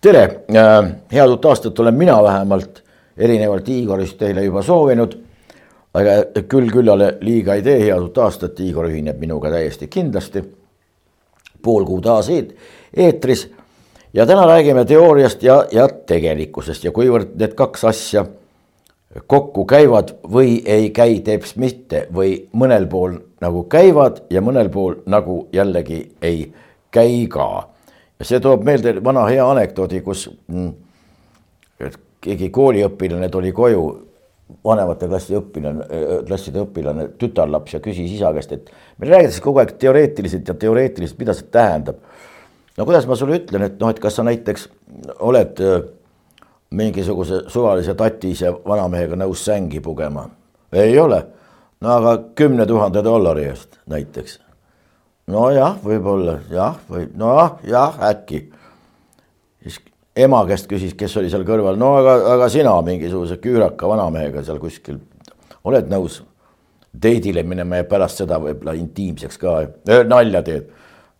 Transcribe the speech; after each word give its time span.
tere, 0.00 0.22
äh, 0.54 0.92
head 1.12 1.30
uut 1.30 1.44
aastat 1.44 1.78
olen 1.78 1.94
mina 1.94 2.22
vähemalt 2.22 2.82
erinevalt 3.16 3.68
Igorist 3.68 4.18
teile 4.18 4.44
juba 4.44 4.62
soovinud. 4.62 5.18
aga 5.94 6.42
küll 6.48 6.70
küllale 6.72 7.18
liiga 7.20 7.54
ei 7.54 7.62
tee, 7.62 7.78
head 7.84 8.00
uut 8.00 8.18
aastat, 8.18 8.60
Igor 8.60 8.88
ühineb 8.88 9.18
minuga 9.20 9.50
täiesti 9.50 9.88
kindlasti. 9.88 10.42
pool 11.62 11.84
kuud 11.84 12.02
taas 12.02 12.30
eetris 12.96 13.50
ja 14.14 14.26
täna 14.26 14.46
räägime 14.46 14.84
teooriast 14.84 15.42
ja, 15.42 15.64
ja 15.72 15.88
tegelikkusest 15.88 16.84
ja 16.84 16.90
kuivõrd 16.90 17.36
need 17.38 17.54
kaks 17.54 17.84
asja 17.84 18.26
kokku 19.26 19.64
käivad 19.68 20.14
või 20.32 20.62
ei 20.64 20.90
käi 20.90 21.20
teps 21.20 21.56
mitte 21.56 22.06
või 22.14 22.48
mõnel 22.52 22.86
pool 22.88 23.18
nagu 23.40 23.64
käivad 23.68 24.22
ja 24.30 24.40
mõnel 24.40 24.70
pool 24.72 25.02
nagu 25.06 25.46
jällegi 25.52 26.04
ei 26.22 26.46
käi 26.90 27.26
ka 27.32 27.72
see 28.22 28.40
toob 28.42 28.64
meelde 28.66 28.96
vana 29.04 29.24
hea 29.30 29.44
anekdoodi, 29.50 30.00
kus 30.04 30.26
mm, 30.30 30.72
keegi 32.22 32.50
kooliõpilane 32.54 33.28
tuli 33.32 33.52
koju, 33.56 33.86
vanemate 34.64 35.08
klassi 35.10 35.36
õpilane, 35.38 35.86
klasside 36.28 36.62
õpilane, 36.62 37.08
tütarlaps 37.18 37.76
ja 37.76 37.80
küsis 37.82 38.12
isa 38.18 38.32
käest, 38.36 38.52
et 38.54 38.70
meil 39.00 39.14
räägitakse 39.16 39.42
kogu 39.44 39.62
aeg 39.62 39.74
teoreetiliselt 39.80 40.52
ja 40.52 40.56
teoreetiliselt, 40.66 41.18
mida 41.22 41.34
see 41.36 41.48
tähendab. 41.54 41.98
no 42.76 42.86
kuidas 42.88 43.08
ma 43.08 43.16
sulle 43.18 43.40
ütlen, 43.40 43.66
et 43.66 43.80
noh, 43.80 43.90
et 43.90 44.00
kas 44.02 44.18
sa 44.18 44.26
näiteks 44.28 44.68
oled 45.20 45.64
mingisuguse 46.72 47.44
suvalise 47.52 47.94
tatise 47.94 48.52
vanamehega 48.64 49.18
nõus 49.20 49.44
sängi 49.44 49.80
pugema? 49.80 50.28
ei 50.72 50.98
ole. 50.98 51.22
no 51.80 51.96
aga 51.98 52.16
kümne 52.34 52.66
tuhande 52.66 53.04
dollari 53.04 53.44
eest 53.50 53.78
näiteks 53.86 54.38
nojah, 55.30 55.78
võib-olla 55.84 56.38
jah, 56.50 56.76
või 56.90 57.06
noh, 57.18 57.58
jah, 57.68 57.96
äkki. 58.10 58.42
siis 59.62 59.78
ema 60.16 60.42
käest 60.48 60.68
küsis, 60.70 60.94
kes 60.98 61.16
oli 61.20 61.30
seal 61.30 61.46
kõrval, 61.48 61.78
no 61.78 61.94
aga, 62.00 62.16
aga 62.34 62.48
sina 62.52 62.74
mingisuguse 62.84 63.38
küüraka 63.42 63.88
vanamehega 63.88 64.44
seal 64.46 64.60
kuskil 64.62 65.00
oled 65.64 65.90
nõus 65.90 66.22
date'ile 66.92 67.44
minema 67.46 67.80
ja 67.80 67.88
pärast 67.88 68.20
seda 68.20 68.38
võib-olla 68.42 68.74
intiimseks 68.76 69.38
ka 69.40 69.60
nalja 70.08 70.42
teed. 70.42 70.68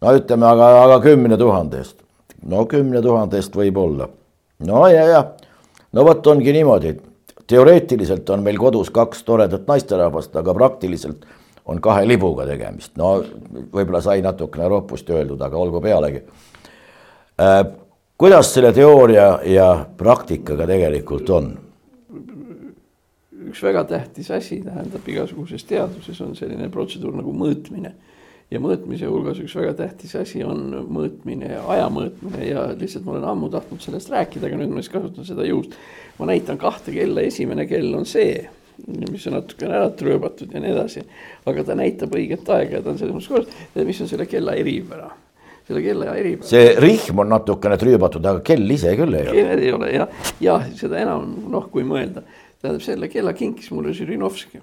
no 0.02 0.16
ütleme, 0.16 0.46
aga, 0.46 0.72
aga 0.84 1.00
kümne 1.04 1.38
tuhande 1.38 1.78
eest. 1.78 1.96
no 2.42 2.66
kümne 2.66 3.02
tuhande 3.02 3.38
eest 3.40 3.56
võib-olla. 3.56 4.08
No 4.66 4.86
ja, 4.88 5.06
ja 5.08 5.22
no 5.92 6.04
vot 6.06 6.26
ongi 6.26 6.52
niimoodi, 6.54 6.94
teoreetiliselt 7.46 8.30
on 8.30 8.42
meil 8.42 8.58
kodus 8.60 8.90
kaks 8.94 9.24
toredat 9.28 9.66
naisterahvast, 9.68 10.36
aga 10.36 10.54
praktiliselt 10.54 11.26
on 11.66 11.80
kahe 11.82 12.06
libuga 12.08 12.46
tegemist, 12.48 12.94
no 12.98 13.14
võib-olla 13.72 14.02
sai 14.02 14.22
natukene 14.24 14.68
ropust 14.70 15.10
öeldud, 15.10 15.40
aga 15.42 15.58
olgu 15.58 15.82
pealegi 15.82 16.22
äh,. 17.40 17.60
kuidas 18.18 18.54
selle 18.54 18.72
teooria 18.72 19.38
ja 19.46 19.68
praktikaga 19.96 20.66
tegelikult 20.66 21.30
on? 21.30 21.52
üks 23.52 23.62
väga 23.62 23.84
tähtis 23.84 24.30
asi, 24.32 24.62
tähendab 24.64 25.08
igasuguses 25.08 25.64
teaduses 25.68 26.20
on 26.24 26.36
selline 26.38 26.70
protseduur 26.72 27.14
nagu 27.18 27.34
mõõtmine 27.36 27.92
ja 28.52 28.60
mõõtmise 28.60 29.08
hulgas 29.08 29.40
üks 29.42 29.54
väga 29.56 29.74
tähtis 29.78 30.14
asi 30.20 30.42
on 30.44 30.64
mõõtmine, 30.92 31.54
aja 31.74 31.88
mõõtmine 31.92 32.46
ja 32.46 32.66
lihtsalt 32.76 33.06
ma 33.06 33.16
olen 33.16 33.28
ammu 33.32 33.50
tahtnud 33.52 33.82
sellest 33.84 34.12
rääkida, 34.12 34.48
aga 34.48 34.58
nüüd 34.60 34.74
ma 34.74 34.82
siis 34.82 34.92
kasutan 34.92 35.28
seda 35.28 35.46
juhust. 35.48 35.76
ma 36.18 36.28
näitan 36.28 36.58
kahte 36.60 36.92
kella, 36.92 37.24
esimene 37.24 37.66
kell 37.66 37.94
on 37.96 38.06
see 38.06 38.42
mis 38.86 39.26
on 39.28 39.36
natukene 39.36 39.76
ära 39.76 39.90
trööbatud 39.96 40.52
ja 40.52 40.60
nii 40.60 40.72
edasi. 40.72 41.02
aga 41.46 41.64
ta 41.64 41.76
näitab 41.78 42.14
õiget 42.16 42.48
aega 42.54 42.78
ja 42.78 42.82
ta 42.82 42.92
on 42.92 42.98
selles 43.00 43.14
mõttes 43.14 43.28
korras, 43.32 43.84
mis 43.86 44.00
on 44.00 44.10
selle 44.10 44.26
kella 44.26 44.56
eripära 44.58 45.10
selle 45.68 45.82
kella 45.84 46.16
eripära. 46.18 46.48
see 46.48 46.74
rihm 46.82 47.22
on 47.22 47.32
natukene 47.32 47.78
trüübatud, 47.80 48.26
aga 48.26 48.42
kell 48.46 48.76
ise 48.76 48.96
küll 48.98 49.16
ei 49.18 49.28
ole. 49.28 49.46
ei 49.56 49.72
ole 49.72 49.92
jah, 49.94 50.22
jah, 50.42 50.68
seda 50.78 51.00
enam 51.00 51.28
noh, 51.52 51.68
kui 51.72 51.86
mõelda, 51.86 52.24
tähendab 52.60 52.84
selle 52.84 53.08
kella 53.12 53.34
kinkis 53.36 53.70
mulle 53.74 53.94
Žirinovski 53.96 54.62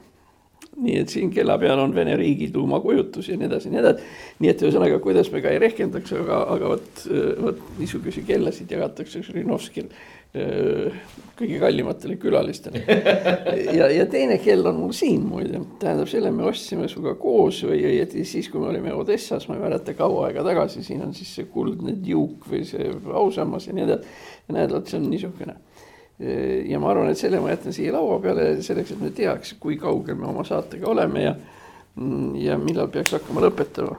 nii 0.78 1.00
et 1.02 1.10
siin 1.12 1.32
kella 1.34 1.58
peal 1.60 1.80
on 1.82 1.96
Vene 1.96 2.16
riigi 2.20 2.52
tuumakujutus 2.54 3.32
ja 3.32 3.38
nii 3.38 3.50
edasi 3.50 3.68
ja 3.68 3.74
nii 3.74 3.82
edasi. 3.82 4.14
nii 4.40 4.52
et 4.54 4.64
ühesõnaga, 4.64 5.02
kuidas 5.04 5.32
me 5.34 5.42
ka 5.44 5.52
ei 5.54 5.60
rehkendaks, 5.64 6.14
aga, 6.22 6.44
aga 6.56 6.72
vot, 6.76 7.04
vot 7.42 7.66
niisuguseid 7.80 8.28
kellasid 8.30 8.72
jagatakse 8.78 9.24
Žirinovskil 9.26 9.90
kõige 10.30 11.58
kallimatele 11.58 12.16
külalistele. 12.22 12.84
ja, 13.80 13.88
ja 13.90 14.06
teine 14.06 14.38
kell 14.44 14.68
on 14.70 14.78
mul 14.84 14.92
siin 14.94 15.24
muide, 15.26 15.64
tähendab, 15.82 16.10
selle 16.12 16.30
me 16.32 16.46
ostsime 16.46 16.90
sinuga 16.92 17.16
koos 17.18 17.64
või 17.66 17.82
õieti 17.90 18.26
siis, 18.30 18.50
kui 18.52 18.62
me 18.62 18.70
olime 18.70 18.94
Odessas, 18.94 19.48
ma 19.50 19.58
ei 19.58 19.64
mäleta, 19.64 19.96
kaua 19.98 20.28
aega 20.28 20.44
tagasi, 20.46 20.84
siin 20.86 21.02
on 21.08 21.16
siis 21.18 21.32
see 21.40 21.50
kuldne 21.50 21.96
diuk 22.04 22.46
või 22.52 22.62
see 22.68 22.92
ausammas 23.10 23.66
ja 23.68 23.74
nii 23.74 23.88
edasi. 23.88 24.14
ja 24.46 24.60
näed, 24.60 24.76
vot 24.76 24.92
see 24.92 25.02
on 25.02 25.10
niisugune. 25.10 25.58
Ja 26.20 26.80
ma 26.80 26.92
arvan, 26.92 27.10
et 27.12 27.18
selle 27.18 27.40
ma 27.40 27.54
jätan 27.54 27.76
siia 27.76 27.94
laua 27.96 28.20
peale 28.20 28.52
selleks, 28.66 28.92
et 28.92 29.02
me 29.02 29.12
teaks, 29.16 29.54
kui 29.60 29.78
kaugel 29.80 30.18
me 30.20 30.28
oma 30.28 30.44
saatega 30.48 30.88
oleme 30.92 31.24
ja, 31.24 31.36
ja 32.44 32.58
millal 32.60 32.92
peaks 32.92 33.16
hakkama 33.16 33.46
lõpetama. 33.48 33.96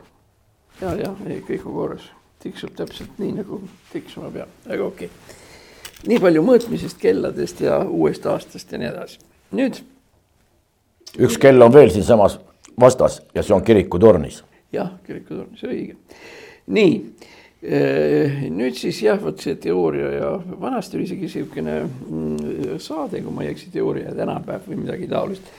ja, 0.81 0.95
ja 1.01 1.15
ei, 1.27 1.41
kõik 1.49 1.65
on 1.65 1.79
korras, 1.79 2.11
tiksub 2.43 2.75
täpselt 2.77 3.17
nii, 3.23 3.39
nagu 3.41 3.63
tiksuma 3.93 4.33
peab, 4.35 4.53
aga 4.69 4.85
okei 4.85 5.09
okay 5.09 5.39
nii 6.09 6.21
palju 6.23 6.43
mõõtmisest, 6.45 6.99
kelladest 7.01 7.61
ja 7.65 7.81
uuest 7.85 8.27
aastast 8.31 8.73
ja 8.73 8.81
nii 8.81 8.89
edasi. 8.89 9.19
nüüd. 9.53 9.81
üks 11.19 11.37
kell 11.41 11.63
on 11.63 11.73
veel 11.73 11.91
siinsamas 11.91 12.39
vastas 12.81 13.21
ja 13.35 13.43
see 13.43 13.55
on 13.55 13.65
kirikutornis. 13.65 14.43
jah, 14.73 14.93
kirikutornis, 15.07 15.63
õige. 15.65 15.97
nii 16.67 16.93
nüüd 17.61 18.77
siis 18.79 19.03
jah, 19.05 19.19
vot 19.21 19.41
see 19.43 19.59
teooria 19.61 20.13
ja 20.15 20.29
vanasti 20.61 20.97
oli 20.97 21.05
isegi 21.05 21.27
niisugune 21.27 21.75
mm, 21.85 22.79
saade, 22.81 23.21
kui 23.21 23.35
ma 23.37 23.45
ei 23.45 23.51
eksi, 23.53 23.69
teooria 23.75 24.15
tänapäev 24.17 24.65
või 24.69 24.79
midagi 24.87 25.09
taolist. 25.11 25.51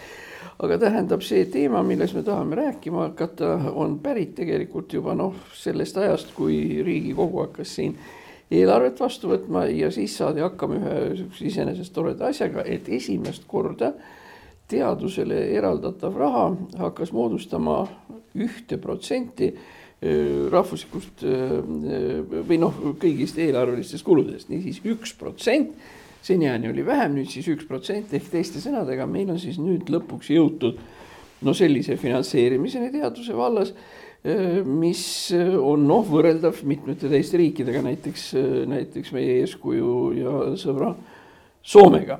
aga 0.61 0.77
tähendab, 0.81 1.21
see 1.25 1.45
teema, 1.45 1.83
milles 1.85 2.13
me 2.13 2.23
tahame 2.25 2.57
rääkima 2.57 3.03
hakata, 3.09 3.53
on 3.73 3.99
pärit 4.01 4.33
tegelikult 4.37 4.93
juba 4.93 5.13
noh, 5.17 5.35
sellest 5.53 5.97
ajast, 5.97 6.33
kui 6.33 6.81
Riigikogu 6.85 7.43
hakkas 7.45 7.75
siin 7.77 7.95
eelarvet 8.51 8.99
vastu 8.99 9.29
võtma 9.31 9.67
ja 9.69 9.91
siis 9.93 10.17
saadi 10.17 10.41
hakkama 10.41 10.79
ühe 10.81 11.27
iseenesest 11.47 11.93
toreda 11.93 12.31
asjaga, 12.33 12.65
et 12.65 12.89
esimest 12.89 13.45
korda 13.47 13.93
teadusele 14.71 15.51
eraldatav 15.53 16.17
raha 16.17 16.47
hakkas 16.79 17.13
moodustama 17.13 17.83
ühte 18.33 18.77
protsenti 18.81 19.51
rahvuslikust 20.01 21.21
või 21.21 22.57
noh, 22.57 22.77
kõigist 22.97 23.37
eelarvelistest 23.37 24.05
kuludest, 24.05 24.49
niisiis 24.49 24.79
üks 24.89 25.13
protsent. 25.19 25.75
seniajani 26.25 26.69
oli 26.69 26.85
vähem, 26.85 27.15
nüüd 27.17 27.29
siis 27.29 27.47
üks 27.53 27.67
protsent 27.69 28.13
ehk 28.13 28.31
teiste 28.31 28.61
sõnadega 28.61 29.05
meil 29.09 29.29
on 29.29 29.39
siis 29.41 29.59
nüüd 29.61 29.89
lõpuks 29.89 30.29
jõutud 30.33 30.79
no 31.41 31.53
sellise 31.53 31.97
finantseerimiseni 31.97 32.91
teaduse 32.93 33.37
vallas 33.37 33.73
mis 34.65 35.03
on 35.33 35.87
noh, 35.89 36.03
võrreldav 36.05 36.59
mitmete 36.69 37.09
teiste 37.09 37.39
riikidega, 37.41 37.81
näiteks, 37.81 38.27
näiteks 38.69 39.13
meie 39.15 39.39
eeskuju 39.41 39.95
ja 40.19 40.35
sõbra 40.61 40.93
Soomega. 41.61 42.19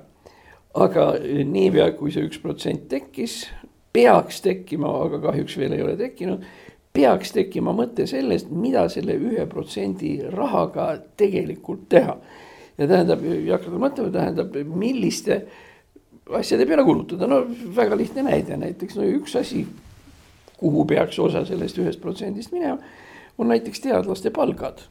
aga 0.74 1.06
niipea, 1.20 1.92
kui 1.98 2.14
see 2.14 2.24
üks 2.24 2.40
protsent 2.40 2.86
tekkis, 2.90 3.50
peaks 3.94 4.40
tekkima, 4.42 4.88
aga 5.06 5.20
kahjuks 5.20 5.58
veel 5.60 5.74
ei 5.76 5.82
ole 5.84 5.96
tekkinud, 6.00 6.46
peaks 6.94 7.32
tekkima 7.36 7.74
mõte 7.76 8.06
sellest, 8.10 8.52
mida 8.52 8.88
selle 8.92 9.16
ühe 9.16 9.46
protsendi 9.50 10.18
rahaga 10.32 10.94
tegelikult 11.18 11.88
teha. 11.90 12.18
ja 12.78 12.88
tähendab, 12.88 13.24
ja 13.24 13.58
hakata 13.58 13.80
mõtlema, 13.80 14.12
tähendab, 14.12 14.56
milliste 14.66 15.42
asjade 16.32 16.66
peale 16.66 16.84
kulutada, 16.88 17.28
no 17.28 17.44
väga 17.76 17.98
lihtne 18.00 18.24
näide, 18.26 18.58
näiteks 18.58 18.98
no 18.98 19.06
üks 19.06 19.36
asi 19.40 19.66
kuhu 20.62 20.86
peaks 20.86 21.20
osa 21.20 21.44
sellest 21.46 21.80
ühest 21.82 22.02
protsendist 22.02 22.54
minema, 22.54 22.78
on 23.38 23.50
näiteks 23.52 23.82
teadlaste 23.88 24.32
palgad. 24.36 24.88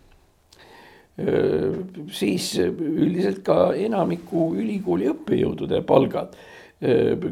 siis 2.16 2.54
üldiselt 2.56 3.42
ka 3.44 3.74
enamiku 3.76 4.54
ülikooli 4.56 5.10
õppejõudude 5.10 5.82
palgad, 5.84 6.36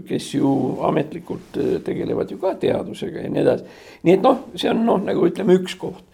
kes 0.09 0.35
ju 0.35 0.51
ametlikult 0.85 1.57
tegelevad 1.85 2.31
ju 2.31 2.37
ka 2.43 2.53
teadusega 2.61 3.23
ja 3.25 3.31
nii 3.33 3.41
edasi. 3.41 3.79
nii 4.05 4.19
et 4.19 4.27
noh, 4.27 4.43
see 4.55 4.69
on 4.69 4.83
noh, 4.85 5.01
nagu 5.01 5.25
ütleme, 5.25 5.57
üks 5.57 5.79
koht 5.81 6.05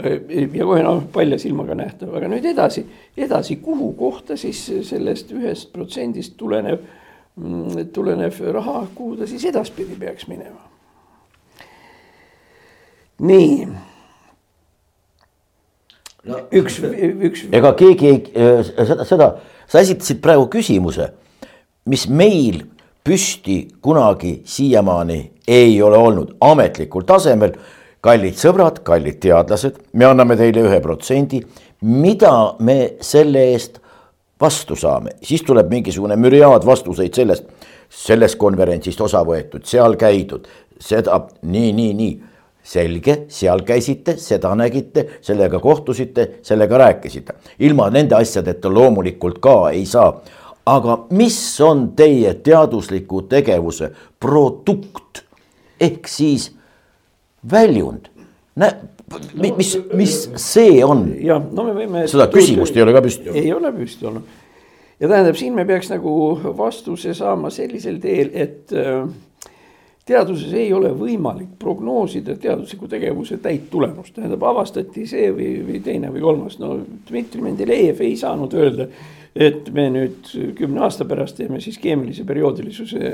ja 0.00 0.64
kohe 0.64 0.82
noh, 0.86 1.02
palja 1.12 1.38
silmaga 1.40 1.74
nähtav, 1.76 2.14
aga 2.16 2.30
nüüd 2.30 2.46
edasi, 2.52 2.84
edasi, 3.18 3.58
kuhu 3.60 3.92
kohta 3.98 4.36
siis 4.40 4.62
sellest 4.88 5.32
ühest 5.36 5.72
protsendist 5.74 6.36
tulenev, 6.40 6.80
mm, 7.36 7.90
tulenev 7.94 8.40
raha, 8.54 8.84
kuhu 8.94 9.18
ta 9.20 9.28
siis 9.28 9.44
edaspidi 9.50 9.98
peaks 10.00 10.28
minema? 10.30 10.68
nii 13.20 13.66
no 16.24 16.38
üks, 16.56 16.78
üks. 16.80 17.42
ega 17.52 17.74
keegi 17.76 18.08
ei, 18.08 18.20
äh, 18.32 18.62
seda, 18.64 19.04
seda, 19.08 19.28
sa 19.68 19.82
esitasid 19.84 20.22
praegu 20.24 20.46
küsimuse, 20.52 21.10
mis 21.84 22.06
meil 22.08 22.62
püsti 23.04 23.68
kunagi 23.82 24.40
siiamaani 24.44 25.20
ei 25.48 25.82
ole 25.82 25.96
olnud 25.96 26.36
ametlikul 26.40 27.06
tasemel. 27.06 27.52
kallid 28.00 28.38
sõbrad, 28.40 28.78
kallid 28.80 29.18
teadlased, 29.20 29.74
me 29.92 30.06
anname 30.08 30.32
teile 30.36 30.62
ühe 30.64 30.78
protsendi, 30.80 31.42
mida 31.84 32.54
me 32.64 32.94
selle 33.04 33.42
eest 33.52 33.76
vastu 34.40 34.76
saame, 34.76 35.18
siis 35.22 35.42
tuleb 35.44 35.68
mingisugune 35.68 36.16
müriaad 36.16 36.64
vastuseid 36.64 37.12
sellest, 37.12 37.44
sellest 37.92 38.38
konverentsist 38.40 39.00
osa 39.04 39.20
võetud, 39.20 39.66
seal 39.68 39.98
käidud, 40.00 40.48
seda 40.80 41.18
nii, 41.42 41.72
nii, 41.76 41.92
nii 41.98 42.14
selge, 42.62 43.24
seal 43.32 43.64
käisite, 43.66 44.16
seda 44.20 44.52
nägite, 44.58 45.06
sellega 45.24 45.60
kohtusite, 45.60 46.28
sellega 46.42 46.78
rääkisite. 46.78 47.34
ilma 47.58 47.90
nende 47.90 48.14
asjadeta 48.14 48.72
loomulikult 48.72 49.38
ka 49.40 49.70
ei 49.70 49.86
saa. 49.86 50.20
Aga 50.66 50.98
mis 51.10 51.60
on 51.60 51.92
teie 51.96 52.34
teadusliku 52.34 53.22
tegevuse 53.22 53.90
produkt 54.20 55.24
ehk 55.80 56.08
siis 56.08 56.50
väljund? 57.50 58.10
mis, 59.34 59.56
mis, 59.56 59.78
mis 59.94 60.18
see 60.36 60.84
on? 60.84 61.06
jah, 61.22 61.40
no 61.40 61.64
me 61.64 61.74
võime. 61.74 62.04
seda 62.10 62.28
küsimust 62.32 62.76
ei 62.76 62.84
ole 62.84 62.94
ka 62.94 63.02
püsti 63.04 63.30
olnud. 63.30 63.42
ei 63.42 63.52
ole 63.54 63.72
püsti 63.74 64.06
olnud. 64.10 64.38
ja 65.00 65.08
tähendab, 65.08 65.40
siin 65.40 65.56
me 65.56 65.64
peaks 65.68 65.90
nagu 65.92 66.12
vastuse 66.58 67.14
saama 67.16 67.50
sellisel 67.54 67.98
teel, 68.02 68.30
et 68.34 68.74
äh, 68.76 69.04
teaduses 70.10 70.52
ei 70.58 70.72
ole 70.74 70.92
võimalik 70.96 71.54
prognoosida 71.58 72.36
teadusliku 72.40 72.88
tegevuse 72.90 73.38
täit 73.42 73.68
tulemust, 73.70 74.14
tähendab, 74.16 74.42
avastati 74.50 75.06
see 75.08 75.30
või, 75.34 75.52
või 75.66 75.80
teine 75.84 76.12
või 76.12 76.24
kolmas, 76.24 76.58
no 76.62 76.76
Dmitri 77.08 77.42
Mendelejev 77.44 78.02
ei 78.04 78.16
saanud 78.18 78.54
öelda, 78.58 78.90
et 79.36 79.70
me 79.74 79.86
nüüd 79.94 80.32
kümne 80.58 80.82
aasta 80.86 81.06
pärast 81.08 81.38
teeme 81.38 81.60
siis 81.60 81.78
keemilise 81.78 82.24
perioodilisuse 82.26 83.12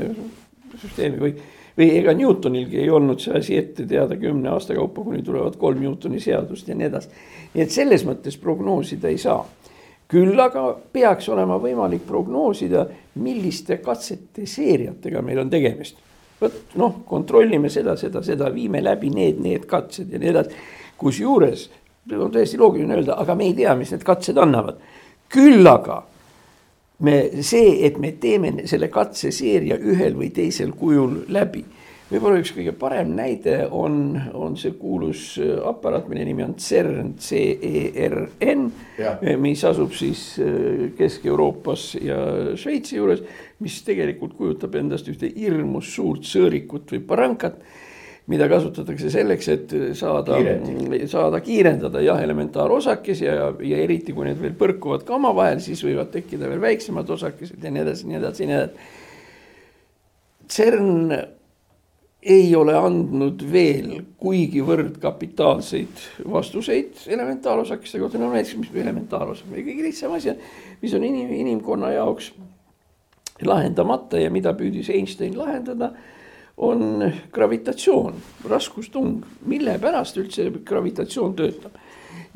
süsteemi 0.80 1.20
või, 1.20 1.34
või 1.76 1.90
ega 1.98 2.14
Newtonilgi 2.16 2.80
ei 2.84 2.90
olnud 2.90 3.20
see 3.20 3.36
asi 3.36 3.58
ette 3.58 3.86
teada 3.88 4.16
kümne 4.20 4.50
aasta 4.54 4.74
kaupa, 4.76 5.04
kuni 5.04 5.22
tulevad 5.26 5.58
kolm 5.60 5.82
Newtoni 5.84 6.20
seadust 6.20 6.68
ja 6.68 6.78
nii 6.78 6.88
edasi. 6.88 7.12
nii 7.54 7.66
et 7.66 7.74
selles 7.74 8.06
mõttes 8.08 8.40
prognoosida 8.40 9.12
ei 9.12 9.20
saa 9.20 9.42
küll 10.08 10.38
aga 10.40 10.68
peaks 10.92 11.28
olema 11.28 11.58
võimalik 11.58 12.04
prognoosida, 12.06 12.86
milliste 13.20 13.80
katsete 13.82 14.46
seeriatega 14.46 15.22
meil 15.22 15.42
on 15.42 15.50
tegemist 15.50 15.98
vot 16.40 16.76
noh, 16.80 17.00
kontrollime 17.08 17.70
seda, 17.72 17.96
seda, 17.96 18.22
seda, 18.24 18.50
viime 18.54 18.82
läbi 18.84 19.10
need, 19.12 19.40
need 19.42 19.66
katsed 19.70 20.12
ja 20.12 20.20
nii 20.20 20.32
edasi. 20.32 20.62
kusjuures 20.96 21.68
on 22.12 22.30
täiesti 22.32 22.58
loogiline 22.60 22.94
öelda, 22.94 23.16
aga 23.18 23.34
me 23.34 23.48
ei 23.48 23.54
tea, 23.56 23.74
mis 23.74 23.90
need 23.90 24.04
katsed 24.06 24.36
annavad. 24.38 24.78
Küll 25.32 25.66
aga 25.66 26.02
me, 26.98 27.16
see, 27.44 27.80
et 27.86 27.98
me 28.00 28.12
teeme 28.20 28.66
selle 28.68 28.88
katseseeria 28.92 29.78
ühel 29.78 30.16
või 30.18 30.30
teisel 30.34 30.72
kujul 30.76 31.24
läbi. 31.32 31.64
Võib-olla 32.06 32.38
üks 32.38 32.52
kõige 32.54 32.70
parem 32.78 33.16
näide 33.18 33.64
on, 33.74 34.14
on 34.38 34.52
see 34.54 34.76
kuulus 34.78 35.32
äh, 35.42 35.56
aparaat, 35.66 36.06
mille 36.06 36.22
nimi 36.28 36.44
on 36.44 36.52
CERN, 36.62 37.16
C-E-R-N, 37.18 38.68
mis 39.42 39.64
asub 39.66 39.90
siis 39.98 40.20
äh, 40.38 40.84
Kesk-Euroopas 40.94 41.88
ja 41.98 42.20
Šveitsi 42.54 43.00
juures, 43.00 43.24
mis 43.58 43.80
tegelikult 43.82 44.36
kujutab 44.38 44.78
endast 44.78 45.10
ühte 45.10 45.32
hirmus 45.34 45.90
suurt 45.96 46.22
sõõrikut 46.30 46.94
või 46.94 47.02
barankat 47.10 47.58
mida 48.26 48.48
kasutatakse 48.50 49.10
selleks, 49.12 49.48
et 49.52 49.74
saada, 49.94 50.40
saada 51.10 51.40
kiirendada 51.44 52.02
jah, 52.02 52.18
elementaarosakesi 52.24 53.28
ja, 53.28 53.52
ja 53.62 53.78
eriti 53.78 54.14
kui 54.16 54.26
need 54.26 54.40
veel 54.42 54.56
põrkuvad 54.58 55.06
ka 55.06 55.14
omavahel, 55.14 55.62
siis 55.62 55.84
võivad 55.86 56.10
tekkida 56.14 56.50
veel 56.50 56.62
väiksemad 56.64 57.10
osakesed 57.16 57.62
ja 57.62 57.70
nii 57.70 57.84
edasi, 57.84 58.10
nii 58.10 58.18
edasi, 58.20 58.48
nii 58.50 58.58
edasi. 58.58 58.92
CERN 60.56 61.14
ei 62.26 62.50
ole 62.58 62.74
andnud 62.74 63.42
veel 63.52 63.92
kuigivõrd 64.18 64.98
kapitaalseid 65.02 66.02
vastuseid 66.32 67.06
elementaarosakeste 67.06 68.00
kohta, 68.02 68.18
no 68.18 68.32
näiteks 68.32 68.56
mis 68.58 68.74
elementaarosake, 68.74 69.62
kõige 69.62 69.86
lihtsam 69.86 70.16
asi, 70.18 70.34
mis 70.82 70.94
on 70.98 71.06
inim, 71.06 71.30
inimkonna 71.44 71.92
jaoks 71.94 72.32
lahendamata 73.46 74.18
ja 74.18 74.32
mida 74.34 74.56
püüdis 74.58 74.90
Einstein 74.90 75.36
lahendada, 75.38 75.92
on 76.56 77.12
gravitatsioon, 77.32 78.14
raskustung, 78.48 79.24
mille 79.46 79.78
pärast 79.78 80.16
üldse 80.16 80.48
gravitatsioon 80.64 81.34
töötab 81.36 81.76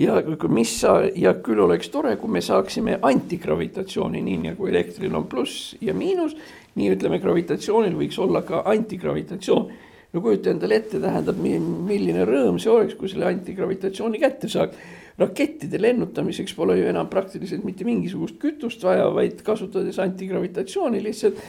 ja 0.00 0.22
mis 0.48 0.72
sa 0.80 1.00
ja 1.16 1.34
küll 1.44 1.60
oleks 1.60 1.90
tore, 1.92 2.14
kui 2.20 2.30
me 2.32 2.40
saaksime 2.44 2.98
antigravitatsiooni, 3.02 4.22
nii 4.24 4.38
nagu 4.50 4.68
elektril 4.68 5.14
on 5.16 5.26
pluss 5.28 5.74
ja 5.80 5.94
miinus 5.94 6.36
nii 6.78 6.94
ütleme, 6.94 7.18
gravitatsioonil 7.20 7.96
võiks 7.98 8.18
olla 8.22 8.42
ka 8.46 8.62
antigravitatsioon. 8.70 9.70
no 10.12 10.20
kujuta 10.20 10.50
endale 10.50 10.80
ette, 10.80 11.00
tähendab, 11.00 11.36
milline 11.38 12.24
rõõm 12.26 12.58
see 12.58 12.70
oleks, 12.72 12.96
kui 12.98 13.08
selle 13.08 13.28
antigravitatsiooni 13.28 14.18
kätte 14.18 14.48
saaks. 14.48 14.76
Rakettide 15.18 15.80
lennutamiseks 15.82 16.54
pole 16.56 16.78
ju 16.78 16.88
enam 16.90 17.08
praktiliselt 17.10 17.64
mitte 17.64 17.84
mingisugust 17.84 18.38
kütust 18.40 18.84
vaja, 18.84 19.08
vaid 19.14 19.42
kasutades 19.46 19.98
antigravitatsiooni 20.02 21.02
lihtsalt, 21.04 21.40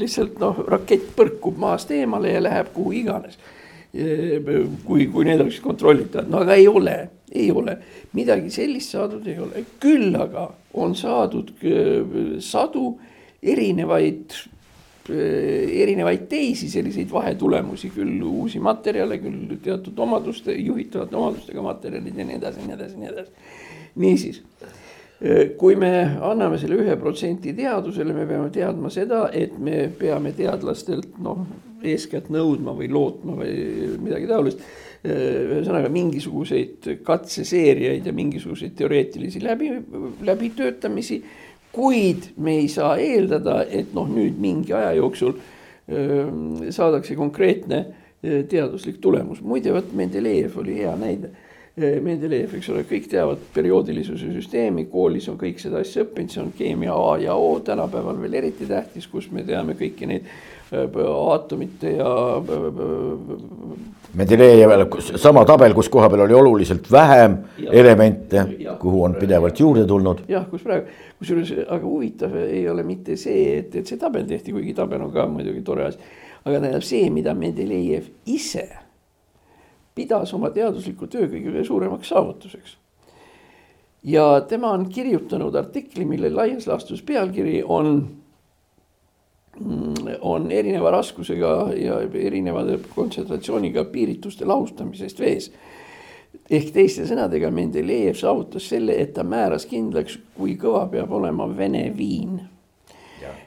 lihtsalt 0.00 0.38
noh, 0.42 0.64
rakett 0.68 1.12
põrkub 1.16 1.58
maast 1.60 1.90
eemale 1.94 2.34
ja 2.34 2.42
läheb 2.42 2.72
kuhu 2.74 2.94
iganes. 3.02 3.38
Kui, 3.90 5.08
kui 5.10 5.24
need 5.26 5.40
oleks 5.42 5.58
kontrollitavad, 5.64 6.28
no 6.30 6.44
aga 6.44 6.54
ei 6.54 6.68
ole, 6.70 6.96
ei 7.34 7.48
ole, 7.50 7.74
midagi 8.14 8.52
sellist 8.54 8.94
saadud 8.94 9.26
ei 9.26 9.38
ole, 9.42 9.64
küll 9.82 10.14
aga 10.14 10.46
on 10.78 10.94
saadud 10.94 11.50
äh, 11.66 12.38
sadu 12.38 12.92
erinevaid 13.42 14.36
erinevaid 15.08 16.26
teisi 16.28 16.68
selliseid 16.70 17.10
vahetulemusi, 17.12 17.90
küll 17.94 18.20
uusi 18.26 18.60
materjale, 18.62 19.18
küll 19.22 19.56
teatud 19.62 19.98
omaduste, 19.98 20.54
juhitavate 20.54 21.16
omadustega 21.16 21.64
materjalid 21.64 22.18
ja 22.18 22.26
nii 22.28 22.36
edasi, 22.36 22.66
nii 22.66 22.76
edasi, 22.76 23.00
nii 23.00 23.08
edasi. 23.08 23.48
niisiis, 24.00 24.42
äh, 24.60 25.56
kui 25.58 25.76
me 25.76 25.92
anname 26.20 26.60
selle 26.60 26.78
ühe 26.82 26.94
protsendi 27.00 27.54
teadusele, 27.56 28.14
me 28.14 28.28
peame 28.28 28.52
teadma 28.54 28.92
seda, 28.92 29.24
et 29.32 29.58
me 29.58 29.88
peame 29.98 30.34
teadlastelt 30.36 31.18
noh, 31.22 31.42
eeskätt 31.82 32.28
nõudma 32.30 32.76
või 32.76 32.90
lootma 32.92 33.40
või 33.40 33.96
midagi 34.04 34.28
taolist 34.28 34.60
äh, 34.60 34.70
ühesõnaga 35.56 35.88
mingisuguseid 35.88 36.90
katseseeriaid 37.02 38.06
ja 38.06 38.12
mingisuguseid 38.12 38.76
teoreetilisi 38.76 39.42
läbi, 39.42 39.72
läbitöötamisi 40.28 41.22
kuid 41.72 42.32
me 42.36 42.56
ei 42.62 42.68
saa 42.68 42.96
eeldada, 42.98 43.62
et 43.70 43.94
noh, 43.94 44.08
nüüd 44.10 44.38
mingi 44.42 44.74
aja 44.74 44.92
jooksul 44.98 45.36
öö, 45.90 46.24
saadakse 46.70 47.14
konkreetne 47.18 47.84
teaduslik 48.20 49.00
tulemus. 49.00 49.40
muide, 49.40 49.72
vot 49.72 49.92
Mendelejev 49.96 50.58
oli 50.60 50.76
hea 50.82 50.96
näide. 50.96 51.30
Mendelejev, 51.80 52.56
eks 52.58 52.68
ole, 52.72 52.82
kõik 52.84 53.06
teavad 53.08 53.40
perioodilisuse 53.54 54.32
süsteemi, 54.34 54.84
koolis 54.90 55.28
on 55.30 55.38
kõik 55.40 55.62
seda 55.62 55.80
asja 55.80 56.02
õppinud, 56.04 56.32
see 56.32 56.42
on 56.42 56.50
keemia 56.58 56.92
A 56.92 57.14
ja 57.22 57.36
O, 57.38 57.54
tänapäeval 57.64 58.18
veel 58.20 58.34
eriti 58.42 58.66
tähtis, 58.68 59.06
kus 59.08 59.30
me 59.32 59.46
teame 59.46 59.78
kõiki 59.78 60.08
neid 60.10 60.28
aatomite 60.74 61.94
ja 61.96 62.10
Mendelejeval 64.14 64.86
sama 65.22 65.44
tabel, 65.46 65.74
kus 65.74 65.88
koha 65.88 66.08
peal 66.10 66.24
oli 66.24 66.34
oluliselt 66.34 66.88
vähem 66.90 67.36
ja, 67.62 67.70
elemente, 67.72 68.42
kuhu 68.80 69.04
on 69.06 69.14
pidevalt 69.14 69.60
juurde 69.60 69.84
tulnud. 69.86 70.24
jah, 70.28 70.48
kus 70.50 70.64
praegu, 70.66 70.90
kusjuures, 71.18 71.52
aga 71.68 71.84
huvitav 71.86 72.34
ei 72.42 72.64
ole 72.68 72.82
mitte 72.82 73.16
see, 73.16 73.60
et, 73.60 73.76
et 73.78 73.86
see 73.86 74.00
tabel 74.00 74.26
tehti, 74.26 74.52
kuigi 74.56 74.74
tabel 74.74 75.06
on 75.06 75.12
ka 75.14 75.28
muidugi 75.30 75.62
tore 75.62 75.86
asi. 75.86 75.98
aga 76.44 76.58
tähendab 76.58 76.86
see, 76.86 77.06
mida 77.14 77.34
Mendelejev 77.38 78.10
ise 78.26 78.66
pidas 79.94 80.34
oma 80.34 80.50
teadusliku 80.54 81.06
töö 81.10 81.28
kõige 81.30 81.64
suuremaks 81.66 82.10
saavutuseks. 82.10 82.76
ja 84.04 84.40
tema 84.48 84.72
on 84.72 84.88
kirjutanud 84.88 85.54
artikli, 85.54 86.04
mille 86.04 86.30
laias 86.34 86.66
laastus 86.66 87.02
pealkiri 87.02 87.62
on 87.62 88.08
on 90.20 90.50
erineva 90.52 90.90
raskusega 90.90 91.50
ja 91.76 91.98
erineva 92.14 92.64
kontsentratsiooniga 92.94 93.84
piirituste 93.84 94.44
lahustamisest 94.44 95.20
vees. 95.20 95.50
ehk 96.50 96.70
teiste 96.74 97.04
sõnadega 97.06 97.50
Mendelejev 97.50 98.16
saavutas 98.18 98.68
selle, 98.68 98.94
et 98.98 99.12
ta 99.14 99.24
määras 99.24 99.66
kindlaks, 99.66 100.18
kui 100.34 100.56
kõva 100.58 100.86
peab 100.90 101.12
olema 101.12 101.46
vene 101.56 101.92
viin. 101.96 102.40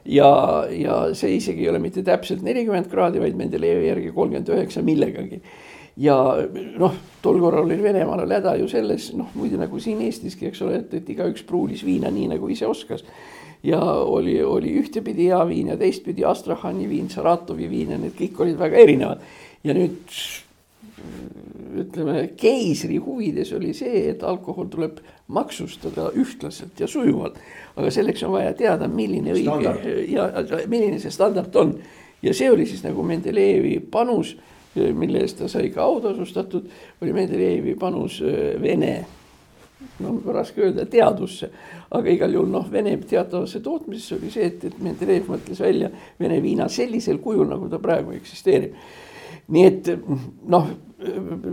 ja, 0.05 0.65
ja 0.69 0.97
see 1.13 1.35
isegi 1.35 1.65
ei 1.65 1.69
ole 1.69 1.79
mitte 1.79 2.03
täpselt 2.03 2.41
nelikümmend 2.41 2.87
kraadi, 2.91 3.19
vaid 3.19 3.35
Mendelejevi 3.35 3.87
järgi 3.87 4.11
kolmkümmend 4.11 4.49
üheksa 4.49 4.81
millegagi 4.81 5.41
ja 5.97 6.15
noh, 6.77 6.93
tol 7.21 7.39
korral 7.39 7.65
oli 7.65 7.81
Venemaal 7.83 8.29
häda 8.29 8.55
ju 8.61 8.67
selles, 8.67 9.11
noh 9.17 9.33
muide 9.37 9.57
nagu 9.57 9.79
siin 9.79 10.01
Eestiski, 10.01 10.49
eks 10.49 10.61
ole, 10.61 10.79
et, 10.81 10.93
et 10.93 11.09
igaüks 11.09 11.45
pruulis 11.45 11.85
viina 11.85 12.11
nii 12.13 12.31
nagu 12.35 12.49
ise 12.49 12.67
oskas 12.67 13.05
ja 13.63 13.81
oli, 13.81 14.43
oli 14.43 14.73
ühtepidi 14.81 15.29
hea 15.31 15.47
viin 15.47 15.67
ja 15.67 15.77
teistpidi 15.77 16.25
Astrahani 16.25 16.89
viin, 16.89 17.09
Saratovi 17.09 17.69
viin 17.69 17.95
ja 17.95 17.97
need 17.97 18.15
kõik 18.17 18.41
olid 18.43 18.59
väga 18.59 18.77
erinevad. 18.83 19.21
ja 19.63 19.73
nüüd 19.73 20.17
ütleme, 21.79 22.27
keisri 22.37 22.97
huvides 23.01 23.53
oli 23.55 23.73
see, 23.73 24.09
et 24.11 24.23
alkohol 24.23 24.67
tuleb 24.71 24.99
maksustada 25.33 26.11
ühtlaselt 26.19 26.79
ja 26.79 26.87
sujuvalt. 26.87 27.39
aga 27.75 27.91
selleks 27.91 28.23
on 28.23 28.35
vaja 28.35 28.53
teada, 28.53 28.87
milline 28.87 29.33
õige 29.33 29.95
ja 30.11 30.29
milline 30.67 30.99
see 30.99 31.11
standard 31.11 31.55
on. 31.55 31.77
ja 32.21 32.33
see 32.33 32.51
oli 32.51 32.65
siis 32.65 32.83
nagu 32.83 33.03
Mendelejevi 33.03 33.79
panus, 33.91 34.35
mille 34.75 35.23
eest 35.23 35.39
ta 35.39 35.47
sai 35.47 35.69
ka 35.69 35.83
autasustatud, 35.83 36.69
oli 37.01 37.13
Mendelejevi 37.13 37.75
panus 37.79 38.21
Vene 38.61 39.05
no 40.03 40.15
raske 40.33 40.63
öelda 40.63 40.85
teadusse, 40.89 41.49
aga 41.93 42.09
igal 42.13 42.33
juhul 42.33 42.49
noh, 42.51 42.65
Vene 42.71 42.95
teatavasse 42.97 43.61
tootmisesse 43.63 44.17
oli 44.17 44.31
see, 44.33 44.49
et, 44.49 44.65
et 44.69 44.79
Mendelejev 44.83 45.29
mõtles 45.33 45.61
välja 45.63 45.91
Vene 46.19 46.41
viina 46.43 46.69
sellisel 46.71 47.21
kujul, 47.23 47.47
nagu 47.49 47.69
ta 47.71 47.79
praegu 47.83 48.15
eksisteerib. 48.17 48.75
nii 49.53 49.63
et 49.67 49.89
noh, 50.49 50.67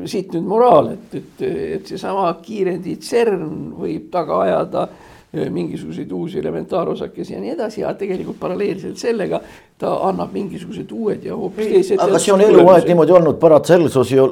siit 0.06 0.34
nüüd 0.34 0.46
moraal, 0.46 0.92
et, 0.94 1.14
et, 1.18 1.46
et 1.78 1.86
seesama 1.90 2.28
kiirendi 2.42 2.96
CERN 3.02 3.72
võib 3.80 4.10
taga 4.12 4.42
ajada 4.44 4.88
mingisuguseid 5.32 6.12
uusi 6.12 6.38
elementaarosakesi 6.38 7.34
ja 7.34 7.40
nii 7.40 7.52
edasi, 7.54 7.84
aga 7.84 7.94
tegelikult 8.00 8.38
paralleelselt 8.40 8.98
sellega 8.98 9.38
ta 9.78 9.92
annab 10.08 10.32
mingisugused 10.34 10.90
uued 10.92 11.24
ja 11.24 11.36
hoopis 11.38 11.68
teised. 11.70 12.02
aga 12.02 12.18
see 12.18 12.34
on 12.34 12.42
eluaeg 12.42 12.88
niimoodi 12.90 13.14
olnud, 13.14 13.38
Paracelsus 13.42 14.10
ju 14.12 14.26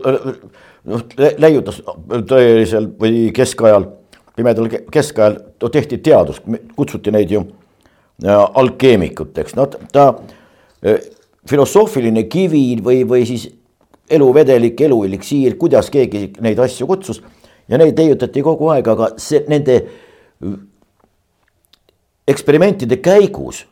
noh, 0.85 1.05
leiutas 1.39 1.81
tõelisel 2.29 2.91
või 3.01 3.29
keskajal, 3.35 3.89
pimedal 4.37 4.71
keskajal 4.93 5.39
tehti 5.73 5.99
teadust, 5.99 6.47
kutsuti 6.77 7.13
neid 7.15 7.33
ju 7.33 7.45
alkeemikuteks, 8.29 9.55
no 9.59 9.67
ta 9.93 10.11
filosoofiline 11.49 12.25
kivi 12.31 12.65
või, 12.83 13.03
või 13.09 13.27
siis 13.27 13.49
eluvedelik, 14.11 14.81
elueliksiir, 14.81 15.57
kuidas 15.61 15.91
keegi 15.91 16.33
neid 16.41 16.59
asju 16.63 16.87
kutsus 16.89 17.23
ja 17.69 17.79
neid 17.79 17.99
leiutati 17.99 18.43
kogu 18.43 18.71
aeg, 18.73 18.89
aga 18.89 19.11
see 19.21 19.43
nende 19.49 19.81
eksperimentide 22.29 23.01
käigus 23.05 23.65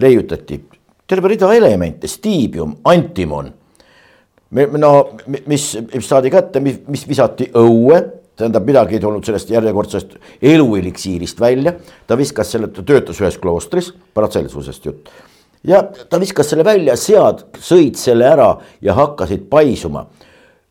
leiutati 0.00 0.60
terve 1.06 1.28
rida 1.28 1.50
elemente, 1.54 2.08
stiibium, 2.08 2.78
antimon 2.88 3.50
no 4.52 4.92
mis, 5.46 5.78
mis 5.94 6.08
saadi 6.08 6.30
kätte, 6.32 6.60
mis, 6.60 6.80
mis 6.88 7.04
visati 7.08 7.48
õue, 7.58 8.00
tähendab, 8.36 8.66
midagi 8.66 8.96
ei 8.96 9.02
tulnud 9.02 9.24
sellest 9.24 9.50
järjekordsest 9.52 10.16
elueliksiirist 10.42 11.40
välja. 11.40 11.74
ta 12.06 12.16
viskas 12.18 12.52
selle, 12.52 12.68
ta 12.68 12.82
töötas 12.82 13.20
ühes 13.20 13.38
kloostris, 13.40 13.92
Paracelsusest 14.14 14.86
jutt. 14.86 15.08
ja 15.64 15.82
ta 15.82 16.20
viskas 16.20 16.50
selle 16.50 16.64
välja, 16.64 16.96
sead 16.96 17.46
sõid 17.58 17.96
selle 17.96 18.28
ära 18.28 18.56
ja 18.80 18.94
hakkasid 18.94 19.48
paisuma. 19.50 20.06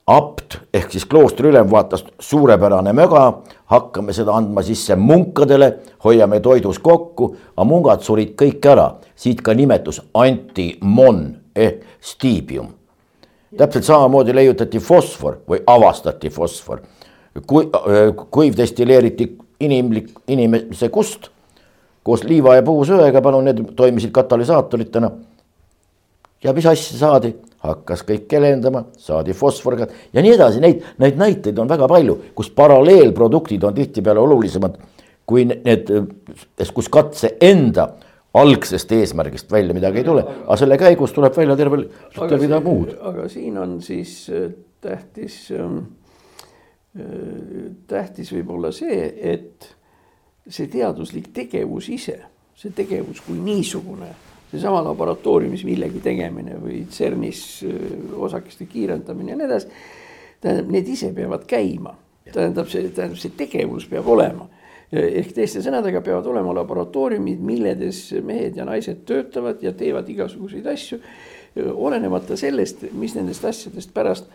apt 0.08 0.58
ehk 0.74 0.92
siis 0.92 1.06
kloostri 1.06 1.48
ülem 1.50 1.70
vaatas 1.72 2.04
suurepärane 2.20 2.94
möga, 2.94 3.42
hakkame 3.66 4.14
seda 4.14 4.34
andma 4.34 4.64
sisse 4.66 4.96
munkadele, 4.96 5.78
hoiame 6.04 6.40
toidus 6.40 6.80
kokku, 6.80 7.36
aga 7.56 7.66
mungad 7.66 8.04
surid 8.04 8.36
kõik 8.36 8.66
ära, 8.66 8.96
siit 9.16 9.42
ka 9.42 9.54
nimetus 9.54 10.02
antimon 10.14 11.24
ehk 11.56 11.86
stiibium 12.02 12.81
täpselt 13.58 13.86
samamoodi 13.88 14.36
leiutati 14.36 14.80
fosfor 14.80 15.42
või 15.50 15.62
avastati 15.68 16.30
fosfor. 16.30 16.82
kui, 17.48 17.70
kuiv 18.30 18.58
destilleeriti 18.58 19.38
inimlik, 19.60 20.10
inimese 20.28 20.90
kust 20.90 21.30
koos 22.04 22.24
liiva 22.24 22.56
ja 22.56 22.64
puusöega, 22.64 23.22
palun, 23.22 23.46
need 23.46 23.62
toimisid 23.76 24.12
katalüsaatoritena. 24.12 25.12
ja 26.44 26.54
mis 26.54 26.66
asja 26.66 26.98
saadi, 26.98 27.36
hakkas 27.62 28.02
kõik 28.04 28.26
kelendama, 28.28 28.86
saadi 28.98 29.34
fosforiga 29.34 29.88
ja 30.14 30.22
nii 30.22 30.34
edasi, 30.34 30.60
neid, 30.60 30.82
neid 30.98 31.18
näiteid 31.18 31.60
on 31.60 31.70
väga 31.70 31.88
palju, 31.88 32.18
kus 32.36 32.50
paralleelproduktid 32.50 33.64
on 33.64 33.74
tihtipeale 33.74 34.20
olulisemad 34.20 34.80
kui 35.32 35.46
need, 35.48 35.92
kus 36.74 36.90
katse 36.92 37.36
enda 37.42 37.88
algsest 38.34 38.92
eesmärgist 38.96 39.52
välja 39.52 39.74
midagi 39.76 40.02
ei 40.02 40.08
tule, 40.08 40.24
aga 40.24 40.58
selle 40.60 40.78
käigus 40.80 41.14
tuleb 41.16 41.36
välja 41.36 41.56
terve, 41.60 41.84
terve 42.16 42.40
rida 42.46 42.62
muud. 42.64 42.94
aga 43.12 43.28
siin 43.30 43.58
on 43.60 43.82
siis 43.84 44.30
äh, 44.32 44.52
tähtis, 44.82 45.38
ähm, 45.52 45.78
äh, 46.96 47.72
tähtis 47.88 48.32
võib 48.32 48.54
olla 48.56 48.72
see, 48.76 49.04
et 49.34 49.68
see 50.48 50.70
teaduslik 50.72 51.32
tegevus 51.36 51.90
ise, 51.92 52.22
see 52.56 52.72
tegevus 52.76 53.20
kui 53.26 53.36
niisugune, 53.40 54.14
seesama 54.52 54.80
laboratooriumis 54.88 55.66
millegi 55.68 56.00
tegemine 56.04 56.56
või 56.62 56.86
CERN-is 56.92 57.44
äh, 57.68 57.84
osakeste 58.16 58.70
kiirendamine 58.72 59.36
ja 59.36 59.42
nii 59.42 59.50
edasi. 59.50 59.84
tähendab, 60.42 60.72
need 60.72 60.88
ise 60.88 61.12
peavad 61.14 61.44
käima, 61.48 61.98
tähendab, 62.32 62.72
see 62.72 62.88
tähendab, 62.96 63.20
see 63.20 63.36
tegevus 63.44 63.92
peab 63.92 64.08
olema 64.08 64.48
ehk 64.92 65.34
teiste 65.36 65.64
sõnadega 65.64 66.02
peavad 66.04 66.28
olema 66.28 66.54
laboratooriumid, 66.60 67.42
milledes 67.44 68.10
mehed 68.28 68.60
ja 68.60 68.68
naised 68.68 69.06
töötavad 69.08 69.64
ja 69.64 69.74
teevad 69.78 70.10
igasuguseid 70.12 70.68
asju. 70.68 71.00
olenemata 71.56 72.38
sellest, 72.40 72.86
mis 72.96 73.12
nendest 73.16 73.44
asjadest 73.46 73.92
pärast, 73.94 74.28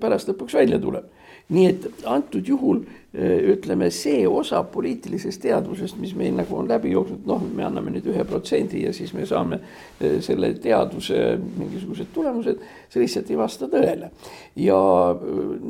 pärast 0.00 0.28
lõpuks 0.28 0.54
välja 0.58 0.78
tuleb. 0.78 1.04
nii 1.48 1.66
et 1.66 1.84
antud 2.10 2.48
juhul 2.48 2.80
ütleme, 3.52 3.86
see 3.94 4.26
osa 4.26 4.64
poliitilisest 4.66 5.40
teadvusest, 5.42 5.96
mis 6.02 6.14
meil 6.18 6.34
nagu 6.34 6.56
on 6.58 6.66
läbi 6.68 6.90
jooksnud, 6.90 7.22
noh, 7.26 7.44
me 7.54 7.62
anname 7.64 7.92
nüüd 7.94 8.08
ühe 8.10 8.24
protsendi 8.26 8.82
ja 8.82 8.92
siis 8.92 9.12
me 9.14 9.26
saame 9.26 9.60
selle 10.20 10.50
teaduse 10.58 11.38
mingisugused 11.38 12.10
tulemused, 12.14 12.58
see 12.90 13.04
lihtsalt 13.04 13.30
ei 13.30 13.38
vasta 13.38 13.70
tõele. 13.70 14.10
ja 14.56 14.80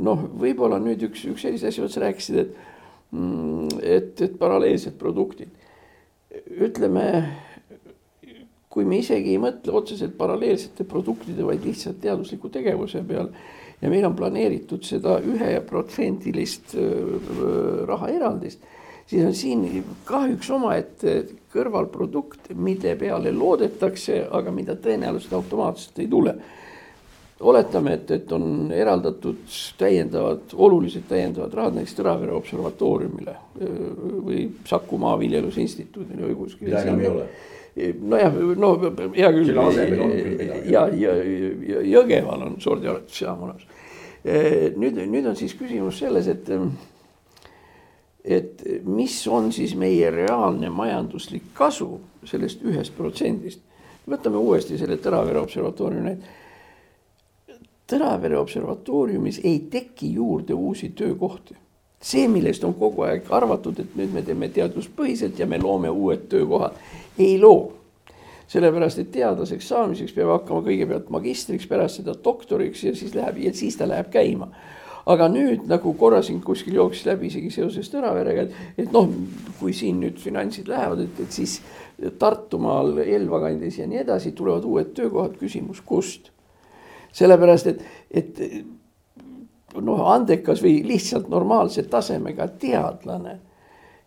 noh, 0.08 0.24
võib-olla 0.40 0.80
nüüd 0.80 1.04
üks, 1.10 1.26
üks 1.28 1.44
selliseid 1.44 1.68
asju, 1.74 1.84
vot 1.84 1.92
sa 1.92 2.06
rääkisid, 2.06 2.40
et 2.40 2.56
et, 3.12 4.20
et 4.20 4.38
paralleelsed 4.38 4.96
produktid. 4.98 5.52
ütleme, 6.46 7.04
kui 8.68 8.84
me 8.84 8.98
isegi 9.00 9.32
ei 9.32 9.40
mõtle 9.40 9.72
otseselt 9.78 10.16
paralleelsete 10.18 10.84
produktide, 10.84 11.44
vaid 11.46 11.64
lihtsalt 11.64 12.00
teadusliku 12.02 12.50
tegevuse 12.52 13.00
peal 13.08 13.30
ja 13.80 13.92
meil 13.92 14.04
on 14.08 14.16
planeeritud 14.16 14.84
seda 14.84 15.18
üheprotsendilist 15.24 16.76
rahaeraldist, 17.88 18.60
siis 19.06 19.24
on 19.24 19.34
siin 19.36 19.64
kahjuks 20.04 20.50
omaette 20.50 21.16
kõrvalprodukt, 21.52 22.52
mille 22.54 22.96
peale 23.00 23.32
loodetakse, 23.32 24.26
aga 24.30 24.52
mida 24.52 24.76
tõenäoliselt 24.76 25.36
automaatselt 25.40 26.04
ei 26.04 26.08
tule 26.12 26.36
oletame, 27.40 27.92
et, 27.92 28.10
et 28.10 28.32
on 28.32 28.72
eraldatud 28.72 29.42
täiendavad, 29.78 30.54
olulised 30.54 31.04
täiendavad 31.08 31.54
rahad 31.54 31.76
näiteks 31.76 31.98
Tõravere 31.98 32.32
observatooriumile 32.36 33.34
või 34.24 34.46
Saku 34.68 34.98
Maaviljeluse 35.00 35.60
Instituudile 35.60 36.30
või 36.30 36.38
kuskile. 36.38 36.70
mida 36.70 36.82
enam 36.86 37.00
ei 37.00 37.10
ole 37.12 37.28
nojah, 38.00 38.34
no 38.56 38.72
hea 39.14 39.30
küll. 39.34 39.52
ja, 40.64 40.86
ja, 40.88 41.14
ja 41.68 41.80
Jõgeval 41.84 42.46
on 42.46 42.56
sordiaretusjaam 42.60 43.42
olemas. 43.44 43.66
nüüd, 44.76 45.02
nüüd 45.04 45.28
on 45.28 45.36
siis 45.36 45.54
küsimus 45.54 46.00
selles, 46.00 46.28
et, 46.32 46.48
et 48.24 48.64
mis 48.88 49.18
on 49.28 49.52
siis 49.52 49.76
meie 49.76 50.08
reaalne 50.10 50.72
majanduslik 50.72 51.52
kasu 51.54 51.98
sellest 52.24 52.64
ühest 52.64 52.96
protsendist. 52.96 53.60
võtame 54.08 54.40
uuesti 54.40 54.78
selle 54.80 54.96
Tõravere 54.96 55.44
observatooriumi 55.44 56.08
näite 56.08 56.45
Tõravere 57.86 58.34
observatooriumis 58.38 59.40
ei 59.44 59.60
teki 59.70 60.12
juurde 60.12 60.54
uusi 60.54 60.88
töökohti. 60.88 61.54
see, 62.02 62.28
millest 62.28 62.64
on 62.64 62.74
kogu 62.74 63.02
aeg 63.02 63.30
arvatud, 63.30 63.78
et 63.80 63.94
nüüd 63.98 64.12
me 64.14 64.22
teeme 64.22 64.48
teaduspõhiselt 64.52 65.38
ja 65.38 65.46
me 65.46 65.58
loome 65.58 65.90
uued 65.90 66.26
töökohad, 66.28 66.74
ei 67.18 67.38
loo. 67.40 67.72
sellepärast, 68.48 68.98
et 68.98 69.10
teadlaseks 69.10 69.68
saamiseks 69.68 70.12
peab 70.12 70.28
hakkama 70.30 70.62
kõigepealt 70.66 71.08
magistriks, 71.10 71.66
pärast 71.66 72.02
seda 72.02 72.14
doktoriks 72.24 72.84
ja 72.84 72.94
siis 72.94 73.14
läheb 73.14 73.38
ja 73.38 73.54
siis 73.54 73.76
ta 73.76 73.88
läheb 73.88 74.10
käima 74.10 74.50
aga 75.06 75.28
nüüd 75.30 75.66
nagu 75.70 75.92
korra 75.94 76.22
siin 76.22 76.40
kuskil 76.42 76.74
jooksis 76.74 77.06
läbi 77.06 77.30
isegi 77.30 77.50
seoses 77.54 77.90
Tõraverega, 77.92 78.46
et, 78.46 78.54
et 78.84 78.92
noh, 78.94 79.10
kui 79.60 79.72
siin 79.72 80.00
nüüd 80.02 80.18
finantsid 80.18 80.66
lähevad, 80.68 81.04
et, 81.06 81.20
et 81.22 81.32
siis 81.32 81.60
Tartumaal, 82.18 82.98
Elva 82.98 83.40
kandis 83.46 83.78
ja 83.78 83.86
nii 83.86 84.02
edasi 84.02 84.34
tulevad 84.36 84.66
uued 84.66 84.90
töökohad, 84.98 85.38
küsimus 85.38 85.80
kust 85.86 86.32
sellepärast 87.16 87.70
et, 87.72 87.82
et 88.10 88.40
noh, 89.80 90.06
andekas 90.12 90.62
või 90.64 90.80
lihtsalt 90.86 91.28
normaalse 91.32 91.86
tasemega 91.90 92.48
teadlane 92.60 93.38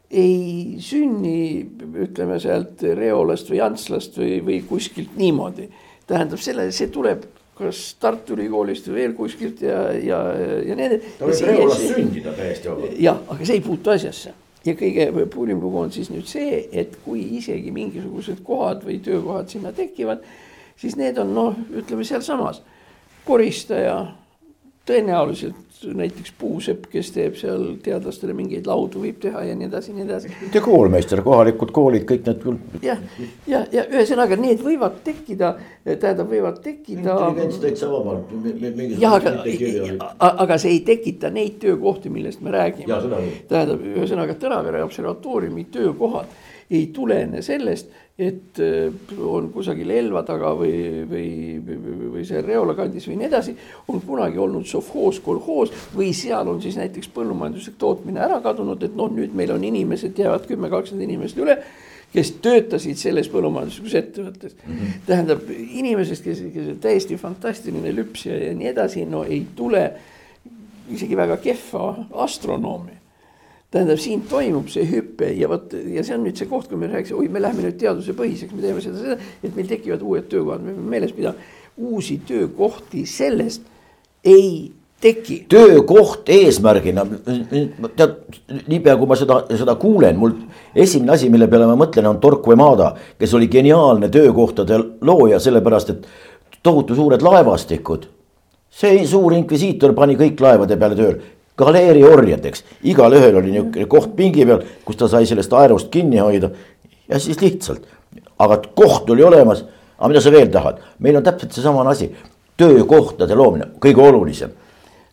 ei 0.09 0.77
sünni, 0.81 1.61
ütleme 2.01 2.39
sealt 2.41 2.81
Reolast 2.97 3.51
või 3.51 3.59
Antslast 3.61 4.17
või, 4.17 4.39
või 4.45 4.63
kuskilt 4.65 5.13
niimoodi. 5.17 5.69
tähendab 6.09 6.41
selle, 6.41 6.71
see 6.73 6.89
tuleb 6.89 7.27
kas 7.59 7.81
Tartu 7.99 8.33
Ülikoolist 8.33 8.87
või 8.89 8.95
veel 8.95 9.13
kuskilt 9.13 9.61
ja, 9.61 9.91
ja, 9.93 10.19
ja 10.65 10.77
need. 10.79 11.03
ta 11.19 11.27
võib 11.29 11.49
Reolas 11.51 11.81
sündida 11.83 12.33
täiesti 12.33 12.71
vabalt. 12.71 12.95
jah, 12.97 13.19
aga 13.27 13.45
see 13.45 13.59
ei 13.59 13.65
puutu 13.65 13.93
asjasse 13.93 14.33
ja 14.65 14.75
kõige 14.79 15.27
puurim 15.31 15.61
lugu 15.61 15.83
on 15.83 15.93
siis 15.93 16.09
nüüd 16.09 16.27
see, 16.27 16.63
et 16.71 16.97
kui 17.05 17.21
isegi 17.37 17.71
mingisugused 17.75 18.41
kohad 18.47 18.81
või 18.87 18.97
töökohad 19.03 19.51
sinna 19.51 19.71
tekivad, 19.75 20.25
siis 20.79 20.97
need 20.99 21.19
on 21.21 21.35
noh, 21.35 21.61
ütleme 21.69 22.07
sealsamas 22.07 22.63
koristaja, 23.29 23.97
tõenäoliselt 24.89 25.69
näiteks 25.95 26.33
puusepp, 26.39 26.87
kes 26.91 27.11
teeb 27.15 27.37
seal 27.39 27.61
teadlastele 27.83 28.33
mingeid 28.35 28.65
laudu, 28.67 28.99
võib 29.03 29.19
teha 29.23 29.45
ja 29.47 29.53
nii 29.55 29.67
edasi, 29.69 29.93
nii 29.95 30.03
edasi. 30.03 30.31
ja 30.51 30.61
koolmeister, 30.63 31.21
kohalikud 31.23 31.71
koolid, 31.75 32.03
kõik 32.09 32.25
need 32.27 32.41
küll. 32.43 32.57
jah, 32.83 32.99
ja, 33.47 33.61
ja 33.71 33.85
ühesõnaga 33.87 34.35
need 34.39 34.59
võivad 34.65 34.97
tekkida, 35.05 35.53
tähendab, 35.85 36.27
võivad 36.27 36.59
tekkida. 36.65 37.05
intelligents 37.05 37.61
täitsa 37.63 37.91
vabalt. 37.91 38.33
jah, 38.99 39.15
aga, 39.15 39.35
aga 40.45 40.59
see 40.59 40.75
ei 40.75 40.83
tekita 40.91 41.31
neid 41.31 41.61
töökohti, 41.63 42.11
millest 42.11 42.43
me 42.43 42.51
räägime. 42.57 42.99
tähendab, 43.47 43.87
ühesõnaga 43.95 44.35
Tõravere 44.39 44.83
observatooriumi 44.83 45.69
töökohad 45.71 46.27
ei 46.69 46.89
tulene 46.93 47.41
sellest, 47.41 47.87
et 48.19 48.59
äh, 48.59 48.91
on 49.23 49.47
kusagil 49.53 49.91
Elva 49.95 50.25
taga 50.27 50.51
või, 50.59 50.73
või, 51.07 51.27
või, 51.63 52.09
või 52.15 52.23
seal 52.27 52.43
Reola 52.43 52.75
kandis 52.75 53.07
või 53.07 53.15
nii 53.21 53.29
edasi, 53.29 53.55
on 53.87 54.01
kunagi 54.03 54.41
olnud 54.43 54.67
sovhoos, 54.67 55.21
kolhoos 55.23 55.71
või 55.95 56.11
seal 56.17 56.51
on 56.51 56.59
siis 56.63 56.75
näiteks 56.79 57.11
põllumajanduslik 57.15 57.79
tootmine 57.79 58.19
ära 58.25 58.41
kadunud, 58.43 58.83
et 58.83 58.97
noh, 58.99 59.11
nüüd 59.13 59.35
meil 59.37 59.55
on 59.55 59.63
inimesed, 59.63 60.19
jäävad 60.19 60.49
kümme, 60.49 60.71
kakskümmend 60.73 61.07
inimest 61.07 61.39
üle 61.39 61.61
kes 62.09 62.33
töötasid 62.43 62.97
selles 62.97 63.29
põllumajanduslikus 63.31 63.95
ettevõttes 64.01 64.55
mm. 64.57 64.75
-hmm. 64.75 65.01
tähendab 65.07 65.49
inimesest, 65.55 66.23
kes, 66.25 66.43
kes 66.53 66.71
on 66.73 66.79
täiesti 66.83 67.17
fantastiline 67.21 67.95
lüpsja 67.95 68.35
ja 68.35 68.53
nii 68.57 68.71
edasi, 68.73 69.05
no 69.05 69.23
ei 69.23 69.45
tule 69.55 69.85
isegi 70.89 71.17
väga 71.17 71.37
kehva 71.37 71.93
astronoomi 72.25 72.98
tähendab, 73.73 73.99
siin 74.01 74.23
toimub 74.29 74.69
see 74.73 74.85
hüpe 74.89 75.29
ja 75.37 75.49
vot 75.49 75.73
ja 75.93 76.03
see 76.05 76.15
on 76.17 76.25
nüüd 76.25 76.39
see 76.39 76.49
koht, 76.49 76.69
kui 76.71 76.79
me 76.79 76.89
rääkisime, 76.89 77.21
oi, 77.21 77.29
me 77.29 77.41
läheme 77.43 77.67
nüüd 77.67 77.77
teadusepõhiseks, 77.81 78.55
me 78.55 78.65
teeme 78.65 78.81
seda, 78.81 78.97
seda, 79.03 79.29
et 79.45 79.53
meil 79.55 79.69
tekivad 79.69 80.05
uued 80.05 80.25
töökohad, 80.31 80.63
me 80.65 80.73
peame 80.73 80.95
meeles 80.95 81.13
pidama, 81.13 81.49
uusi 81.77 82.17
töökohti 82.27 83.05
sellest 83.09 83.67
ei 84.25 84.71
teki. 85.01 85.43
töökoht 85.53 86.33
eesmärgina, 86.33 87.05
tead, 87.95 88.17
niipea 88.65 88.97
kui 88.97 89.09
ma 89.09 89.19
seda, 89.19 89.43
seda 89.53 89.77
kuulen, 89.79 90.17
mul 90.17 90.33
esimene 90.73 91.13
asi, 91.13 91.29
mille 91.29 91.47
peale 91.51 91.69
ma 91.69 91.77
mõtlen, 91.79 92.09
on 92.09 92.19
Torquemada, 92.23 92.95
kes 93.21 93.37
oli 93.37 93.51
geniaalne 93.53 94.09
töökohtade 94.09 94.81
looja, 95.05 95.39
sellepärast 95.39 95.93
et 95.93 96.09
tohutu 96.65 96.97
suured 96.97 97.21
laevastikud. 97.21 98.15
see 98.69 99.05
suur 99.07 99.33
inkvisiitor 99.33 99.95
pani 99.97 100.13
kõik 100.15 100.41
laevade 100.41 100.75
peale 100.77 100.95
tööle 100.95 101.38
galeeri 101.59 102.03
orjadeks, 102.07 102.63
igalühel 102.87 103.39
oli 103.41 103.53
niisugune 103.55 103.87
koht 103.91 104.15
pingi 104.17 104.45
peal, 104.47 104.63
kus 104.85 104.99
ta 104.99 105.09
sai 105.11 105.27
sellest 105.29 105.53
aerust 105.57 105.91
kinni 105.93 106.21
hoida. 106.21 106.49
ja 107.09 107.19
siis 107.19 107.41
lihtsalt, 107.41 107.87
aga 108.39 108.61
koht 108.75 109.09
oli 109.09 109.23
olemas, 109.25 109.63
aga 109.97 110.11
mida 110.11 110.21
sa 110.21 110.31
veel 110.31 110.49
tahad, 110.53 110.79
meil 110.99 111.19
on 111.19 111.25
täpselt 111.25 111.55
seesamane 111.55 111.91
asi, 111.91 112.09
töökohtade 112.59 113.35
loomine, 113.35 113.71
kõige 113.81 114.03
olulisem. 114.03 114.55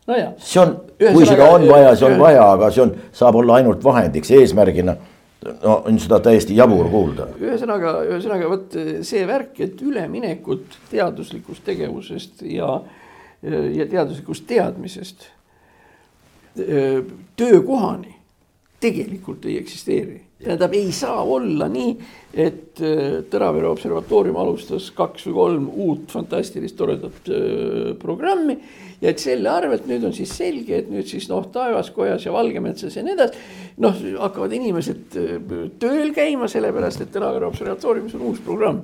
No. 0.07 0.15
see 0.39 0.61
on, 0.63 0.77
kui 1.01 1.27
seda 1.27 1.49
on 1.51 1.65
vaja, 1.67 1.95
see 1.99 2.07
on 2.07 2.21
vaja, 2.21 2.43
aga 2.55 2.71
see 2.71 2.85
on, 2.85 2.93
saab 3.17 3.41
olla 3.41 3.57
ainult 3.59 3.83
vahendiks, 3.85 4.31
eesmärgina. 4.39 4.95
No 5.63 5.75
on 5.87 5.99
seda 6.03 6.19
täiesti 6.25 6.57
jabur 6.57 6.89
kuulda. 6.91 7.29
ühesõnaga, 7.39 7.93
ühesõnaga 8.09 8.49
vot 8.51 8.77
see 9.07 9.27
värk, 9.29 9.59
et 9.63 9.83
üleminekut 9.85 10.79
teaduslikust 10.91 11.63
tegevusest 11.67 12.43
ja, 12.51 12.81
ja 13.43 13.87
teaduslikust 13.87 14.47
teadmisest 14.49 15.29
töökohani 17.37 18.17
tegelikult 18.81 19.45
ei 19.47 19.59
eksisteeri. 19.59 20.21
tähendab, 20.45 20.75
ei 20.77 20.93
saa 20.93 21.23
olla 21.23 21.69
nii, 21.73 21.93
et 22.35 22.63
Tõravere 23.33 23.71
observatoorium 23.71 24.37
alustas 24.37 24.91
kaks 24.93 25.25
või 25.31 25.35
kolm 25.35 25.69
uut 25.73 26.13
fantastilist 26.13 26.77
toredat 26.77 27.31
programmi. 27.99 28.59
ja 29.01 29.11
et 29.11 29.19
selle 29.19 29.49
arvelt 29.49 29.87
nüüd 29.89 30.05
on 30.05 30.13
siis 30.13 30.37
selge, 30.37 30.83
et 30.83 30.91
nüüd 30.93 31.09
siis 31.09 31.29
noh, 31.33 31.49
Taevaskojas 31.53 32.27
ja 32.27 32.33
Valgemetsas 32.33 32.97
ja 32.97 33.03
nii 33.03 33.17
edasi. 33.17 33.45
noh, 33.81 33.97
hakkavad 34.21 34.53
inimesed 34.53 35.19
tööl 35.81 36.13
käima, 36.13 36.49
sellepärast 36.53 37.01
et 37.01 37.13
Tõravere 37.17 37.49
observatooriumis 37.49 38.15
on 38.21 38.29
uus 38.29 38.45
programm. 38.45 38.83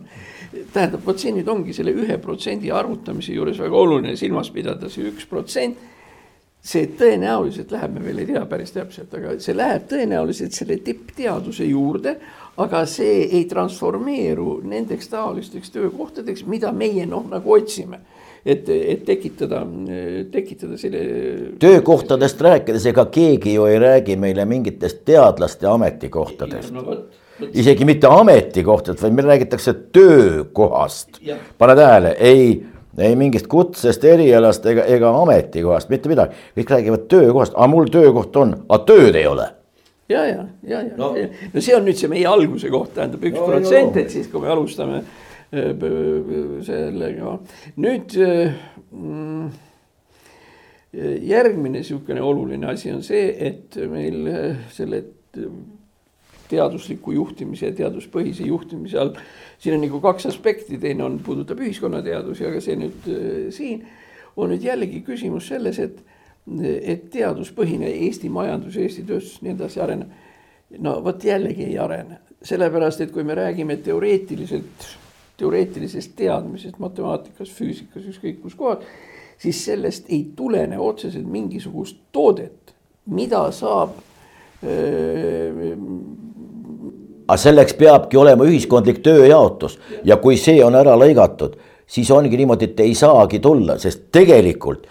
tähendab, 0.73 1.05
vot 1.05 1.21
see 1.21 1.37
nüüd 1.37 1.49
ongi 1.49 1.77
selle 1.77 1.93
ühe 1.93 2.17
protsendi 2.19 2.73
arvutamise 2.73 3.37
juures 3.37 3.61
väga 3.61 3.77
oluline 3.77 4.17
silmas 4.17 4.51
pidada, 4.51 4.89
see 4.89 5.05
üks 5.13 5.29
protsent 5.29 5.92
see 6.63 6.87
tõenäoliselt 6.99 7.73
läheb, 7.75 7.97
me 7.97 8.05
veel 8.05 8.23
ei 8.23 8.29
tea 8.31 8.45
päris 8.47 8.71
täpselt, 8.75 9.15
aga 9.19 9.35
see 9.43 9.57
läheb 9.57 9.89
tõenäoliselt 9.91 10.55
selle 10.55 10.79
tippteaduse 10.85 11.67
juurde, 11.67 12.17
aga 12.63 12.85
see 12.87 13.25
ei 13.25 13.45
transformeeru 13.51 14.61
nendeks 14.71 15.11
taolisteks 15.11 15.75
töökohtadeks, 15.75 16.47
mida 16.47 16.71
meie 16.73 17.07
noh, 17.09 17.25
nagu 17.31 17.57
otsime 17.57 17.99
et, 18.47 18.69
et 18.69 19.05
tekitada, 19.07 19.63
tekitada 20.33 20.79
selle. 20.79 21.03
töökohtadest 21.63 22.43
rääkides, 22.43 22.87
ega 22.91 23.07
keegi 23.15 23.57
ju 23.57 23.67
ei 23.71 23.79
räägi 23.83 24.17
meile 24.21 24.47
mingitest 24.49 25.05
teadlaste 25.09 25.71
ametikohtadest 25.71 26.75
no,. 26.75 27.03
Isegi 27.59 27.83
mitte 27.89 28.07
ametikohtadest, 28.07 29.03
vaid 29.03 29.15
meil 29.17 29.27
räägitakse 29.27 29.73
töökohast. 29.91 31.19
pane 31.59 31.75
tähele, 31.75 32.13
ei 32.21 32.67
ei 32.99 33.17
mingist 33.17 33.49
kutsest, 33.51 34.05
erialast 34.05 34.67
ega, 34.69 34.85
ega 34.85 35.13
ametikohast, 35.23 35.91
mitte 35.93 36.11
midagi, 36.13 36.37
kõik 36.59 36.73
räägivad 36.75 37.09
töökohast, 37.13 37.57
aga 37.57 37.69
mul 37.73 37.91
töökoht 37.93 38.37
on, 38.37 38.55
aga 38.69 38.85
tööd 38.89 39.19
ei 39.19 39.27
ole. 39.31 39.49
Ja, 40.13 40.27
ja, 40.29 40.47
ja, 40.67 40.81
ja. 40.83 40.95
No. 40.99 41.13
no 41.55 41.63
see 41.63 41.75
on 41.77 41.87
nüüd 41.87 41.97
see 41.97 42.11
meie 42.13 42.29
alguse 42.29 42.69
koht, 42.73 42.93
tähendab 42.97 43.23
üks 43.25 43.39
protsent 43.39 43.95
no,, 43.95 44.03
et 44.03 44.13
siis, 44.13 44.29
kui 44.29 44.43
me 44.43 44.51
alustame 44.53 45.01
äh, 45.01 45.85
sellega. 46.67 47.37
nüüd 47.81 48.17
äh, 48.21 48.57
mm, 48.91 49.53
järgmine 51.31 51.79
niisugune 51.79 52.21
oluline 52.23 52.69
asi 52.75 52.93
on 52.93 53.01
see, 53.07 53.31
et 53.47 53.79
meil 53.89 54.27
äh, 54.29 54.67
selle 54.75 55.05
teadusliku 56.53 57.15
juhtimise 57.17 57.71
ja 57.71 57.77
teaduspõhise 57.77 58.45
juhtimise 58.45 59.01
all 59.01 59.15
siin 59.63 59.77
on 59.77 59.85
nagu 59.85 60.01
kaks 60.03 60.27
aspekti, 60.27 60.79
teine 60.83 61.05
on, 61.07 61.21
puudutab 61.23 61.61
ühiskonnateadusi, 61.63 62.47
aga 62.49 62.63
see 62.65 62.79
nüüd 62.81 63.07
äh, 63.13 63.29
siin 63.55 63.85
on 64.37 64.51
nüüd 64.51 64.65
jällegi 64.65 65.03
küsimus 65.07 65.51
selles, 65.53 65.79
et, 65.83 66.01
et 66.81 67.07
teaduspõhine 67.13 67.91
Eesti 68.07 68.31
majandus, 68.33 68.79
Eesti 68.81 69.05
tööstus, 69.07 69.43
nii 69.45 69.55
edasi 69.55 69.83
areneb. 69.85 70.21
no 70.83 70.97
vot 71.05 71.25
jällegi 71.25 71.67
ei 71.69 71.79
arene, 71.79 72.19
sellepärast 72.43 73.05
et 73.05 73.13
kui 73.13 73.25
me 73.29 73.37
räägime 73.37 73.77
teoreetiliselt, 73.85 74.87
teoreetilisest 75.37 76.17
teadmisest 76.17 76.79
matemaatikas, 76.81 77.53
füüsikas, 77.53 78.09
ükskõik 78.09 78.41
kus 78.43 78.57
kohas, 78.57 78.87
siis 79.39 79.61
sellest 79.65 80.09
ei 80.09 80.25
tulene 80.37 80.79
otseselt 80.79 81.29
mingisugust 81.29 82.01
toodet, 82.13 82.75
mida 83.07 83.45
saab 83.53 83.99
öö, 84.65 85.77
aga 87.33 87.41
selleks 87.41 87.77
peabki 87.81 88.19
olema 88.21 88.45
ühiskondlik 88.45 89.01
tööjaotus. 89.05 89.79
Ja 90.05 90.19
kui 90.21 90.37
see 90.37 90.61
on 90.65 90.77
ära 90.77 90.93
lõigatud, 91.01 91.57
siis 91.89 92.11
ongi 92.13 92.37
niimoodi, 92.37 92.73
et 92.73 92.83
ei 92.85 92.93
saagi 92.99 93.41
tulla, 93.41 93.79
sest 93.81 94.11
tegelikult 94.13 94.85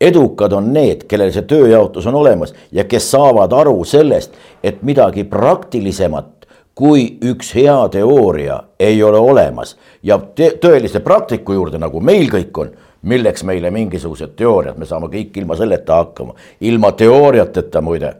edukad 0.00 0.52
on 0.52 0.68
need, 0.74 1.06
kellel 1.08 1.32
see 1.32 1.46
tööjaotus 1.48 2.04
on 2.10 2.18
olemas 2.20 2.52
ja 2.72 2.84
kes 2.84 3.08
saavad 3.14 3.52
aru 3.56 3.78
sellest, 3.88 4.34
et 4.60 4.82
midagi 4.84 5.24
praktilisemat 5.24 6.34
kui 6.76 7.06
üks 7.24 7.54
hea 7.56 7.78
teooria 7.88 8.58
ei 8.78 9.00
ole 9.02 9.16
olemas. 9.16 9.78
Ja 10.04 10.18
tõelise 10.20 11.00
praktiku 11.00 11.56
juurde, 11.56 11.80
nagu 11.80 12.02
meil 12.04 12.28
kõik 12.28 12.60
on, 12.60 12.74
milleks 13.08 13.46
meile 13.48 13.72
mingisugused 13.72 14.36
teooriad, 14.36 14.76
me 14.76 14.84
saame 14.84 15.08
kõik 15.08 15.40
ilma 15.40 15.56
selleta 15.56 16.02
hakkama, 16.02 16.36
ilma 16.60 16.92
teooriateta 16.92 17.80
muide 17.80 18.12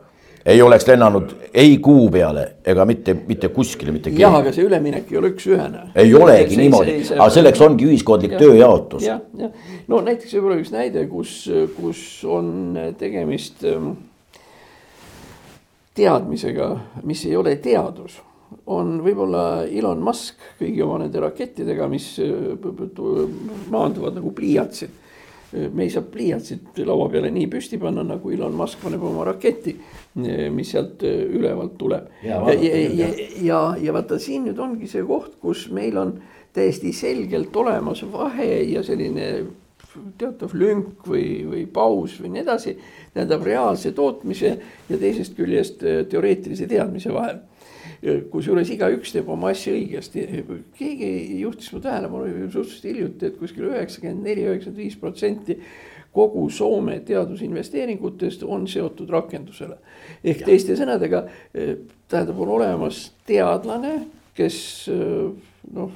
ei 0.47 0.63
oleks 0.63 0.87
lennanud 0.87 1.33
ei 1.55 1.79
kuu 1.83 2.09
peale 2.11 2.45
ega 2.65 2.85
mitte, 2.89 3.15
mitte 3.27 3.51
kuskile, 3.55 3.93
mitte 3.95 4.11
keegi. 4.11 4.23
jah, 4.23 4.35
aga 4.41 4.53
see 4.55 4.67
üleminek 4.67 5.11
ei 5.11 5.19
ole 5.21 5.33
üks-ühene. 5.35 5.87
ei 5.99 6.13
olegi 6.15 6.55
see, 6.55 6.61
niimoodi, 6.63 6.97
aga 7.17 7.29
selleks 7.35 7.63
ongi 7.67 7.89
ühiskondlik 7.89 8.37
ja, 8.37 8.43
tööjaotus. 8.45 9.07
jah, 9.07 9.23
jah, 9.41 9.57
no 9.91 10.03
näiteks 10.07 10.37
võib-olla 10.37 10.61
üks 10.63 10.75
näide, 10.75 11.07
kus, 11.11 11.39
kus 11.79 12.05
on 12.31 12.53
tegemist 13.01 13.67
ähm, 13.67 13.97
teadmisega, 15.97 16.71
mis 17.09 17.25
ei 17.27 17.35
ole 17.39 17.57
teadus 17.63 18.21
on 18.71 19.01
võib-olla 19.03 19.65
Elon 19.67 20.05
Musk 20.07 20.39
kõigi 20.61 20.85
oma 20.85 21.01
nende 21.03 21.23
rakettidega, 21.25 21.89
mis 21.91 22.13
äh, 22.23 22.55
maanduvad 23.73 24.21
nagu 24.21 24.31
pliiatsid 24.37 25.03
me 25.73 25.87
ei 25.87 25.91
saa 25.91 26.03
pliiatsit 26.03 26.81
laua 26.87 27.09
peale 27.13 27.31
nii 27.35 27.47
püsti 27.51 27.79
panna, 27.81 28.05
nagu 28.07 28.31
Elon 28.33 28.55
Musk 28.57 28.83
paneb 28.83 29.03
oma 29.07 29.25
raketi, 29.29 29.77
mis 30.55 30.73
sealt 30.75 31.05
äh, 31.07 31.23
ülevalt 31.39 31.77
tuleb. 31.79 32.09
ja, 32.23 32.41
ja, 32.53 32.81
ja, 32.87 33.11
ja, 33.43 33.61
ja 33.83 33.95
vaata 33.97 34.19
siin 34.23 34.47
nüüd 34.49 34.59
ongi 34.63 34.89
see 34.91 35.05
koht, 35.07 35.37
kus 35.43 35.69
meil 35.75 35.99
on 36.01 36.17
täiesti 36.57 36.93
selgelt 36.97 37.57
olemas 37.57 38.03
vahe 38.13 38.63
ja 38.71 38.83
selline 38.87 39.31
teatav 40.21 40.53
lünk 40.57 41.07
või, 41.09 41.27
või 41.49 41.67
paus 41.73 42.19
või 42.21 42.35
nii 42.35 42.45
edasi. 42.45 42.77
tähendab 43.15 43.45
reaalse 43.45 43.93
tootmise 43.97 44.57
ja 44.89 44.99
teisest 45.01 45.37
küljest 45.37 45.85
äh, 45.85 46.05
teoreetilise 46.09 46.69
teadmise 46.71 47.13
vahel 47.15 47.41
kusjuures 48.31 48.71
igaüks 48.71 49.13
teeb 49.15 49.29
oma 49.33 49.51
asja 49.55 49.75
õigesti, 49.75 50.25
keegi 50.79 51.41
juhtis 51.41 51.73
mu 51.75 51.81
tähelepanu 51.85 52.49
suhteliselt 52.53 52.89
hiljuti, 52.91 53.31
et 53.31 53.39
kuskil 53.41 53.69
üheksakümmend 53.73 54.27
neli, 54.27 54.47
üheksakümmend 54.47 54.83
viis 54.85 54.99
protsenti 55.01 55.59
kogu 56.17 56.47
Soome 56.51 57.01
teadusinvesteeringutest 57.05 58.45
on 58.47 58.69
seotud 58.69 59.11
rakendusele. 59.13 59.77
ehk 60.25 60.41
ja. 60.41 60.47
teiste 60.47 60.77
sõnadega 60.79 61.27
tähendab, 61.53 62.39
on 62.41 62.55
olemas 62.57 63.11
teadlane, 63.29 63.99
kes 64.37 64.57
noh, 65.77 65.93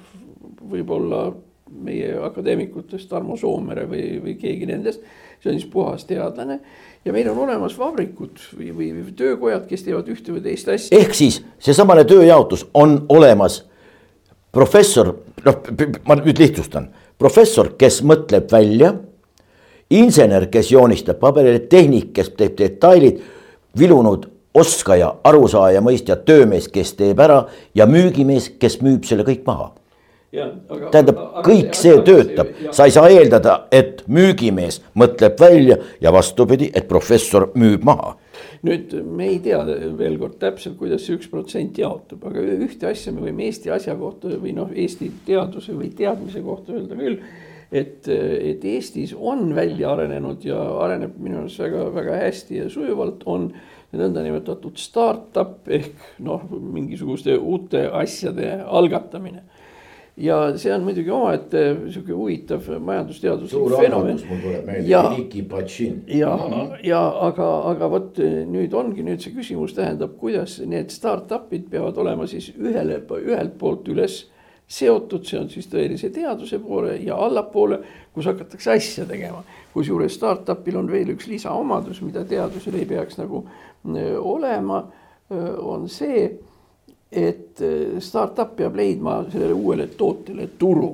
võib-olla 0.70 1.30
meie 1.70 2.12
akadeemikutest 2.26 3.08
Tarmo 3.08 3.36
Soomere 3.40 3.86
või, 3.88 4.04
või 4.24 4.36
keegi 4.40 4.68
nendest, 4.68 5.04
see 5.40 5.52
on 5.52 5.58
siis 5.58 5.70
puhas 5.72 6.04
teadlane 6.04 6.60
ja 7.04 7.12
meil 7.12 7.30
on 7.30 7.38
olemas 7.46 7.78
vabrikud 7.78 8.40
või, 8.58 8.70
või, 8.76 8.90
või 8.92 9.14
töökojad, 9.16 9.66
kes 9.68 9.84
teevad 9.86 10.08
ühte 10.12 10.34
või 10.34 10.42
teist 10.44 10.68
asja. 10.68 10.98
ehk 10.98 11.14
siis 11.16 11.40
seesamane 11.58 12.04
tööjaotus 12.04 12.66
on 12.74 13.04
olemas. 13.08 13.64
professor, 14.52 15.14
noh, 15.44 15.60
ma 16.04 16.16
nüüd 16.18 16.38
lihtsustan, 16.38 16.88
professor, 17.18 17.76
kes 17.78 18.02
mõtleb 18.02 18.50
välja, 18.52 18.94
insener, 19.90 20.48
kes 20.50 20.72
joonistab 20.72 21.20
paberile, 21.20 21.58
tehnik, 21.58 22.12
kes 22.12 22.32
teeb 22.36 22.58
detailid, 22.58 23.20
vilunud 23.78 24.26
oskaja, 24.54 25.14
arusaaja, 25.24 25.80
mõistja, 25.80 26.16
töömees, 26.16 26.66
kes 26.68 26.94
teeb 26.98 27.20
ära 27.20 27.44
ja 27.74 27.86
müügimees, 27.86 28.50
kes 28.58 28.80
müüb 28.82 29.06
selle 29.06 29.22
kõik 29.22 29.46
maha 29.46 29.70
tähendab, 30.30 31.18
kõik 31.42 31.74
see 31.74 31.96
töötab, 32.06 32.52
sa 32.74 32.86
ei 32.86 32.94
saa 32.94 33.10
eeldada, 33.10 33.56
et 33.74 34.04
müügimees 34.10 34.78
mõtleb 34.98 35.40
välja 35.40 35.80
ja 36.02 36.12
vastupidi, 36.14 36.70
et 36.74 36.86
professor 36.88 37.50
müüb 37.58 37.84
maha. 37.86 38.16
nüüd 38.62 38.92
me 39.04 39.26
ei 39.26 39.38
tea 39.42 39.58
veel 39.98 40.18
kord 40.20 40.38
täpselt, 40.40 40.76
kuidas 40.78 41.02
see 41.06 41.16
üks 41.16 41.28
protsent 41.32 41.78
jaotub, 41.80 42.22
aga 42.28 42.44
ühte 42.44 42.86
asja 42.90 43.12
me 43.12 43.24
võime 43.26 43.48
Eesti 43.48 43.72
asja 43.74 43.96
kohta 43.98 44.36
või 44.36 44.54
noh, 44.54 44.70
Eesti 44.70 45.10
teaduse 45.26 45.74
või 45.74 45.90
teadmise 45.96 46.42
kohta 46.44 46.76
öelda 46.76 46.96
küll. 46.96 47.18
et, 47.72 48.06
et 48.08 48.64
Eestis 48.64 49.14
on 49.14 49.54
välja 49.54 49.92
arenenud 49.92 50.44
ja 50.44 50.58
areneb 50.84 51.18
minu 51.18 51.42
arust 51.42 51.58
väga-väga 51.58 52.22
hästi 52.24 52.62
ja 52.62 52.70
sujuvalt 52.70 53.22
on 53.26 53.52
nõndanimetatud 53.90 54.78
startup 54.78 55.66
ehk 55.66 56.18
noh, 56.22 56.44
mingisuguste 56.50 57.34
uute 57.38 57.88
asjade 57.90 58.60
algatamine 58.66 59.42
ja 60.20 60.38
see 60.60 60.72
on 60.74 60.84
muidugi 60.84 61.10
omaette 61.10 61.62
sihuke 61.88 62.12
huvitav 62.12 62.66
majandusteaduslik 62.78 63.76
fenomen. 63.80 64.18
ja, 64.86 65.02
ja, 66.06 66.34
ja 66.84 67.00
aga, 67.28 67.48
aga 67.72 67.90
vot 67.90 68.20
nüüd 68.50 68.74
ongi 68.76 69.04
nüüd 69.06 69.22
see 69.24 69.32
küsimus 69.36 69.74
tähendab, 69.76 70.18
kuidas 70.20 70.58
need 70.66 70.92
startup'id 70.92 71.70
peavad 71.72 71.96
olema 72.02 72.28
siis 72.30 72.50
ühele, 72.56 73.00
ühelt 73.22 73.56
poolt 73.58 73.88
üles 73.88 74.22
seotud, 74.70 75.24
see 75.26 75.40
on 75.40 75.48
siis 75.50 75.66
tõelise 75.70 76.12
teaduse 76.14 76.60
poole 76.62 76.94
ja 77.02 77.16
allapoole, 77.18 77.80
kus 78.14 78.28
hakatakse 78.30 78.76
asja 78.76 79.06
tegema. 79.08 79.42
kusjuures 79.72 80.14
startup'il 80.14 80.76
on 80.78 80.90
veel 80.90 81.14
üks 81.14 81.26
lisaomadus, 81.30 82.02
mida 82.02 82.24
teadusel 82.24 82.78
ei 82.78 82.86
peaks 82.86 83.18
nagu 83.18 83.44
olema, 84.20 84.84
on 85.30 85.88
see 85.88 86.28
et 87.12 87.60
äh, 87.60 87.98
startup 87.98 88.54
peab 88.56 88.76
leidma 88.78 89.24
sellele 89.30 89.54
uuele 89.54 89.86
tootele 89.98 90.48
turu. 90.58 90.92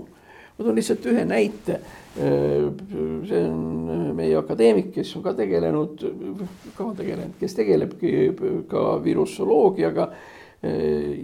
ma 0.56 0.64
toon 0.64 0.78
lihtsalt 0.78 1.04
ühe 1.12 1.24
näite. 1.28 1.80
Äh, 2.16 2.70
see 3.28 3.42
on 3.44 4.14
meie 4.16 4.38
akadeemik, 4.38 4.94
kes 4.94 5.10
on 5.18 5.24
ka 5.26 5.34
tegelenud, 5.36 6.06
ka 6.78 6.88
tegelenud, 6.96 7.36
kes 7.40 7.58
tegelebki 7.58 8.14
ka 8.70 8.88
virusoloogiaga 9.04 10.10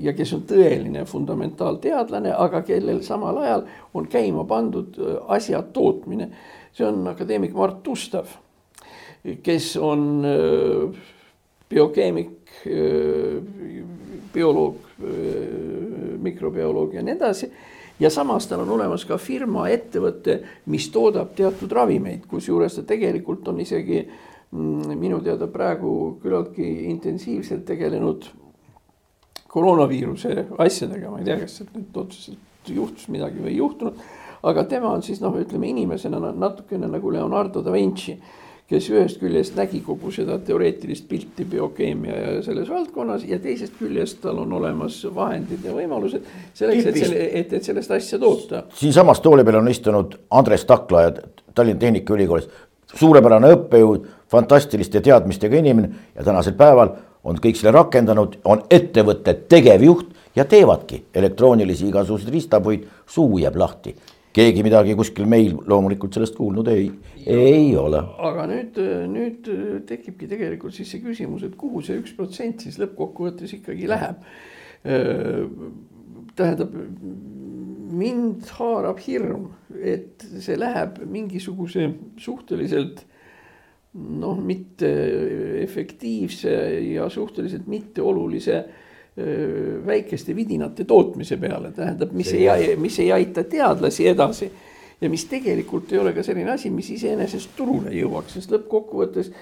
ja 0.04 0.12
kes 0.14 0.34
on 0.36 0.42
tõeline 0.46 1.06
fundamentaalteadlane, 1.08 2.34
aga 2.36 2.60
kellel 2.68 3.00
samal 3.02 3.40
ajal 3.40 3.64
on 3.96 4.04
käima 4.12 4.44
pandud 4.46 5.00
asja 5.32 5.62
tootmine. 5.72 6.28
see 6.72 6.86
on 6.86 7.08
akadeemik 7.08 7.56
Mart 7.56 7.82
Tustav, 7.82 8.28
kes 9.42 9.72
on 9.76 10.22
biokeemik 11.72 12.52
bioloog, 14.32 14.76
mikrobioloog 16.22 16.94
ja 16.94 17.02
nii 17.02 17.14
edasi. 17.14 17.50
ja 18.00 18.10
samas 18.10 18.46
tal 18.48 18.64
on 18.64 18.70
olemas 18.74 19.04
ka 19.04 19.18
firma, 19.20 19.68
ettevõte, 19.70 20.40
mis 20.66 20.88
toodab 20.90 21.34
teatud 21.36 21.72
ravimeid, 21.72 22.26
kusjuures 22.26 22.74
ta 22.74 22.82
tegelikult 22.88 23.48
on 23.48 23.60
isegi 23.60 24.00
mm, 24.02 24.94
minu 24.98 25.20
teada 25.22 25.46
praegu 25.46 26.18
küllaltki 26.22 26.70
intensiivselt 26.90 27.64
tegelenud 27.68 28.26
koroonaviiruse 29.52 30.46
asjadega, 30.64 31.10
ma 31.12 31.20
ei 31.20 31.28
tea, 31.28 31.38
kas 31.44 31.58
sealt 31.58 31.76
nüüd 31.76 31.96
otseselt 32.02 32.72
juhtus 32.72 33.08
midagi 33.12 33.42
või 33.42 33.52
ei 33.52 33.58
juhtunud. 33.60 33.98
aga 34.42 34.64
tema 34.64 34.90
on 34.90 35.02
siis 35.02 35.20
noh, 35.20 35.36
ütleme 35.38 35.68
inimesena 35.68 36.32
natukene 36.32 36.88
nagu 36.90 37.10
Leonardo 37.12 37.62
da 37.62 37.72
Vinci 37.72 38.16
kes 38.72 38.88
ühest 38.88 39.20
küljest 39.20 39.56
nägi 39.58 39.82
kogu 39.84 40.10
seda 40.14 40.38
teoreetilist 40.46 41.04
pilti 41.08 41.44
biokeemia 41.48 42.16
ja 42.16 42.42
selles 42.44 42.70
valdkonnas 42.72 43.26
ja 43.28 43.38
teisest 43.42 43.76
küljest 43.80 44.22
tal 44.24 44.40
on 44.40 44.52
olemas 44.56 44.96
vahendid 45.14 45.66
ja 45.66 45.74
võimalused 45.76 46.24
selleks, 46.56 46.88
et 46.88 47.00
selle, 47.02 47.26
et, 47.42 47.52
et 47.58 47.68
sellest 47.68 47.92
asja 47.98 48.20
toota. 48.22 48.64
siinsamas 48.78 49.20
tooli 49.20 49.44
peal 49.44 49.60
on 49.60 49.68
istunud 49.68 50.16
Andres 50.30 50.64
Takla 50.68 51.04
ja 51.04 51.12
Tallinna 51.52 51.80
Tehnikaülikoolist, 51.82 52.52
suurepärane 52.96 53.52
õppejõud, 53.58 54.08
fantastiliste 54.32 55.02
teadmistega 55.04 55.60
inimene 55.60 55.92
ja 56.16 56.24
tänasel 56.24 56.56
päeval 56.56 56.94
on 57.28 57.36
kõik 57.44 57.60
selle 57.60 57.74
rakendanud, 57.76 58.40
on 58.48 58.64
ettevõtte 58.72 59.36
tegevjuht 59.52 60.16
ja 60.36 60.48
teevadki 60.48 61.04
elektroonilisi 61.14 61.90
igasuguseid 61.92 62.32
riistapuid, 62.32 62.88
suu 63.04 63.36
jääb 63.44 63.60
lahti 63.60 63.92
keegi 64.32 64.64
midagi 64.64 64.96
kuskil 64.96 65.28
meil 65.28 65.54
loomulikult 65.68 66.16
sellest 66.16 66.36
kuulnud 66.38 66.68
ei, 66.72 66.88
ei 67.28 67.70
ole. 67.76 68.00
aga 68.28 68.46
nüüd, 68.50 68.80
nüüd 69.12 69.50
tekibki 69.88 70.28
tegelikult 70.30 70.76
siis 70.76 70.92
see 70.92 71.02
küsimus, 71.04 71.44
et 71.46 71.56
kuhu 71.60 71.82
see 71.84 72.00
üks 72.00 72.14
protsent 72.16 72.64
siis 72.64 72.80
lõppkokkuvõttes 72.82 73.52
ikkagi 73.58 73.88
läheb. 73.90 74.24
tähendab, 76.36 76.72
mind 77.92 78.48
haarab 78.56 79.00
hirm, 79.04 79.50
et 79.78 80.24
see 80.40 80.56
läheb 80.58 81.02
mingisuguse 81.06 81.90
suhteliselt 82.20 83.04
noh, 83.92 84.38
mitte 84.40 84.88
efektiivse 85.62 86.54
ja 86.94 87.08
suhteliselt 87.12 87.68
mitteolulise 87.68 88.62
väikeste 89.86 90.32
vidinate 90.36 90.86
tootmise 90.88 91.36
peale, 91.36 91.68
tähendab, 91.76 92.14
mis 92.16 92.30
ei, 92.32 92.76
mis 92.80 92.98
ei 93.02 93.10
aita 93.12 93.44
teadlasi 93.44 94.06
edasi. 94.08 94.52
ja 95.02 95.08
mis 95.10 95.24
tegelikult 95.26 95.92
ei 95.92 95.98
ole 95.98 96.12
ka 96.14 96.22
selline 96.22 96.50
asi, 96.50 96.70
mis 96.70 96.88
iseenesest 96.94 97.56
turule 97.56 97.90
jõuaks, 97.90 98.38
sest 98.38 98.52
lõppkokkuvõttes 98.54 99.32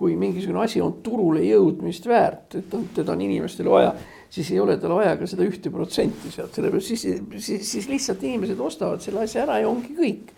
kui 0.00 0.16
mingisugune 0.16 0.62
asi 0.64 0.80
on 0.80 0.94
turule 1.04 1.42
jõudmist 1.44 2.06
väärt, 2.08 2.54
et 2.56 2.74
on, 2.74 2.86
teda 2.96 3.12
on 3.12 3.20
inimestele 3.20 3.68
vaja, 3.68 3.90
siis 4.32 4.48
ei 4.54 4.60
ole 4.62 4.78
tal 4.80 4.94
vaja 4.96 5.12
ka 5.20 5.28
seda 5.28 5.44
ühte 5.44 5.70
protsenti 5.70 6.32
sealt, 6.32 6.56
sellepärast 6.56 6.88
siis, 6.88 7.04
siis, 7.36 7.66
siis 7.68 7.88
lihtsalt 7.90 8.24
inimesed 8.24 8.62
ostavad 8.64 9.04
selle 9.04 9.26
asja 9.26 9.44
ära 9.44 9.58
ja 9.60 9.68
ongi 9.68 9.92
kõik 9.98 10.32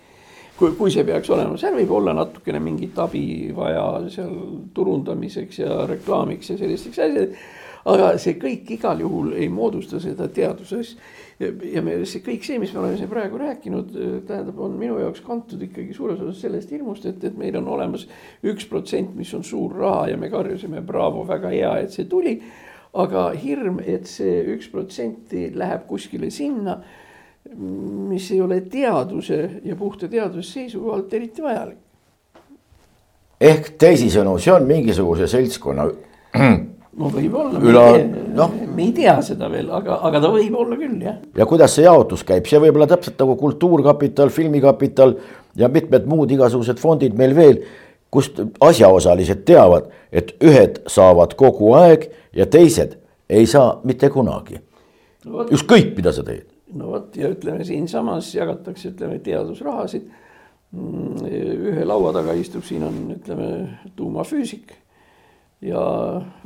kui, 0.63 0.77
kui 0.79 0.95
see 0.95 1.05
peaks 1.09 1.31
olema, 1.35 1.59
seal 1.59 1.75
võib 1.75 1.97
olla 1.99 2.15
natukene 2.15 2.63
mingit 2.63 2.99
abi 3.03 3.25
vaja 3.57 4.07
seal 4.15 4.39
turundamiseks 4.75 5.59
ja 5.65 5.83
reklaamiks 5.91 6.55
ja 6.55 6.61
sellisteks 6.61 7.03
asjadeks 7.03 7.51
aga 7.89 8.13
see 8.21 8.37
kõik 8.41 8.71
igal 8.77 9.01
juhul 9.03 9.33
ei 9.39 9.49
moodusta 9.51 10.01
seda 10.03 10.29
teaduses. 10.33 10.95
ja 11.43 11.83
me, 11.83 11.97
see 12.07 12.23
kõik 12.23 12.45
see, 12.47 12.59
mis 12.63 12.73
me 12.75 12.83
oleme 12.83 12.99
siin 13.01 13.11
praegu 13.11 13.39
rääkinud, 13.41 13.95
tähendab, 14.29 14.59
on 14.63 14.77
minu 14.79 15.01
jaoks 15.01 15.25
kantud 15.27 15.63
ikkagi 15.67 15.95
suures 15.97 16.21
osas 16.23 16.43
sellest 16.45 16.71
hirmust, 16.71 17.07
et, 17.11 17.25
et 17.25 17.39
meil 17.39 17.57
on 17.59 17.67
olemas 17.75 18.07
üks 18.47 18.69
protsent, 18.71 19.17
mis 19.19 19.33
on 19.35 19.43
suur 19.47 19.75
raha 19.75 20.13
ja 20.13 20.21
me 20.21 20.31
karjusime 20.31 20.85
braavo, 20.87 21.25
väga 21.27 21.51
hea, 21.55 21.73
et 21.83 21.97
see 21.97 22.07
tuli. 22.11 22.39
aga 22.93 23.31
hirm, 23.41 23.79
et 23.89 24.05
see 24.05 24.43
üks 24.53 24.67
protsenti 24.69 25.47
läheb 25.57 25.87
kuskile 25.89 26.29
sinna, 26.31 26.75
mis 27.57 28.31
ei 28.31 28.41
ole 28.41 28.61
teaduse 28.61 29.39
ja 29.65 29.77
puhta 29.77 30.09
teaduse 30.09 30.53
seisukohalt 30.53 31.15
eriti 31.15 31.43
vajalik 31.43 31.79
ehk 33.43 33.73
teisisõnu, 33.81 34.37
see 34.39 34.53
on 34.55 34.69
mingisuguse 34.69 35.27
seltskonna 35.31 35.89
no 37.01 37.11
võib-olla 37.13 37.61
Üla..., 37.61 37.85
no. 38.37 38.49
me 38.75 38.87
ei 38.87 38.93
tea 38.97 39.15
seda 39.25 39.49
veel, 39.53 39.71
aga, 39.75 39.99
aga 40.09 40.21
ta 40.23 40.33
võib 40.33 40.57
olla 40.63 40.79
küll 40.81 41.05
jah. 41.05 41.21
ja 41.39 41.47
kuidas 41.49 41.77
see 41.77 41.87
jaotus 41.87 42.25
käib, 42.29 42.49
see 42.49 42.61
võib 42.63 42.79
olla 42.79 42.89
täpselt 42.91 43.21
nagu 43.23 43.37
Kultuurkapital, 43.41 44.33
Filmikapital 44.35 45.17
ja 45.59 45.71
mitmed 45.73 46.07
muud 46.11 46.33
igasugused 46.33 46.81
fondid 46.83 47.17
meil 47.19 47.35
veel, 47.37 47.63
kust 48.13 48.43
asjaosalised 48.61 49.45
teavad, 49.49 49.89
et 50.13 50.35
ühed 50.45 50.83
saavad 50.91 51.33
kogu 51.39 51.73
aeg 51.79 52.11
ja 52.37 52.47
teised 52.47 52.99
ei 53.33 53.49
saa 53.49 53.81
mitte 53.89 54.13
kunagi 54.13 54.61
no,. 55.25 55.49
ükskõik, 55.49 55.95
mida 55.97 56.13
sa 56.13 56.25
teed. 56.27 56.52
No 56.79 56.93
vot 56.93 57.17
ja 57.17 57.31
ütleme 57.33 57.65
siinsamas 57.65 58.33
jagatakse, 58.35 58.93
ütleme 58.95 59.19
teadusrahasid. 59.25 60.11
Mm, 60.73 61.27
ühe 61.73 61.83
laua 61.85 62.15
taga 62.17 62.33
istub, 62.39 62.65
siin 62.65 62.87
on, 62.87 63.03
ütleme 63.13 63.49
tuumafüüsik 63.97 64.73
ja 65.63 65.81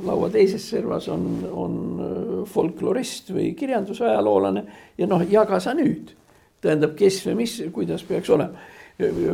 laua 0.05 0.29
teises 0.29 0.69
servas 0.69 1.07
on, 1.09 1.27
on 1.51 1.77
äh, 1.99 2.25
folklorist 2.49 3.31
või 3.33 3.51
kirjandusajaloolane 3.57 4.63
ja 4.97 5.07
noh, 5.09 5.23
jaga 5.31 5.59
sa 5.63 5.73
nüüd. 5.77 6.13
tähendab, 6.61 6.95
kes 6.97 7.21
või 7.27 7.43
mis, 7.43 7.55
kuidas 7.73 8.03
peaks 8.03 8.29
olema. 8.33 8.67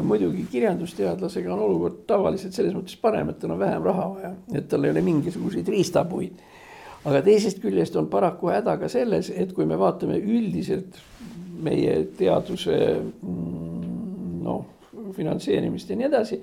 muidugi 0.04 0.44
kirjandusteadlasega 0.52 1.54
on 1.54 1.60
olukord 1.60 2.02
tavaliselt 2.08 2.54
selles 2.54 2.74
mõttes 2.76 2.98
parem, 3.00 3.30
et 3.30 3.40
tal 3.40 3.54
on 3.56 3.60
vähem 3.60 3.84
raha 3.84 4.08
vaja, 4.16 4.32
et 4.54 4.68
tal 4.68 4.84
ei 4.84 4.92
ole 4.92 5.02
mingisuguseid 5.02 5.68
riistapuid. 5.68 6.42
Aga 7.04 7.22
teisest 7.26 7.62
küljest 7.64 7.96
on 8.00 8.10
paraku 8.12 8.52
häda 8.54 8.78
ka 8.80 8.90
selles, 8.92 9.30
et 9.30 9.54
kui 9.54 9.66
me 9.70 9.80
vaatame 9.80 10.20
üldiselt 10.20 11.00
meie 11.64 12.04
teaduse 12.18 12.78
mm, 13.00 14.44
noh, 14.44 14.66
finantseerimist 15.16 15.90
ja 15.90 16.00
nii 16.00 16.10
edasi 16.10 16.42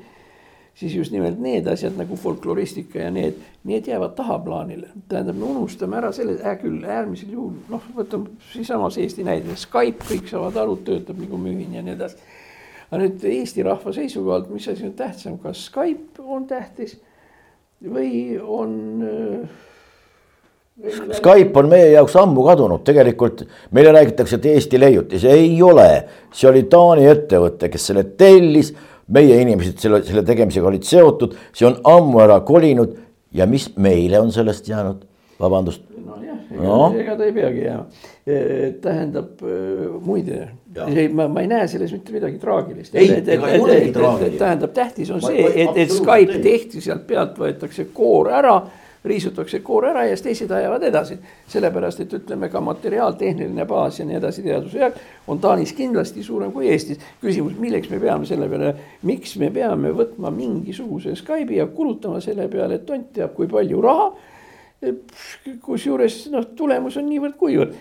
siis 0.80 0.94
just 0.94 1.12
nimelt 1.12 1.40
need 1.42 1.66
asjad 1.68 1.96
nagu 1.98 2.16
folkloristika 2.16 3.02
ja 3.02 3.10
need, 3.10 3.38
need 3.68 3.86
jäävad 3.86 4.14
tahaplaanile. 4.16 4.88
tähendab, 5.08 5.36
me 5.36 5.44
unustame 5.44 5.98
ära 5.98 6.12
selle, 6.12 6.38
hea 6.44 6.56
küll, 6.62 6.84
äärmisel 6.84 7.34
juhul 7.34 7.56
noh, 7.68 7.88
võtame 7.96 8.36
siinsamas 8.52 8.98
Eesti 9.02 9.26
näide, 9.26 9.56
Skype, 9.60 10.06
kõik 10.08 10.30
saavad 10.30 10.56
aru, 10.62 10.78
töötab 10.86 11.20
nagu 11.20 11.40
mühin 11.40 11.74
ja 11.76 11.84
nii 11.84 11.96
edasi. 11.98 12.16
aga 12.88 13.02
nüüd 13.02 13.26
Eesti 13.32 13.66
rahva 13.66 13.92
seisukohalt, 13.92 14.50
mis 14.54 14.68
asi 14.72 14.86
on 14.88 14.94
tähtsam, 14.98 15.38
kas 15.42 15.66
Skype 15.68 16.22
on 16.24 16.46
tähtis 16.50 16.96
või 17.84 18.38
on 18.40 18.72
äh, 19.04 19.58
Skype 21.12 21.58
on 21.60 21.68
meie 21.68 21.90
jaoks 21.92 22.14
ammu 22.16 22.44
kadunud, 22.46 22.80
tegelikult 22.86 23.42
meile 23.76 23.92
räägitakse, 23.92 24.38
et 24.38 24.46
Eesti 24.54 24.80
leiutis, 24.80 25.26
ei 25.28 25.52
ole. 25.62 25.88
see 26.32 26.48
oli 26.48 26.62
Taani 26.72 27.04
ettevõte, 27.10 27.68
kes 27.68 27.90
selle 27.90 28.04
tellis 28.16 28.72
meie 29.12 29.40
inimesed 29.42 29.82
selle, 29.82 30.00
selle 30.06 30.24
tegemisega 30.24 30.70
olid 30.70 30.86
seotud, 30.86 31.36
see 31.52 31.68
on 31.68 31.76
ammu 31.90 32.22
ära 32.24 32.40
kolinud 32.46 32.96
ja 33.36 33.46
mis 33.50 33.68
meile 33.76 34.22
on 34.22 34.32
sellest 34.32 34.68
jäänud, 34.70 35.04
vabandust. 35.40 35.84
nojah, 36.00 36.40
ega 36.48 36.64
no. 36.64 36.80
ega 36.96 37.16
ta 37.18 37.28
ei 37.28 37.34
peagi 37.36 37.64
jääma. 37.66 37.86
E, 38.30 38.40
tähendab 38.80 39.42
muide, 40.06 40.48
ma, 41.12 41.28
ma 41.28 41.44
ei 41.44 41.50
näe 41.50 41.68
selles 41.68 41.92
mitte 41.92 42.14
midagi 42.14 42.38
traagilist. 42.40 42.94
tähendab, 44.38 44.70
tähtis 44.72 45.10
on 45.12 45.20
ma, 45.20 45.28
see, 45.28 45.48
et, 45.50 45.76
et 45.84 45.92
Skype 45.92 46.40
tehti 46.40 46.80
sealt 46.84 47.04
pealt, 47.10 47.36
võetakse 47.42 47.90
koor 47.92 48.32
ära 48.40 48.62
riisutakse 49.04 49.60
koor 49.64 49.86
ära 49.90 50.04
ja 50.04 50.16
siis 50.16 50.24
teised 50.24 50.50
ajavad 50.50 50.82
edasi. 50.84 51.18
sellepärast, 51.48 52.00
et 52.00 52.12
ütleme 52.12 52.48
ka 52.48 52.60
materiaaltehniline 52.60 53.64
baas 53.66 53.98
ja 53.98 54.04
nii 54.04 54.16
edasi, 54.16 54.42
teaduse 54.42 54.92
on 55.28 55.38
Taanis 55.40 55.72
kindlasti 55.72 56.22
suurem 56.22 56.52
kui 56.52 56.68
Eestis. 56.68 56.98
küsimus, 57.22 57.56
milleks 57.58 57.90
me 57.90 58.00
peame 58.00 58.26
selle 58.26 58.48
peale, 58.48 58.74
miks 59.02 59.36
me 59.36 59.50
peame 59.50 59.92
võtma 59.96 60.30
mingisuguse 60.30 61.14
Skype'i 61.16 61.56
ja 61.56 61.66
kulutama 61.66 62.20
selle 62.20 62.48
peale, 62.48 62.74
et 62.74 62.86
tont 62.86 63.12
teab, 63.12 63.34
kui 63.34 63.48
palju 63.48 63.80
raha. 63.80 64.12
kusjuures 65.60 66.26
noh, 66.32 66.44
tulemus 66.56 66.96
on 66.96 67.08
niivõrd-kuivõrd. 67.08 67.74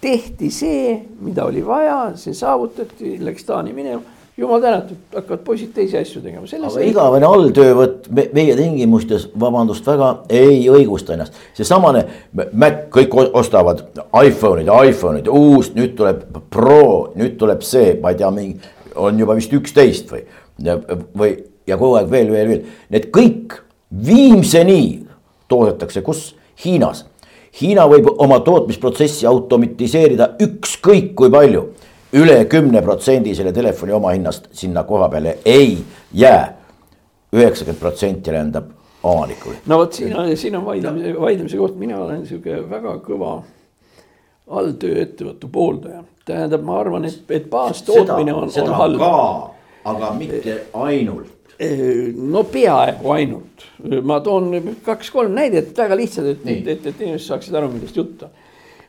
tehti 0.00 0.50
see, 0.50 0.98
mida 1.20 1.44
oli 1.44 1.66
vaja, 1.66 2.12
see 2.16 2.34
saavutati, 2.34 3.16
läks 3.24 3.44
Taani 3.44 3.72
minema 3.72 4.13
jumal 4.36 4.60
tänatud, 4.60 4.96
hakkavad 5.14 5.42
poisid 5.46 5.70
teisi 5.74 5.98
asju 5.98 6.22
tegema. 6.22 6.46
aga 6.46 6.80
ei... 6.80 6.90
igavene 6.90 7.26
alltöövõtt 7.26 8.08
me, 8.10 8.26
meie 8.34 8.56
tingimustes, 8.58 9.28
vabandust 9.40 9.86
väga, 9.86 10.10
ei 10.28 10.64
õigusta 10.70 11.14
ennast. 11.14 11.38
seesamane 11.54 12.04
Mac, 12.52 12.86
kõik 12.94 13.14
ostavad 13.32 13.84
iPhone'id, 14.24 14.70
iPhone'id, 14.90 15.30
uus, 15.30 15.70
nüüd 15.78 15.94
tuleb 15.98 16.24
Pro, 16.50 17.12
nüüd 17.14 17.38
tuleb 17.38 17.62
see, 17.62 17.94
ma 18.02 18.14
ei 18.14 18.18
tea, 18.18 18.30
mingi, 18.34 18.72
on 18.94 19.18
juba 19.18 19.38
vist 19.38 19.54
üksteist 19.54 20.10
või, 20.10 20.24
või 21.14 21.32
ja 21.66 21.78
kogu 21.78 21.98
aeg 22.00 22.10
veel, 22.10 22.30
veel, 22.34 22.50
veel. 22.50 22.76
Need 22.94 23.10
kõik 23.14 23.58
viimseni 24.04 25.04
toodetakse, 25.50 26.02
kus? 26.02 26.32
Hiinas. 26.64 27.04
Hiina 27.60 27.86
võib 27.90 28.08
oma 28.18 28.40
tootmisprotsessi 28.42 29.26
automatiseerida 29.30 30.32
ükskõik 30.42 31.12
kui 31.18 31.30
palju 31.30 31.68
üle 32.14 32.48
kümne 32.48 32.82
protsendi 32.82 33.34
selle 33.34 33.52
telefoni 33.52 33.92
omahinnast 33.92 34.48
sinna 34.52 34.84
koha 34.86 35.08
peale 35.08 35.38
ei 35.44 35.78
jää. 36.12 36.54
üheksakümmend 37.34 37.80
protsenti 37.80 38.32
lendab 38.32 38.64
omanikule. 39.02 39.54
no 39.66 39.78
vot, 39.78 39.92
siin 39.92 40.16
on, 40.18 40.36
siin 40.36 40.56
on 40.56 40.64
vaidlemise, 40.64 41.20
vaidlemise 41.20 41.56
koht, 41.56 41.76
mina 41.76 41.98
olen 41.98 42.26
sihuke 42.26 42.60
väga 42.70 42.96
kõva 43.02 43.34
alltööettevõtu 44.46 45.50
pooldaja. 45.52 46.04
tähendab, 46.24 46.62
ma 46.62 46.78
arvan, 46.80 47.04
et, 47.04 47.24
et 47.28 47.50
baastootmine 47.50 48.34
on, 48.34 48.50
on 48.62 48.74
halb. 48.80 49.02
aga 49.84 50.12
mitte 50.18 50.60
ainult 50.72 51.32
no 52.16 52.44
peaaegu 52.50 53.10
ainult, 53.14 53.66
ma 54.02 54.20
toon 54.20 54.76
kaks-kolm 54.84 55.34
näidet 55.34 55.76
väga 55.78 55.96
lihtsad, 55.96 56.26
et, 56.32 56.46
et, 56.46 56.68
et, 56.68 56.86
et 56.86 57.02
inimesed 57.02 57.26
saaksid 57.26 57.54
aru, 57.54 57.68
millest 57.74 57.96
jutt 57.98 58.22
on 58.26 58.32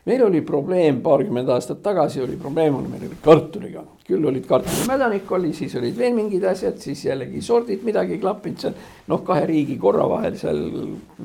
meil 0.06 0.22
oli 0.22 0.40
probleem 0.46 1.00
paarkümmend 1.02 1.48
aastat 1.50 1.82
tagasi 1.82 2.22
oli 2.22 2.36
probleem, 2.38 2.74
oli 2.78 2.88
meil 2.88 3.08
oli 3.08 3.18
kartuliga. 3.22 3.84
küll 4.06 4.22
olid 4.30 4.44
kartulimädanik 4.46 5.32
oli, 5.34 5.50
siis 5.52 5.74
olid 5.74 5.96
veel 5.98 6.14
mingid 6.14 6.44
asjad, 6.46 6.78
siis 6.78 7.04
jällegi 7.08 7.42
sordid 7.42 7.82
midagi 7.82 8.20
klappinud 8.22 8.62
seal. 8.62 8.76
noh, 9.10 9.24
kahe 9.26 9.46
riigi 9.50 9.78
korra 9.82 10.06
vahel 10.08 10.38
seal 10.38 10.62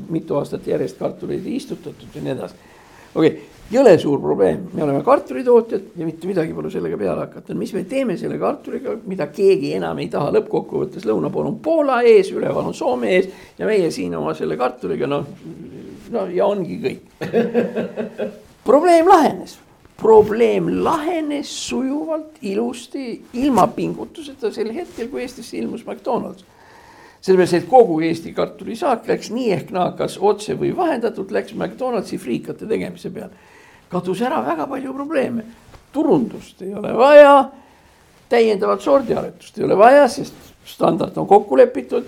mitu 0.10 0.40
aastat 0.40 0.68
järjest 0.68 0.98
kartuleid 1.00 1.46
ei 1.46 1.56
istutatud 1.62 2.16
ja 2.16 2.26
nii 2.26 2.34
edasi. 2.34 2.56
okei 3.14 3.30
okay,, 3.30 3.48
jõle 3.72 3.96
suur 4.02 4.20
probleem, 4.20 4.66
me 4.74 4.84
oleme 4.84 5.04
kartulitootjad 5.06 5.94
ja 5.96 6.10
mitte 6.10 6.28
midagi 6.28 6.54
pole 6.58 6.74
sellega 6.74 6.98
peale 6.98 7.28
hakata, 7.28 7.54
mis 7.56 7.78
me 7.78 7.86
teeme 7.86 8.18
selle 8.18 8.42
kartuliga, 8.42 8.98
mida 9.06 9.30
keegi 9.30 9.76
enam 9.78 10.02
ei 10.02 10.10
taha, 10.10 10.34
lõppkokkuvõttes 10.40 11.06
lõuna 11.06 11.30
pool 11.30 11.54
on 11.54 11.62
Poola 11.62 12.02
ees, 12.02 12.34
üleval 12.34 12.74
on 12.74 12.74
Soome 12.74 13.14
ees 13.14 13.30
ja 13.60 13.70
meie 13.70 13.94
siin 13.94 14.18
oma 14.18 14.34
selle 14.34 14.58
kartuliga 14.58 15.08
noh, 15.08 15.28
no 16.12 16.30
ja 16.34 16.50
ongi 16.50 16.82
kõik 16.82 17.22
probleem 18.64 19.08
lahenes, 19.08 19.60
probleem 19.98 20.84
lahenes 20.84 21.52
sujuvalt, 21.68 22.38
ilusti, 22.42 23.22
ilma 23.34 23.68
pingutuseta 23.68 24.52
sel 24.54 24.72
hetkel, 24.74 25.10
kui 25.12 25.22
Eestisse 25.22 25.58
ilmus 25.58 25.86
McDonalds. 25.86 26.46
sellepärast, 27.22 27.54
et 27.54 27.68
kogu 27.70 28.00
Eesti 28.02 28.32
kartulisaak 28.34 29.06
läks 29.08 29.30
nii 29.30 29.52
ehk 29.54 29.70
naa, 29.76 29.92
kas 29.98 30.16
otse 30.18 30.56
või 30.58 30.72
vahendatult, 30.76 31.32
läks 31.32 31.54
McDonaldsi 31.54 32.18
friikate 32.18 32.66
tegemise 32.66 33.10
peale. 33.10 33.32
kadus 33.90 34.22
ära 34.22 34.42
väga 34.46 34.68
palju 34.68 34.94
probleeme, 34.94 35.44
turundust 35.92 36.62
ei 36.62 36.74
ole 36.74 36.94
vaja, 36.98 37.52
täiendavat 38.30 38.82
sordiaretust 38.82 39.58
ei 39.58 39.64
ole 39.64 39.78
vaja, 39.78 40.08
sest 40.08 40.34
standard 40.66 41.18
on 41.18 41.28
kokku 41.28 41.58
lepitud 41.58 42.06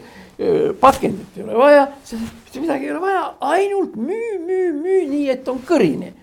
pakendit 0.80 1.38
ei 1.38 1.44
ole 1.44 1.58
vaja, 1.58 1.88
mitte 2.12 2.60
midagi 2.60 2.86
ei 2.86 2.92
ole 2.92 3.02
vaja, 3.02 3.34
ainult 3.40 3.96
müü, 3.96 4.40
müü, 4.48 4.72
müü 4.74 5.02
nii, 5.10 5.30
et 5.30 5.48
on 5.48 5.60
kõrini 5.68 6.14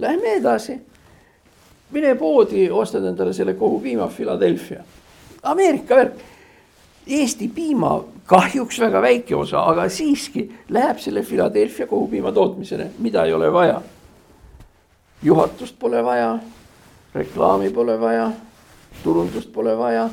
Lähme 0.00 0.32
edasi. 0.32 0.80
mine 1.90 2.14
poodi, 2.14 2.70
ostad 2.70 3.04
endale 3.04 3.32
selle 3.32 3.54
kogu 3.54 3.80
piima 3.80 4.06
Philadelphia. 4.06 4.84
Ameerika 5.42 5.96
värk. 5.96 6.12
Eesti 7.06 7.48
piima 7.48 8.04
kahjuks 8.26 8.80
väga 8.80 9.02
väike 9.02 9.36
osa, 9.36 9.64
aga 9.66 9.88
siiski 9.88 10.44
läheb 10.68 10.98
selle 10.98 11.22
Philadelphia 11.22 11.86
kogupiima 11.86 12.32
tootmisele, 12.32 12.86
mida 12.98 13.24
ei 13.24 13.32
ole 13.32 13.52
vaja. 13.52 13.80
juhatust 15.22 15.78
pole 15.78 16.04
vaja, 16.04 16.38
reklaami 17.14 17.70
pole 17.70 18.00
vaja, 18.00 18.30
turundust 19.02 19.52
pole 19.52 19.78
vaja, 19.78 20.08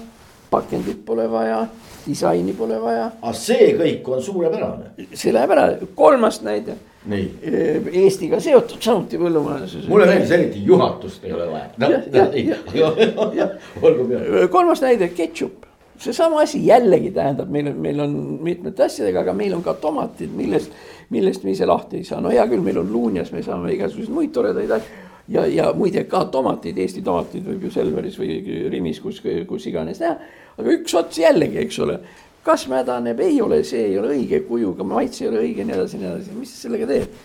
pakendit 0.49 1.05
pole 1.05 1.31
vaja, 1.31 1.67
disaini 2.07 2.53
pole 2.53 2.81
vaja. 2.81 3.11
aga 3.21 3.33
see 3.33 3.71
kõik 3.77 4.09
on 4.09 4.23
suurepärane. 4.23 4.91
see 5.13 5.33
läheb 5.33 5.51
ära, 5.51 5.67
kolmas 5.95 6.41
näide 6.41 6.75
Eestiga 7.07 8.39
seotud 8.43 8.83
samuti 8.83 9.19
põllumajanduses. 9.21 9.85
mulle 9.87 10.07
meeldis 10.09 10.31
eriti 10.35 10.63
juhatust 10.65 11.23
ei 11.23 11.33
ole 11.33 11.47
vaja 11.51 11.67
no,. 11.77 11.87
olgu 13.87 14.07
peale. 14.09 14.47
kolmas 14.51 14.81
näide, 14.83 15.07
ketšup, 15.15 15.65
seesama 16.03 16.41
asi 16.43 16.59
jällegi 16.67 17.11
tähendab, 17.15 17.49
meil 17.53 17.71
on, 17.71 17.79
meil 17.81 17.99
on 18.03 18.13
mitmete 18.43 18.83
asjadega, 18.87 19.23
aga 19.23 19.33
meil 19.37 19.55
on 19.55 19.63
ka 19.63 19.73
tomatid, 19.81 20.33
millest, 20.35 20.71
millest 21.13 21.47
me 21.47 21.55
ise 21.55 21.65
lahti 21.69 22.01
ei 22.01 22.07
saa, 22.07 22.19
no 22.21 22.29
hea 22.33 22.45
küll, 22.49 22.63
meil 22.65 22.81
on 22.83 22.91
luunjas, 22.91 23.31
me 23.31 23.43
saame 23.45 23.71
igasuguseid 23.77 24.13
muid 24.13 24.31
toredaid 24.35 24.71
asju. 24.79 25.03
ja, 25.37 25.45
ja 25.47 25.71
muide 25.75 26.03
ka 26.11 26.25
tomatid, 26.31 26.77
Eesti 26.77 27.01
tomatid 27.05 27.47
võib 27.47 27.61
ju 27.67 27.71
Selveris 27.71 28.19
või 28.19 28.41
Rimis, 28.71 28.99
kus, 29.03 29.23
kus 29.47 29.67
iganes 29.71 30.03
näha. 30.03 30.19
aga 30.57 30.75
üks 30.75 30.95
ots 30.97 31.23
jällegi, 31.23 31.61
eks 31.63 31.79
ole 31.87 32.01
kas 32.47 32.67
mädaneb, 32.71 33.19
ei 33.19 33.41
ole, 33.43 33.59
see 33.67 33.89
ei 33.89 33.97
ole 33.99 34.13
õige 34.15 34.39
kujuga, 34.47 34.85
maitse 34.87 35.25
ei 35.25 35.31
ole 35.31 35.43
õige, 35.43 35.65
nii 35.67 35.75
edasi, 35.75 35.99
nii 35.99 36.07
edasi, 36.13 36.35
mis 36.37 36.53
sa 36.53 36.67
sellega 36.67 36.87
teed? 36.93 37.17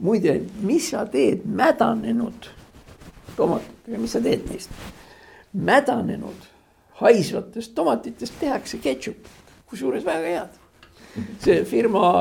muide, 0.00 0.36
mis 0.64 0.86
sa 0.94 1.02
teed 1.10 1.42
mädanenud 1.44 2.46
tomatitega, 3.36 3.98
mis 4.00 4.14
sa 4.14 4.22
teed 4.24 4.46
neist? 4.48 4.72
mädanenud 5.52 6.46
haisvatest 7.00 7.74
tomatitest 7.74 8.36
tehakse 8.40 8.78
ketšup, 8.82 9.26
kusjuures 9.70 10.06
väga 10.06 10.36
head. 10.36 10.58
see 11.42 11.64
firma, 11.66 12.12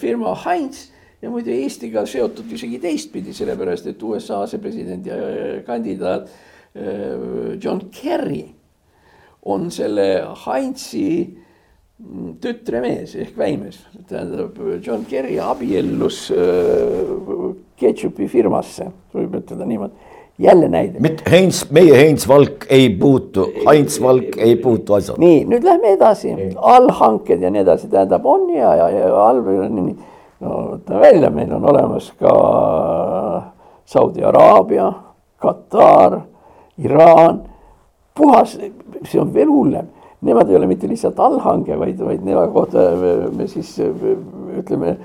firma 0.00 0.32
Heinz 0.46 0.86
ja 1.20 1.28
muide 1.28 1.52
Eestiga 1.52 2.06
seotud 2.08 2.48
isegi 2.56 2.78
teistpidi, 2.80 3.34
sellepärast 3.36 3.90
et 3.92 4.02
USA 4.02 4.40
asepresidendi 4.46 5.12
kandidaat 5.66 6.30
äh, 6.30 7.60
John 7.60 7.90
Kerry 7.92 8.46
on 9.44 9.68
selle 9.70 10.08
Heinzi 10.46 11.36
tütremees 12.40 13.14
ehk 13.18 13.36
väimees, 13.38 13.80
tähendab 14.08 14.56
John 14.84 15.04
Kerry 15.08 15.38
abiellus 15.42 16.28
äh, 16.34 17.50
ketšupi 17.80 18.28
firmasse, 18.30 18.90
võib 19.14 19.36
ütelda 19.40 19.68
niimoodi. 19.68 20.08
Jälle 20.40 20.70
näide. 20.72 21.00
mitte 21.04 21.26
Heinz, 21.28 21.66
meie 21.70 21.92
Heinz 21.98 22.24
Valk 22.28 22.64
ei 22.72 22.88
puutu, 22.96 23.44
Heinz 23.66 23.98
Valk 24.00 24.38
ei 24.40 24.54
puutu 24.56 24.94
asja. 24.96 25.14
nii, 25.20 25.42
nüüd 25.44 25.66
lähme 25.66 25.92
edasi, 25.98 26.32
allhanked 26.56 27.44
ja 27.44 27.50
nii 27.52 27.60
edasi, 27.60 27.90
tähendab 27.92 28.24
on 28.24 28.48
ja, 28.54 28.72
ja, 28.78 28.88
ja 28.88 29.10
all 29.20 29.42
no 29.44 30.54
võtame 30.70 31.00
välja, 31.02 31.30
meil 31.34 31.52
on 31.52 31.68
olemas 31.74 32.08
ka 32.16 32.32
Saudi 33.84 34.24
Araabia, 34.24 34.88
Katar, 35.36 36.22
Iraan, 36.80 37.42
puhas, 38.16 38.56
see 39.04 39.20
on 39.20 39.34
veel 39.34 39.52
hullem 39.52 39.92
nemad 40.26 40.50
ei 40.50 40.56
ole 40.56 40.68
mitte 40.68 40.88
lihtsalt 40.88 41.18
allhange, 41.20 41.78
vaid, 41.78 42.00
vaid 42.04 42.24
nemad 42.24 42.76
me 43.36 43.48
siis 43.48 43.76
ütleme 44.60 44.96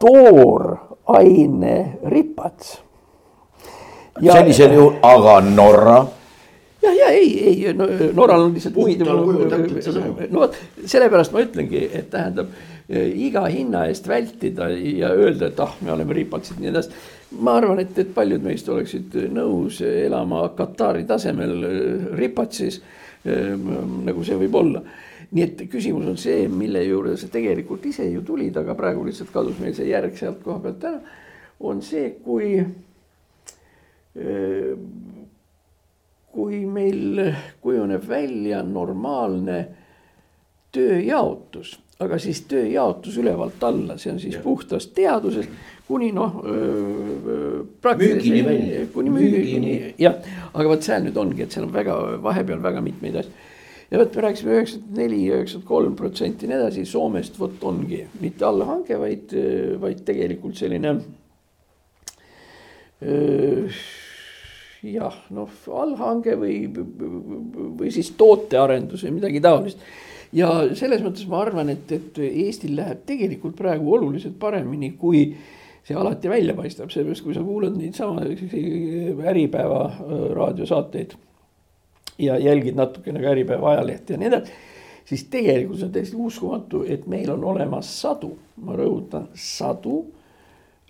tooraine 0.00 1.76
ripats 2.12 2.78
ja, 4.20 4.32
sellisel 4.32 4.74
juhul, 4.76 4.96
aga 5.02 5.38
Norra 5.44 5.98
jah, 6.82 6.96
ja 6.96 7.12
ei, 7.14 7.30
ei 7.48 7.72
no, 7.76 7.88
Norral 8.16 8.48
on 8.48 8.54
lihtsalt 8.54 8.76
muid. 8.76 9.04
no 9.04 10.44
vot, 10.44 10.58
sellepärast 10.84 11.34
ma 11.34 11.44
ütlengi, 11.44 11.86
et 11.92 12.10
tähendab 12.12 12.52
iga 12.90 13.44
hinna 13.46 13.84
eest 13.86 14.08
vältida 14.10 14.68
ja 14.72 15.12
öelda, 15.14 15.50
et 15.50 15.60
ah, 15.62 15.74
me 15.84 15.92
oleme 15.94 16.16
ripatsid 16.16 16.58
ja 16.58 16.64
nii 16.64 16.70
edasi. 16.72 17.02
ma 17.40 17.54
arvan, 17.60 17.78
et, 17.78 17.98
et 18.02 18.14
paljud 18.14 18.42
meist 18.42 18.68
oleksid 18.68 19.14
nõus 19.30 19.80
elama 19.86 20.48
Katari 20.56 21.04
tasemel 21.06 21.54
ripatsis 22.18 22.80
nagu 23.24 24.24
see 24.24 24.36
võib 24.40 24.54
olla. 24.56 24.82
nii 25.30 25.42
et 25.44 25.60
küsimus 25.70 26.06
on 26.10 26.16
see, 26.18 26.48
mille 26.48 26.82
juurde 26.82 27.16
sa 27.20 27.28
tegelikult 27.30 27.84
ise 27.86 28.06
ju 28.08 28.22
tulid, 28.26 28.56
aga 28.56 28.74
praegu 28.74 29.04
lihtsalt 29.06 29.30
kadus 29.30 29.58
meil 29.60 29.74
see 29.76 29.90
järg 29.90 30.16
sealt 30.18 30.40
koha 30.42 30.58
pealt 30.64 30.84
ära. 30.84 31.00
on 31.60 31.82
see, 31.82 32.16
kui 32.24 32.64
kui 36.32 36.64
meil 36.66 37.34
kujuneb 37.62 38.08
välja 38.08 38.62
normaalne 38.62 39.60
tööjaotus, 40.74 41.76
aga 42.02 42.18
siis 42.18 42.42
tööjaotus 42.50 43.18
ülevalt 43.22 43.62
alla, 43.66 43.98
see 43.98 44.12
on 44.12 44.20
siis 44.22 44.38
ja. 44.38 44.42
puhtast 44.42 44.94
teadusest 44.94 45.50
kuni 45.90 46.10
noh. 46.14 46.40
müügini 47.82 48.42
välja. 48.46 48.82
kuni 48.94 49.14
müügini, 49.14 49.76
jah, 49.98 50.18
aga 50.54 50.66
vot 50.70 50.86
seal 50.86 51.06
nüüd 51.06 51.18
ongi, 51.18 51.44
et 51.44 51.54
seal 51.54 51.66
on 51.66 51.74
väga 51.74 51.96
vahepeal 52.24 52.62
väga 52.62 52.82
mitmeid 52.84 53.22
asju. 53.22 53.48
ja 53.90 53.98
vot 53.98 54.14
me 54.14 54.26
rääkisime 54.26 54.58
üheksakümmend 54.58 55.00
neli, 55.02 55.22
üheksakümmend 55.32 55.70
kolm 55.70 55.96
protsenti 55.98 56.46
ja 56.46 56.52
nii 56.52 56.60
edasi, 56.60 56.86
Soomest 56.86 57.40
vot 57.40 57.64
ongi 57.66 58.04
mitte 58.22 58.46
allahange, 58.46 59.00
vaid, 59.00 59.34
vaid 59.82 60.04
tegelikult 60.06 60.60
selline 60.60 60.94
jah, 64.84 65.16
noh, 65.32 65.52
allhange 65.72 66.34
või, 66.40 66.56
või 66.68 67.92
siis 67.94 68.12
tootearendus 68.20 69.06
või 69.06 69.14
midagi 69.16 69.40
taolist. 69.44 69.80
ja 70.36 70.50
selles 70.76 71.02
mõttes 71.04 71.26
ma 71.28 71.40
arvan, 71.44 71.72
et, 71.72 71.90
et 71.96 72.20
Eestil 72.28 72.76
läheb 72.76 73.06
tegelikult 73.08 73.56
praegu 73.56 73.94
oluliselt 73.96 74.36
paremini, 74.38 74.92
kui 75.00 75.30
see 75.84 75.96
alati 75.96 76.30
välja 76.30 76.54
paistab, 76.54 76.90
seepärast 76.92 77.24
kui 77.24 77.34
sa 77.34 77.44
kuulad 77.44 77.76
neid 77.78 77.96
sama 77.98 78.24
Äripäeva 79.32 79.82
äh, 79.88 80.24
raadiosaateid 80.36 81.16
ja 82.20 82.38
jälgid 82.38 82.76
natukene 82.76 83.22
ka 83.22 83.34
Äripäeva 83.34 83.74
ajalehti 83.74 84.12
ja 84.12 84.20
nii 84.20 84.30
edasi, 84.30 84.56
siis 85.08 85.26
tegelikult 85.32 85.80
see 85.80 85.88
on 85.88 85.92
täiesti 85.92 86.16
uskumatu, 86.16 86.84
et 86.86 87.06
meil 87.10 87.30
on 87.32 87.44
olemas 87.54 87.90
sadu, 88.00 88.34
ma 88.64 88.76
rõhutan, 88.78 89.30
sadu 89.34 90.02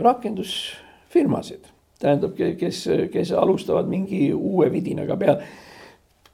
rakendusfirmasid 0.01 1.71
tähendab, 2.01 2.37
kes, 2.59 2.85
kes 3.13 3.33
alustavad 3.37 3.89
mingi 3.91 4.31
uue 4.35 4.71
vidinaga 4.73 5.17
peale. 5.21 5.51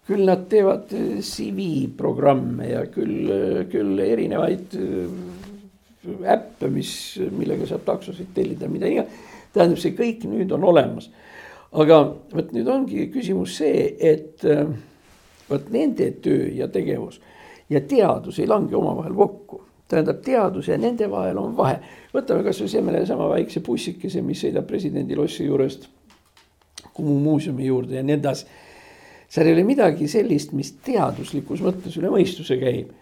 küll 0.06 0.22
nad 0.22 0.44
teevad 0.46 0.92
eh, 0.94 1.16
CV 1.18 1.88
programme 1.98 2.68
ja 2.68 2.84
küll, 2.86 3.26
küll 3.66 3.98
erinevaid 3.98 4.76
äppe, 6.24 6.70
mis, 6.72 6.90
millega 7.30 7.68
saab 7.68 7.84
taksosid 7.86 8.32
tellida, 8.34 8.68
mida 8.68 8.90
iganes. 8.90 9.24
tähendab, 9.52 9.80
see 9.80 9.94
kõik 9.96 10.26
nüüd 10.28 10.52
on 10.52 10.64
olemas. 10.64 11.10
aga 11.72 12.02
vot 12.32 12.52
nüüd 12.52 12.68
ongi 12.72 13.08
küsimus 13.12 13.56
see, 13.58 13.96
et 14.00 14.44
eh, 14.44 14.66
vot 15.50 15.70
nende 15.70 16.10
töö 16.22 16.50
ja 16.54 16.68
tegevus 16.68 17.20
ja 17.70 17.80
teadus 17.80 18.38
ei 18.38 18.46
lange 18.46 18.76
omavahel 18.76 19.14
kokku 19.14 19.62
tähendab, 19.88 20.22
teadus 20.22 20.68
ja 20.68 20.78
nende 20.78 21.10
vahel 21.10 21.38
on 21.38 21.56
vahe. 21.56 21.78
võtame 22.14 22.44
kasvõi 22.46 22.68
sellesama 22.68 23.28
väikse 23.30 23.60
bussikese, 23.60 24.22
mis 24.22 24.42
sõidab 24.42 24.66
presidendi 24.66 25.16
lossi 25.16 25.46
juurest 25.46 25.88
Kumu 26.96 27.18
muuseumi 27.20 27.66
juurde 27.66 27.96
ja 27.96 28.02
nii 28.02 28.14
edasi. 28.16 28.46
seal 29.28 29.46
ei 29.46 29.52
ole 29.52 29.64
midagi 29.64 30.08
sellist, 30.08 30.52
mis 30.52 30.72
teaduslikus 30.84 31.60
mõttes 31.60 31.96
üle 32.00 32.08
mõistuse 32.12 32.56
käib. 32.60 32.92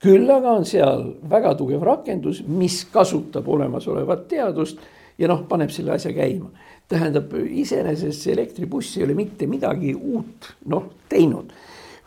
Küll 0.00 0.30
aga 0.32 0.56
on 0.60 0.64
seal 0.68 1.04
väga 1.30 1.54
tugev 1.58 1.82
rakendus, 1.84 2.42
mis 2.46 2.82
kasutab 2.92 3.48
olemasolevat 3.48 4.26
teadust 4.30 4.80
ja 5.20 5.28
noh, 5.28 5.44
paneb 5.48 5.72
selle 5.74 5.96
asja 5.96 6.12
käima. 6.16 6.50
tähendab, 6.90 7.30
iseenesest 7.38 8.24
see 8.24 8.32
elektribuss 8.34 8.96
ei 8.98 9.04
ole 9.04 9.14
mitte 9.14 9.46
midagi 9.46 9.92
uut 9.94 10.48
noh 10.72 10.88
teinud 11.08 11.52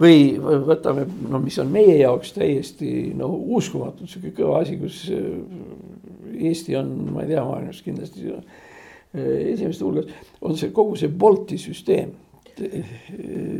või 0.01 0.34
võtame, 0.41 1.06
no 1.29 1.39
mis 1.39 1.58
on 1.62 1.69
meie 1.71 1.97
jaoks 2.01 2.34
täiesti 2.36 3.13
no 3.17 3.29
uskumatult 3.58 4.10
sihuke 4.10 4.34
kõva 4.41 4.63
asi, 4.63 4.77
kus 4.82 5.03
äh, 5.13 5.21
Eesti 6.34 6.75
on, 6.79 6.89
ma 7.13 7.23
ei 7.23 7.29
tea, 7.29 7.43
maailmas 7.45 7.82
kindlasti 7.86 8.34
äh, 8.34 8.62
esimeste 9.53 9.86
hulgas, 9.86 10.10
on 10.41 10.58
see 10.58 10.73
kogu 10.73 10.97
see 10.99 11.12
Bolti 11.13 11.60
süsteem. 11.62 12.15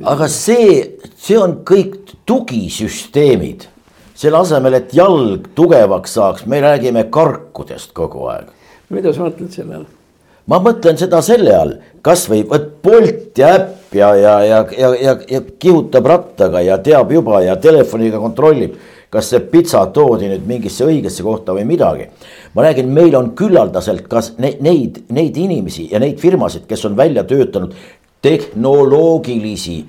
aga 0.10 0.28
see, 0.30 0.98
see 1.18 1.38
on 1.40 1.60
kõik 1.66 2.16
tugisüsteemid, 2.30 3.68
selle 4.24 4.40
asemel, 4.40 4.80
et 4.80 4.94
jalg 4.96 5.50
tugevaks 5.58 6.16
saaks, 6.18 6.48
me 6.50 6.62
räägime 6.64 7.08
karkudest 7.14 7.94
kogu 7.98 8.30
aeg. 8.32 8.48
mida 8.94 9.14
sa 9.14 9.28
mõtled 9.28 9.52
selle 9.52 9.82
all? 9.82 9.92
ma 10.52 10.60
mõtlen 10.64 11.00
seda 11.00 11.22
selle 11.24 11.54
all, 11.56 11.78
kasvõi 12.04 12.44
vot 12.50 12.70
Bolt 12.84 13.40
ja 13.40 13.54
äpp 13.58 13.96
ja, 13.96 14.10
ja, 14.20 14.34
ja, 14.44 14.66
ja, 14.78 14.90
ja, 15.00 15.14
ja 15.30 15.42
kihutab 15.60 16.08
rattaga 16.10 16.62
ja 16.64 16.78
teab 16.84 17.12
juba 17.16 17.42
ja 17.46 17.56
telefoniga 17.62 18.20
kontrollib, 18.20 18.76
kas 19.14 19.30
see 19.30 19.44
pitsa 19.48 19.86
toodi 19.94 20.28
nüüd 20.32 20.46
mingisse 20.50 20.86
õigesse 20.88 21.24
kohta 21.24 21.56
või 21.56 21.68
midagi. 21.70 22.10
ma 22.54 22.66
räägin, 22.66 22.90
meil 22.92 23.16
on 23.16 23.32
küllaldaselt 23.38 24.08
kas 24.10 24.34
neid, 24.38 24.62
neid, 24.62 25.04
neid 25.10 25.38
inimesi 25.38 25.90
ja 25.92 26.00
neid 26.00 26.20
firmasid, 26.20 26.68
kes 26.68 26.86
on 26.90 26.98
välja 26.98 27.24
töötanud 27.24 27.76
tehnoloogilisi 28.24 29.84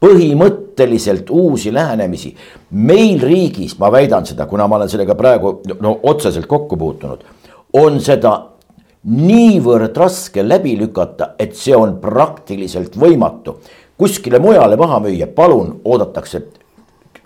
põhimõtteliselt 0.00 1.30
uusi 1.30 1.72
lähenemisi. 1.74 2.34
meil 2.70 3.20
riigis, 3.20 3.78
ma 3.78 3.92
väidan 3.92 4.26
seda, 4.26 4.46
kuna 4.46 4.66
ma 4.68 4.76
olen 4.76 4.88
sellega 4.88 5.14
praegu 5.14 5.60
no 5.80 5.98
otseselt 6.02 6.46
kokku 6.46 6.76
puutunud, 6.76 7.24
on 7.72 8.00
seda 8.00 8.46
niivõrd 9.04 9.96
raske 9.96 10.48
läbi 10.48 10.76
lükata, 10.78 11.34
et 11.38 11.56
see 11.56 11.76
on 11.76 11.98
praktiliselt 12.00 12.96
võimatu. 12.96 13.58
kuskile 13.98 14.38
mujale 14.38 14.76
maha 14.76 15.00
müüa, 15.00 15.26
palun, 15.26 15.80
oodatakse 15.84 16.42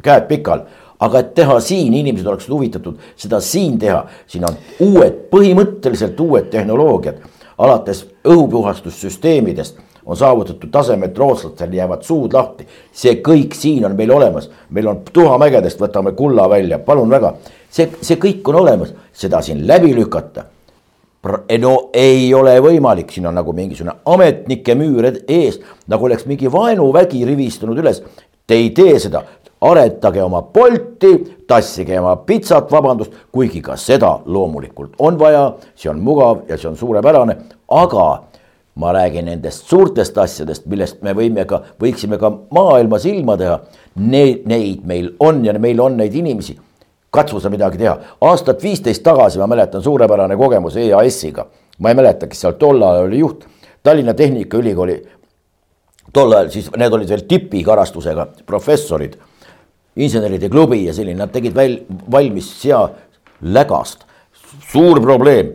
käed 0.02 0.28
pikal 0.28 0.64
aga 1.02 1.18
et 1.18 1.34
teha 1.34 1.58
siin, 1.60 1.94
inimesed 1.94 2.26
oleksid 2.26 2.52
huvitatud 2.52 2.98
seda 3.18 3.40
siin 3.42 3.78
teha, 3.82 4.04
siin 4.30 4.44
on 4.46 4.58
uued, 4.86 5.24
põhimõtteliselt 5.32 6.20
uued 6.20 6.50
tehnoloogiad. 6.50 7.22
alates 7.58 8.06
õhupuhastussüsteemidest 8.24 9.78
on 10.06 10.16
saavutatud 10.16 10.70
taseme, 10.70 11.06
et 11.06 11.18
rootslastel 11.18 11.72
jäävad 11.72 12.02
suud 12.02 12.32
lahti. 12.32 12.66
see 12.92 13.20
kõik 13.22 13.54
siin 13.54 13.84
on 13.86 13.96
meil 13.96 14.10
olemas, 14.10 14.50
meil 14.70 14.86
on 14.86 15.02
tuhamägedest, 15.12 15.80
võtame 15.80 16.12
kulla 16.12 16.48
välja, 16.50 16.78
palun 16.78 17.10
väga. 17.10 17.34
see, 17.70 17.90
see 18.00 18.16
kõik 18.16 18.48
on 18.48 18.54
olemas, 18.54 18.94
seda 19.12 19.42
siin 19.42 19.66
läbi 19.66 19.94
lükata. 19.94 20.44
No 21.58 21.90
ei 21.94 22.34
ole 22.34 22.56
võimalik, 22.60 23.12
siin 23.14 23.26
on 23.26 23.34
nagu 23.38 23.52
mingisugune 23.52 23.94
ametnike 24.04 24.74
müür 24.74 25.06
ees, 25.28 25.60
nagu 25.86 26.04
oleks 26.04 26.26
mingi 26.26 26.50
vaenuvägi 26.52 27.24
rivistunud 27.24 27.78
üles. 27.78 28.02
Te 28.46 28.58
ei 28.58 28.70
tee 28.74 28.98
seda, 28.98 29.22
aretage 29.62 30.22
oma 30.22 30.42
Bolti, 30.42 31.12
tassige 31.46 32.00
oma 32.00 32.16
pitsat, 32.26 32.66
vabandust, 32.72 33.14
kuigi 33.32 33.62
ka 33.62 33.76
seda 33.78 34.16
loomulikult 34.26 34.98
on 34.98 35.18
vaja, 35.18 35.44
see 35.78 35.90
on 35.92 36.02
mugav 36.02 36.42
ja 36.48 36.58
see 36.58 36.72
on 36.72 36.76
suurepärane, 36.76 37.36
aga 37.70 38.06
ma 38.74 38.92
räägin 38.92 39.26
nendest 39.28 39.68
suurtest 39.68 40.18
asjadest, 40.18 40.66
millest 40.66 41.02
me 41.02 41.12
võime 41.12 41.44
ka, 41.46 41.60
võiksime 41.80 42.18
ka 42.18 42.30
maailmas 42.50 43.04
ilma 43.04 43.36
teha. 43.36 43.60
Need, 44.00 44.46
neid 44.48 44.86
meil 44.88 45.10
on 45.20 45.44
ja 45.44 45.52
meil 45.58 45.80
on 45.80 45.98
neid 46.00 46.14
inimesi 46.16 46.56
katsu 47.12 47.40
sa 47.40 47.50
midagi 47.52 47.78
teha. 47.78 47.96
aastat 48.20 48.62
viisteist 48.62 49.02
tagasi 49.04 49.38
ma 49.38 49.46
mäletan 49.46 49.82
suurepärane 49.82 50.36
kogemus 50.36 50.76
EAS-iga. 50.76 51.46
ma 51.78 51.88
ei 51.88 51.94
mäleta, 51.94 52.26
kes 52.26 52.40
seal 52.40 52.52
tol 52.52 52.82
ajal 52.82 53.08
oli 53.08 53.18
juht. 53.18 53.44
Tallinna 53.82 54.14
Tehnikaülikooli, 54.14 54.96
tol 56.12 56.32
ajal 56.32 56.50
siis 56.54 56.70
need 56.76 56.92
olid 56.92 57.08
veel 57.08 57.26
tipikarastusega 57.28 58.26
professorid. 58.46 59.16
inseneride 59.96 60.48
klubi 60.48 60.86
ja 60.86 60.94
selline, 60.94 61.18
nad 61.18 61.32
tegid 61.32 61.54
väl, 61.54 61.82
valmis 62.10 62.48
sealägast, 62.62 64.06
suur 64.72 65.00
probleem. 65.00 65.52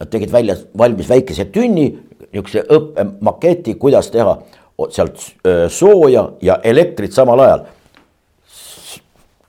Nad 0.00 0.10
tegid 0.12 0.32
välja, 0.32 0.56
valmis 0.78 1.08
väikese 1.08 1.46
tünni, 1.52 1.86
niisuguse 2.26 2.66
õppemaketi, 2.76 3.78
kuidas 3.80 4.10
teha 4.12 4.34
sealt 4.92 5.22
sooja 5.72 6.26
ja 6.44 6.58
elektrit 6.68 7.14
samal 7.16 7.40
ajal 7.40 7.62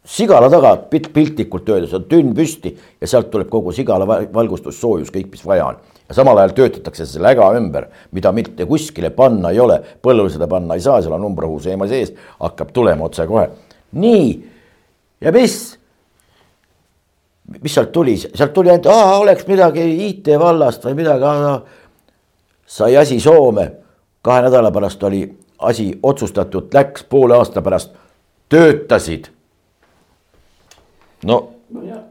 sigala 0.07 0.47
taga 0.51 0.73
piltlikult 0.89 1.67
öeldes 1.69 1.93
on 1.97 2.07
tünn 2.09 2.33
püsti 2.35 2.71
ja 3.01 3.09
sealt 3.09 3.29
tuleb 3.31 3.49
kogu 3.51 3.73
sigala 3.75 4.07
valgustus, 4.07 4.79
soojus, 4.79 5.11
kõik, 5.13 5.29
mis 5.33 5.43
vaja 5.45 5.71
on. 5.73 5.81
ja 6.07 6.15
samal 6.15 6.39
ajal 6.39 6.55
töötatakse 6.55 7.05
see 7.05 7.23
läga 7.23 7.49
ümber, 7.57 7.89
mida 8.15 8.31
mitte 8.31 8.65
kuskile 8.65 9.11
panna 9.15 9.51
ei 9.51 9.59
ole, 9.59 9.81
põllule 10.01 10.31
seda 10.31 10.47
panna 10.47 10.77
ei 10.77 10.83
saa, 10.83 11.01
seal 11.03 11.17
on 11.17 11.27
umbrahuuseema 11.27 11.89
sees, 11.91 12.13
hakkab 12.39 12.71
tulema 12.73 13.09
otsekohe. 13.09 13.49
nii, 13.91 14.29
ja 15.21 15.35
mis? 15.35 15.77
Mis 17.61 17.73
sealt 17.73 17.91
tuli, 17.91 18.17
sealt 18.17 18.53
tuli 18.53 18.71
ainult, 18.71 18.87
oleks 19.19 19.47
midagi 19.47 19.85
IT 20.07 20.31
vallast 20.39 20.85
või 20.85 20.97
midagi, 21.01 21.33
sai 22.65 22.97
asi 22.97 23.19
Soome, 23.19 23.71
kahe 24.21 24.41
nädala 24.47 24.71
pärast 24.71 25.03
oli 25.03 25.23
asi 25.59 25.91
otsustatud, 26.03 26.73
läks 26.73 27.03
poole 27.09 27.37
aasta 27.37 27.61
pärast, 27.61 27.95
töötasid. 28.49 29.31
No, 31.25 31.37
no 31.73 32.03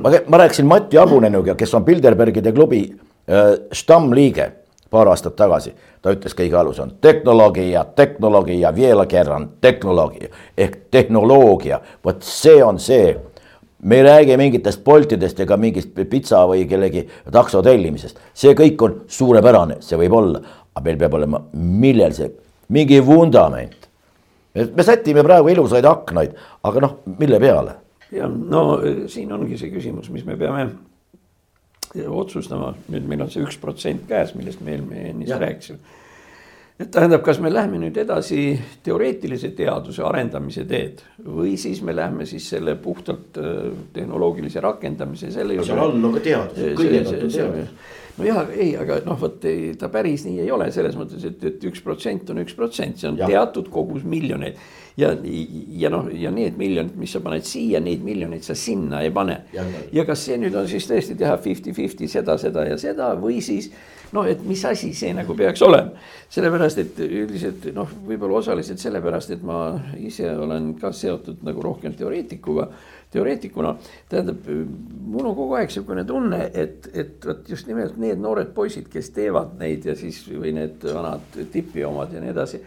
ma, 0.00 0.12
ma 0.26 0.36
rääkisin 0.44 0.66
Mati 0.66 0.98
Abunenuga, 0.98 1.54
kes 1.54 1.74
on 1.74 1.84
Bilderbergide 1.84 2.52
klubi 2.52 2.84
äh, 2.90 3.52
stammliige 3.72 4.52
paar 4.90 5.08
aastat 5.08 5.36
tagasi. 5.36 5.74
ta 6.02 6.10
ütles 6.14 6.34
kõige 6.34 6.56
alus 6.56 6.78
on 6.80 6.94
tehnoloogia, 7.00 7.84
tehnoloogia, 7.96 8.74
veel 8.76 9.04
kerran 9.06 9.50
tehnoloogia. 9.60 10.28
Ehk 10.58 10.78
tehnoloogia, 10.90 11.80
vot 12.04 12.22
see 12.22 12.64
on 12.64 12.78
see. 12.78 13.16
Me 13.82 13.96
ei 13.96 14.02
räägi 14.02 14.36
mingitest 14.36 14.84
Boltidest 14.84 15.40
ega 15.40 15.56
mingist 15.56 15.94
pitsa 16.10 16.42
või 16.48 16.66
kellegi 16.68 17.06
takso 17.32 17.62
tellimisest, 17.64 18.18
see 18.34 18.54
kõik 18.56 18.82
on 18.84 18.96
suurepärane, 19.08 19.80
see 19.84 19.98
võib 20.00 20.16
olla, 20.16 20.42
aga 20.74 20.84
meil 20.84 20.98
peab 21.00 21.16
olema, 21.18 21.42
millel 21.52 22.14
see, 22.16 22.30
mingi 22.68 23.00
vundament. 23.04 23.88
me 24.54 24.82
sätime 24.82 25.22
praegu 25.22 25.48
ilusaid 25.48 25.86
aknaid, 25.86 26.36
aga 26.62 26.80
noh, 26.80 26.98
mille 27.18 27.40
peale? 27.40 27.74
Ja 28.12 28.28
no 28.28 28.80
siin 29.06 29.32
ongi 29.32 29.58
see 29.58 29.70
küsimus, 29.70 30.10
mis 30.10 30.24
me 30.26 30.36
peame 30.36 30.68
otsustama, 32.08 32.74
nüüd 32.90 33.06
meil 33.08 33.22
on 33.24 33.30
see 33.30 33.42
üks 33.42 33.58
protsent 33.58 34.06
käes, 34.08 34.34
millest 34.34 34.60
me 34.62 34.76
ennist 34.76 35.32
rääkisime. 35.38 35.78
Et 36.80 36.90
tähendab, 36.90 37.22
kas 37.24 37.40
me 37.44 37.52
läheme 37.52 37.80
nüüd 37.82 37.96
edasi 38.00 38.54
teoreetilise 38.86 39.52
teaduse 39.56 40.04
arendamise 40.06 40.64
teed 40.68 41.02
või 41.24 41.56
siis 41.60 41.82
me 41.84 41.94
läheme 41.96 42.26
siis 42.28 42.48
selle 42.54 42.76
puhtalt 42.80 43.36
äh, 43.40 43.62
tehnoloogilise 43.92 44.62
rakendamise 44.64 45.32
selle 45.34 45.58
juurde. 45.58 45.72
seal 45.72 45.82
all 45.84 46.10
on 46.10 46.16
ka 46.16 46.24
teadus, 46.24 46.76
kõigepealt 46.78 47.26
on 47.26 47.34
teadus 47.36 47.98
nojah, 48.20 48.50
ei, 48.56 48.74
aga 48.80 49.00
noh, 49.06 49.18
vot 49.20 49.44
ei, 49.48 49.72
ta 49.78 49.90
päris 49.92 50.24
nii 50.26 50.42
ei 50.44 50.50
ole 50.52 50.68
selles 50.74 50.96
mõttes, 50.98 51.24
et, 51.28 51.42
et 51.46 51.68
üks 51.70 51.82
protsent 51.84 52.32
on 52.32 52.42
üks 52.42 52.56
protsent, 52.56 53.00
see 53.00 53.10
on 53.10 53.18
ja. 53.20 53.28
teatud 53.30 53.70
kogus 53.72 54.04
miljoneid. 54.08 54.58
ja, 55.00 55.12
ja 55.80 55.92
noh, 55.92 56.10
ja 56.12 56.32
need 56.34 56.58
miljonid, 56.60 56.96
mis 57.00 57.14
sa 57.14 57.22
paned 57.24 57.46
siia, 57.48 57.80
neid 57.84 58.04
miljoneid 58.04 58.44
sa 58.46 58.56
sinna 58.58 59.04
ei 59.04 59.12
pane. 59.14 59.40
ja 59.92 60.04
kas 60.08 60.26
see 60.26 60.40
nüüd 60.40 60.56
on 60.58 60.68
siis 60.70 60.88
tõesti 60.90 61.16
teha 61.20 61.36
fifty-fifty 61.40 62.08
seda, 62.10 62.36
seda 62.40 62.66
ja 62.68 62.78
seda 62.80 63.14
või 63.20 63.40
siis 63.44 63.70
noh, 64.12 64.26
et 64.28 64.40
mis 64.46 64.62
asi 64.66 64.92
see 64.96 65.12
nagu 65.16 65.34
peaks 65.36 65.62
olema. 65.66 65.92
sellepärast, 66.30 66.78
et 66.78 66.98
üldiselt 67.02 67.66
noh, 67.74 67.90
võib-olla 68.06 68.38
osaliselt 68.38 68.82
sellepärast, 68.82 69.34
et 69.34 69.42
ma 69.42 69.60
ise 69.98 70.30
olen 70.30 70.74
ka 70.80 70.92
seotud 70.94 71.44
nagu 71.46 71.62
rohkem 71.64 71.94
teoreetikuga 71.98 72.68
teoreetikuna, 73.10 73.72
tähendab, 74.08 74.44
mul 74.46 75.26
on 75.26 75.34
kogu 75.34 75.56
aeg 75.58 75.70
niisugune 75.70 76.04
tunne, 76.06 76.44
et, 76.54 76.86
et 76.94 77.26
vot 77.26 77.48
just 77.50 77.66
nimelt 77.66 77.96
need 77.98 78.20
noored 78.22 78.52
poisid, 78.54 78.86
kes 78.92 79.10
teevad 79.16 79.56
neid 79.58 79.86
ja 79.88 79.96
siis 79.98 80.20
või 80.30 80.52
need 80.54 80.84
vanad 80.86 81.40
tipi 81.50 81.82
omad 81.88 82.14
ja 82.14 82.22
nii 82.22 82.30
edasi 82.30 82.62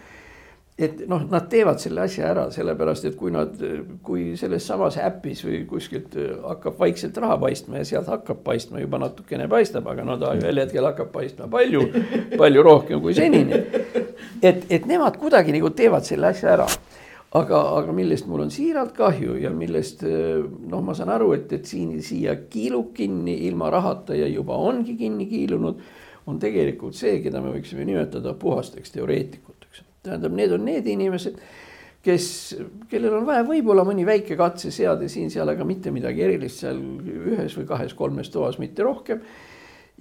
et 0.78 1.04
noh, 1.10 1.22
nad 1.30 1.46
teevad 1.52 1.82
selle 1.82 2.02
asja 2.08 2.32
ära, 2.32 2.48
sellepärast 2.54 3.06
et 3.06 3.18
kui 3.18 3.34
nad, 3.34 3.60
kui 4.06 4.32
selles 4.40 4.66
samas 4.66 4.98
äpis 4.98 5.44
või 5.46 5.60
kuskilt 5.70 6.18
hakkab 6.48 6.80
vaikselt 6.80 7.18
raha 7.22 7.38
paistma 7.42 7.82
ja 7.82 7.90
sealt 7.92 8.10
hakkab 8.10 8.42
paistma 8.46 8.82
juba 8.82 9.02
natukene 9.04 9.46
paistab, 9.52 9.88
aga 9.92 10.06
no 10.08 10.18
ta 10.22 10.34
ühel 10.40 10.64
hetkel 10.64 10.90
hakkab 10.90 11.14
paistma 11.14 11.50
palju, 11.52 11.86
palju 12.42 12.66
rohkem 12.66 13.04
kui 13.04 13.14
senini. 13.18 13.62
et, 14.42 14.66
et 14.70 14.90
nemad 14.90 15.20
kuidagi 15.22 15.54
nagu 15.54 15.70
teevad 15.78 16.10
selle 16.10 16.34
asja 16.34 16.56
ära 16.58 16.68
aga, 17.38 17.60
aga 17.80 17.94
millest 17.96 18.28
mul 18.30 18.46
on 18.46 18.52
siiralt 18.54 18.94
kahju 18.98 19.38
ja 19.42 19.52
millest 19.54 20.04
noh, 20.06 20.82
ma 20.86 20.96
saan 20.98 21.12
aru, 21.14 21.34
et, 21.38 21.52
et 21.58 21.70
siin 21.70 21.96
siia 22.06 22.36
kiilub 22.50 22.94
kinni 22.98 23.40
ilma 23.48 23.72
rahata 23.74 24.18
ja 24.18 24.30
juba 24.30 24.58
ongi 24.58 24.98
kinni 25.00 25.28
kiilunud, 25.30 25.82
on 26.30 26.38
tegelikult 26.40 26.96
see, 26.96 27.18
keda 27.24 27.42
me 27.44 27.52
võiksime 27.56 27.84
nimetada 27.88 28.36
puhasteks 28.40 28.94
teoreetikuteks. 28.96 29.53
Tähendab, 30.04 30.36
need 30.36 30.54
on 30.56 30.66
need 30.68 30.88
inimesed, 30.92 31.40
kes, 32.04 32.28
kellel 32.92 33.20
on 33.22 33.28
vaja 33.28 33.46
võib-olla 33.48 33.86
mõni 33.88 34.06
väike 34.08 34.38
katseseade 34.40 35.10
siin-seal, 35.12 35.50
aga 35.54 35.66
mitte 35.68 35.94
midagi 35.96 36.26
erilist 36.26 36.64
seal 36.64 36.80
ühes 36.80 37.58
või 37.60 37.68
kahes-kolmes 37.70 38.32
toas, 38.34 38.60
mitte 38.60 38.86
rohkem 38.86 39.24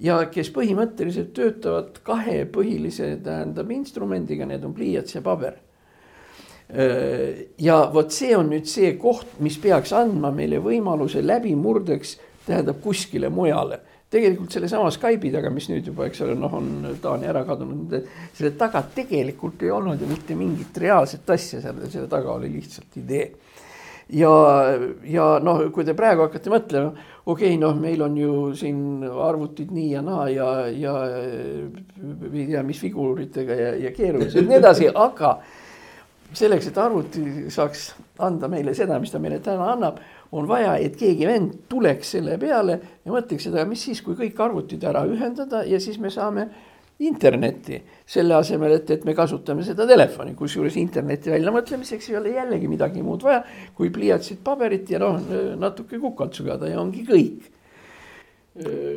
ja 0.03 0.23
kes 0.33 0.49
põhimõtteliselt 0.53 1.31
töötavad 1.37 2.01
kahe 2.03 2.43
põhilise, 2.51 3.13
tähendab 3.23 3.71
instrumendiga, 3.71 4.47
need 4.49 4.65
on 4.65 4.75
pliiats 4.75 5.15
ja 5.15 5.23
paber 5.25 5.61
ja 7.59 7.77
vot 7.93 8.11
see 8.13 8.33
on 8.37 8.49
nüüd 8.53 8.67
see 8.69 8.93
koht, 8.97 9.35
mis 9.43 9.57
peaks 9.61 9.93
andma 9.93 10.31
meile 10.33 10.61
võimaluse 10.63 11.21
läbimurdeks, 11.21 12.17
tähendab 12.47 12.79
kuskile 12.81 13.29
mujale. 13.29 13.79
Tegelikult 14.13 14.53
sellesama 14.53 14.91
Skype'i 14.93 15.31
taga, 15.33 15.51
mis 15.53 15.69
nüüd 15.71 15.87
juba, 15.89 16.07
eks 16.09 16.21
ole, 16.25 16.35
noh, 16.39 16.53
on 16.59 16.69
Taani 17.01 17.29
ära 17.29 17.43
kadunud, 17.47 17.95
selle 18.35 18.53
taga 18.59 18.83
tegelikult 18.95 19.63
ei 19.65 19.73
olnud 19.73 20.01
ju 20.01 20.09
mitte 20.09 20.37
mingit 20.37 20.77
reaalset 20.83 21.33
asja, 21.35 21.61
selle, 21.63 21.89
selle 21.93 22.09
taga 22.11 22.35
oli 22.37 22.51
lihtsalt 22.53 22.99
idee. 23.01 23.31
ja, 24.13 24.29
ja 25.07 25.25
noh, 25.41 25.63
kui 25.73 25.85
te 25.87 25.95
praegu 25.97 26.25
hakkate 26.27 26.51
mõtlema, 26.53 26.93
okei 27.23 27.53
okay,, 27.53 27.59
noh, 27.61 27.75
meil 27.79 28.03
on 28.05 28.17
ju 28.19 28.37
siin 28.59 28.79
arvutid 29.07 29.71
nii 29.73 29.89
ja 29.95 30.01
naa 30.05 30.27
ja, 30.29 30.49
ja 30.67 30.95
ei 31.13 32.47
tea, 32.51 32.63
mis 32.67 32.81
figuritega 32.83 33.59
ja, 33.59 33.75
ja 33.87 33.93
keerulised 33.95 34.41
ja 34.41 34.47
nii 34.49 34.59
edasi, 34.59 34.89
aga 34.91 35.37
selleks, 36.33 36.67
et 36.69 36.77
arvuti 36.81 37.23
saaks 37.53 37.93
anda 38.25 38.49
meile 38.51 38.73
seda, 38.77 38.99
mis 39.01 39.13
ta 39.13 39.21
meile 39.21 39.39
täna 39.43 39.71
annab, 39.73 40.01
on 40.33 40.47
vaja, 40.49 40.75
et 40.81 40.95
keegi 40.97 41.27
vend 41.29 41.55
tuleks 41.69 42.15
selle 42.15 42.37
peale 42.41 42.77
ja 43.05 43.13
mõtleks 43.13 43.49
seda, 43.49 43.65
mis 43.69 43.83
siis, 43.85 44.01
kui 44.01 44.17
kõik 44.17 44.39
arvutid 44.41 44.83
ära 44.89 45.05
ühendada 45.09 45.63
ja 45.69 45.79
siis 45.83 45.99
me 46.01 46.11
saame 46.13 46.47
internetti. 47.03 47.81
selle 48.05 48.35
asemel, 48.35 48.75
et, 48.77 48.89
et 48.91 49.05
me 49.05 49.15
kasutame 49.17 49.63
seda 49.65 49.87
telefoni, 49.89 50.35
kusjuures 50.37 50.75
interneti 50.77 51.31
väljamõtlemiseks 51.33 52.09
ei 52.11 52.17
ole 52.19 52.35
jällegi 52.35 52.69
midagi 52.69 53.01
muud 53.01 53.23
vaja, 53.23 53.41
kui 53.75 53.89
pliiatsit, 53.93 54.43
paberit 54.43 54.89
ja 54.91 55.01
noh, 55.01 55.19
natuke 55.59 55.99
kukalt 55.99 56.33
sugada 56.37 56.69
ja 56.69 56.79
ongi 56.81 57.05
kõik 57.07 57.51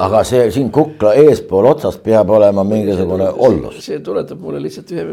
aga 0.05 0.21
see 0.29 0.51
siin 0.53 0.69
kukla 0.73 1.15
eespool 1.17 1.65
otsast 1.71 2.03
peab 2.05 2.31
olema 2.37 2.65
mingisugune 2.65 3.29
ollus. 3.49 3.79
see 3.87 4.03
tuletab 4.05 4.41
mulle 4.41 4.61
lihtsalt 4.61 4.93
ühe, 4.93 5.05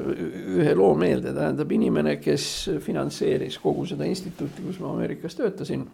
ühe 0.59 0.73
loo 0.75 0.91
meelde, 0.99 1.31
tähendab 1.35 1.71
inimene, 1.71 2.17
kes 2.19 2.47
finantseeris 2.83 3.57
kogu 3.63 3.85
seda 3.87 4.07
instituuti, 4.09 4.65
kus 4.65 4.81
ma 4.83 4.91
Ameerikas 4.91 5.39
töötasin. 5.39 5.85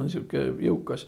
On 0.00 0.10
sihuke 0.12 0.46
jõukas, 0.62 1.06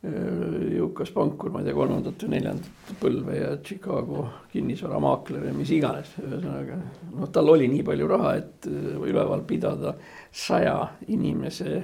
jõukas 0.00 1.10
pankur, 1.12 1.52
ma 1.52 1.60
ei 1.60 1.68
tea, 1.68 1.76
kolmandat 1.76 2.22
või 2.24 2.32
neljandat 2.38 2.92
põlve 3.02 3.36
ja 3.36 3.50
Chicago 3.60 4.26
kinnisvaramaakler 4.52 5.50
ja 5.50 5.54
mis 5.56 5.72
iganes. 5.76 6.14
ühesõnaga 6.22 6.78
noh, 6.80 7.28
tal 7.32 7.52
oli 7.52 7.68
nii 7.68 7.84
palju 7.84 8.08
raha, 8.08 8.34
et 8.40 8.70
üleval 8.70 9.44
pidada 9.48 9.94
saja 10.32 10.76
inimese 11.12 11.82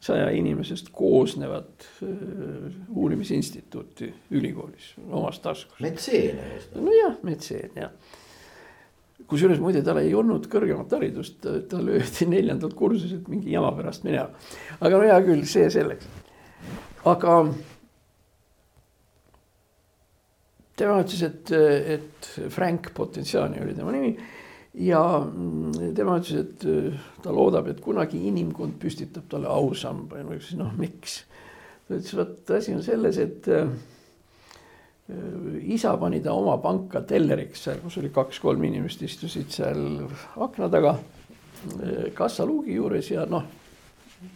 saja 0.00 0.30
inimesest 0.30 0.88
koosnevat 0.92 1.86
äh, 2.02 2.08
uurimisinstituuti 2.94 4.14
ülikoolis 4.30 4.94
omast 5.10 5.42
taskust. 5.42 5.80
metseen. 5.80 6.38
nojah, 6.74 7.16
metseen 7.22 7.70
jah. 7.76 7.90
Kusjuures 9.28 9.60
muide, 9.60 9.82
tal 9.84 10.00
ei 10.00 10.14
olnud 10.16 10.46
kõrgemat 10.50 10.92
haridust, 10.96 11.42
tal 11.70 11.90
öeldi 11.92 12.28
neljandalt 12.30 12.76
kursuselt 12.78 13.28
mingi 13.28 13.52
jama 13.52 13.74
pärast 13.76 14.06
minema. 14.06 14.30
aga 14.80 14.94
no 14.94 15.04
hea 15.04 15.18
küll, 15.26 15.44
see 15.48 15.68
selleks. 15.72 16.08
aga 17.08 17.34
tema 20.78 21.00
ütles, 21.02 21.22
et, 21.26 21.52
et 21.98 22.32
Frank 22.54 22.92
Potentsiaani 22.96 23.62
oli 23.64 23.76
tema 23.76 23.94
nimi 23.94 24.14
ja 24.78 25.02
tema 25.96 26.18
ütles, 26.22 26.44
et 26.44 27.22
ta 27.24 27.34
loodab, 27.34 27.68
et 27.72 27.82
kunagi 27.84 28.20
inimkond 28.30 28.78
püstitab 28.80 29.28
talle 29.30 29.50
ausamba 29.50 30.20
ja 30.20 30.26
ma 30.26 30.36
ütlesin, 30.38 30.62
noh, 30.62 30.72
miks. 30.78 31.20
ta 31.88 31.98
ütles, 31.98 32.16
vot 32.16 32.56
asi 32.56 32.76
on 32.76 32.84
selles, 32.86 33.20
et 33.20 33.48
isa 35.62 35.96
pani 35.96 36.20
ta 36.20 36.32
oma 36.36 36.58
panka 36.60 37.00
telleriks 37.08 37.62
seal, 37.64 37.78
kus 37.80 37.96
oli 38.00 38.10
kaks-kolm 38.12 38.64
inimest 38.68 39.02
istusid 39.06 39.48
seal 39.54 40.08
akna 40.36 40.68
taga. 40.68 40.98
kassaluugi 42.14 42.76
juures 42.76 43.08
ja 43.10 43.24
noh, 43.26 43.42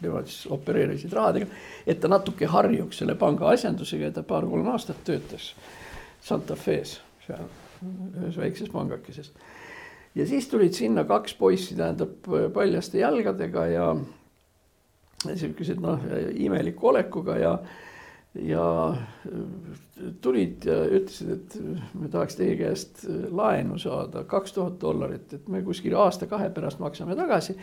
nemad 0.02 0.26
siis 0.26 0.48
opereerisid 0.50 1.12
rahadega, 1.14 1.46
et 1.86 2.00
ta 2.00 2.08
natuke 2.10 2.48
harjuks 2.50 2.98
selle 2.98 3.14
panga 3.14 3.52
asjandusega 3.52 4.08
ja 4.08 4.14
ta 4.16 4.24
paar-kolm 4.26 4.66
aastat 4.72 5.04
töötas 5.06 5.52
Santa 6.22 6.56
Fe's 6.58 6.96
seal 7.26 7.46
ühes 7.82 8.40
väikses 8.40 8.72
pangakeses. 8.72 9.30
ja 10.14 10.26
siis 10.26 10.48
tulid 10.48 10.74
sinna 10.74 11.04
kaks 11.04 11.34
poissi, 11.34 11.76
tähendab 11.76 12.26
paljaste 12.54 12.98
jalgadega 12.98 13.66
ja 13.66 13.94
sihukesed 15.22 15.78
noh, 15.84 16.00
imeliku 16.34 16.88
olekuga 16.88 17.36
ja 17.38 17.58
ja 17.58 17.58
tulid 20.24 20.64
ja 20.64 20.76
ütlesid, 20.88 21.32
et 21.34 21.56
me 22.00 22.08
tahaks 22.08 22.38
teie 22.38 22.54
käest 22.56 23.02
laenu 23.28 23.76
saada 23.80 24.24
kaks 24.28 24.54
tuhat 24.56 24.78
dollarit, 24.80 25.34
et 25.36 25.50
me 25.52 25.60
kuskil 25.66 25.96
aasta-kahe 26.00 26.48
pärast 26.54 26.80
maksame 26.80 27.16
tagasi. 27.18 27.56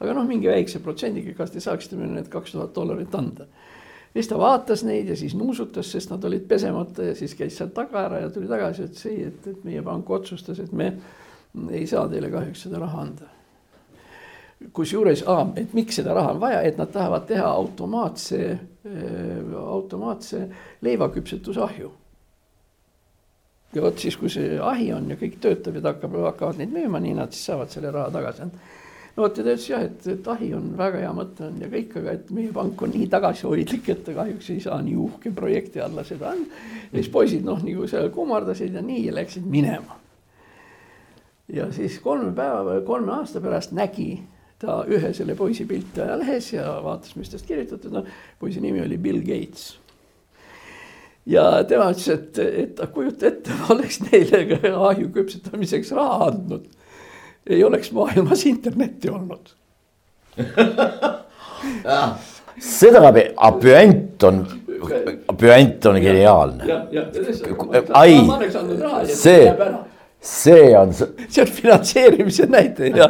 aga 0.00 0.16
noh, 0.18 0.26
mingi 0.26 0.50
väikse 0.50 0.82
protsendiga, 0.82 1.36
kas 1.38 1.54
te 1.54 1.62
saaksite 1.62 1.98
meile 2.00 2.18
need 2.18 2.32
kaks 2.32 2.56
tuhat 2.56 2.74
dollarit 2.74 3.14
anda. 3.14 3.46
siis 4.12 4.28
ta 4.28 4.38
vaatas 4.38 4.82
neid 4.84 5.08
ja 5.08 5.16
siis 5.16 5.34
nuusutas, 5.38 5.92
sest 5.92 6.10
nad 6.10 6.24
olid 6.24 6.48
pesemata 6.48 7.06
ja 7.06 7.14
siis 7.14 7.34
käis 7.38 7.56
sealt 7.56 7.74
taga 7.74 8.08
ära 8.08 8.24
ja 8.26 8.30
tuli 8.30 8.50
tagasi, 8.50 8.90
ütles 8.90 9.06
ei, 9.06 9.30
et, 9.30 9.64
meie 9.64 9.82
pank 9.86 10.10
otsustas, 10.10 10.58
et 10.58 10.72
me 10.72 10.92
ei 11.70 11.86
saa 11.86 12.08
teile 12.08 12.30
kahjuks 12.34 12.66
seda 12.66 12.82
raha 12.82 13.06
anda 13.06 13.30
kusjuures, 14.72 15.24
et 15.56 15.74
miks 15.76 16.00
seda 16.00 16.14
raha 16.16 16.32
on 16.34 16.40
vaja, 16.40 16.62
et 16.64 16.78
nad 16.80 16.90
tahavad 16.92 17.26
teha 17.28 17.46
automaatse, 17.46 18.40
äh, 18.86 19.54
automaatse 19.60 20.48
leivaküpsetusahju. 20.82 21.92
ja 23.74 23.82
vot 23.82 23.98
siis, 23.98 24.16
kui 24.16 24.30
see 24.32 24.56
ahi 24.62 24.86
on 24.94 25.10
ja 25.10 25.18
kõik 25.20 25.34
töötab 25.42 25.74
ja 25.76 25.82
ta 25.84 25.92
hakkab, 25.92 26.14
hakkavad 26.24 26.60
neid 26.62 26.72
müüma, 26.72 27.00
nii 27.02 27.16
nad 27.18 27.34
siis 27.34 27.50
saavad 27.50 27.68
selle 27.68 27.90
raha 27.92 28.10
tagasi 28.14 28.42
anda. 28.46 28.62
no 29.16 29.22
vot 29.22 29.36
ja 29.36 29.44
ta 29.44 29.50
ütles 29.50 29.66
jah, 29.68 29.84
et, 29.84 30.06
et 30.14 30.30
ahi 30.32 30.48
on 30.56 30.70
väga 30.78 31.02
hea 31.02 31.10
mõte 31.12 31.44
on 31.44 31.60
ja 31.60 31.68
kõik, 31.74 31.98
aga 32.00 32.14
et 32.16 32.30
meie 32.30 32.54
pank 32.56 32.86
on 32.86 32.94
nii 32.94 33.10
tagasihoidlik, 33.12 33.90
et 33.92 34.02
ta 34.06 34.14
kahjuks 34.16 34.50
ei 34.54 34.64
saa 34.64 34.80
nii 34.86 34.96
uhke 34.96 35.34
projekti 35.36 35.84
alla 35.84 36.04
seda 36.04 36.32
anda. 36.32 36.64
ja 36.86 36.96
siis 36.96 37.12
poisid 37.12 37.44
noh, 37.44 37.60
nagu 37.60 37.90
seal 37.90 38.08
kummardasid 38.14 38.80
ja 38.80 38.84
nii 38.86 39.04
ja 39.10 39.18
läksid 39.20 39.44
minema 39.44 40.00
ja 41.52 41.68
siis 41.72 42.00
kolme 42.00 42.32
päeva, 42.32 42.80
kolme 42.86 43.12
aasta 43.12 43.40
pärast 43.40 43.76
nägi 43.76 44.22
ta 44.58 44.84
ühe 44.88 45.12
selle 45.14 45.34
poisi 45.36 45.66
pilti 45.68 46.00
ajalehes 46.00 46.52
ja 46.54 46.78
vaatas, 46.84 47.16
mis 47.16 47.32
tast 47.32 47.46
kirjutatud 47.48 47.98
on. 48.00 48.06
poisi 48.40 48.60
nimi 48.60 48.80
oli 48.84 48.98
Bill 48.98 49.20
Gates. 49.20 49.78
ja 51.26 51.64
tema 51.68 51.90
ütles, 51.92 52.08
et, 52.14 52.38
et 52.38 52.80
kujuta 52.94 53.28
ette, 53.28 53.52
ma 53.60 53.74
oleks 53.76 54.00
neile 54.06 54.72
ahju 54.72 55.10
küpsetamiseks 55.12 55.92
raha 55.96 56.30
andnud. 56.30 56.66
ei 57.46 57.64
oleks 57.64 57.92
maailmas 57.92 58.46
internetti 58.48 59.12
olnud 59.12 59.54
seda, 62.60 63.00
püant 63.60 64.24
on, 64.28 64.40
püant 65.38 65.90
on 65.90 66.00
geniaalne. 66.02 66.78
ai, 67.94 68.16
see 69.12 69.52
see 70.26 70.76
on. 70.78 70.92
see 70.94 71.42
on 71.42 71.48
finantseerimise 71.52 72.46
näide 72.50 72.90
ja, 72.90 73.08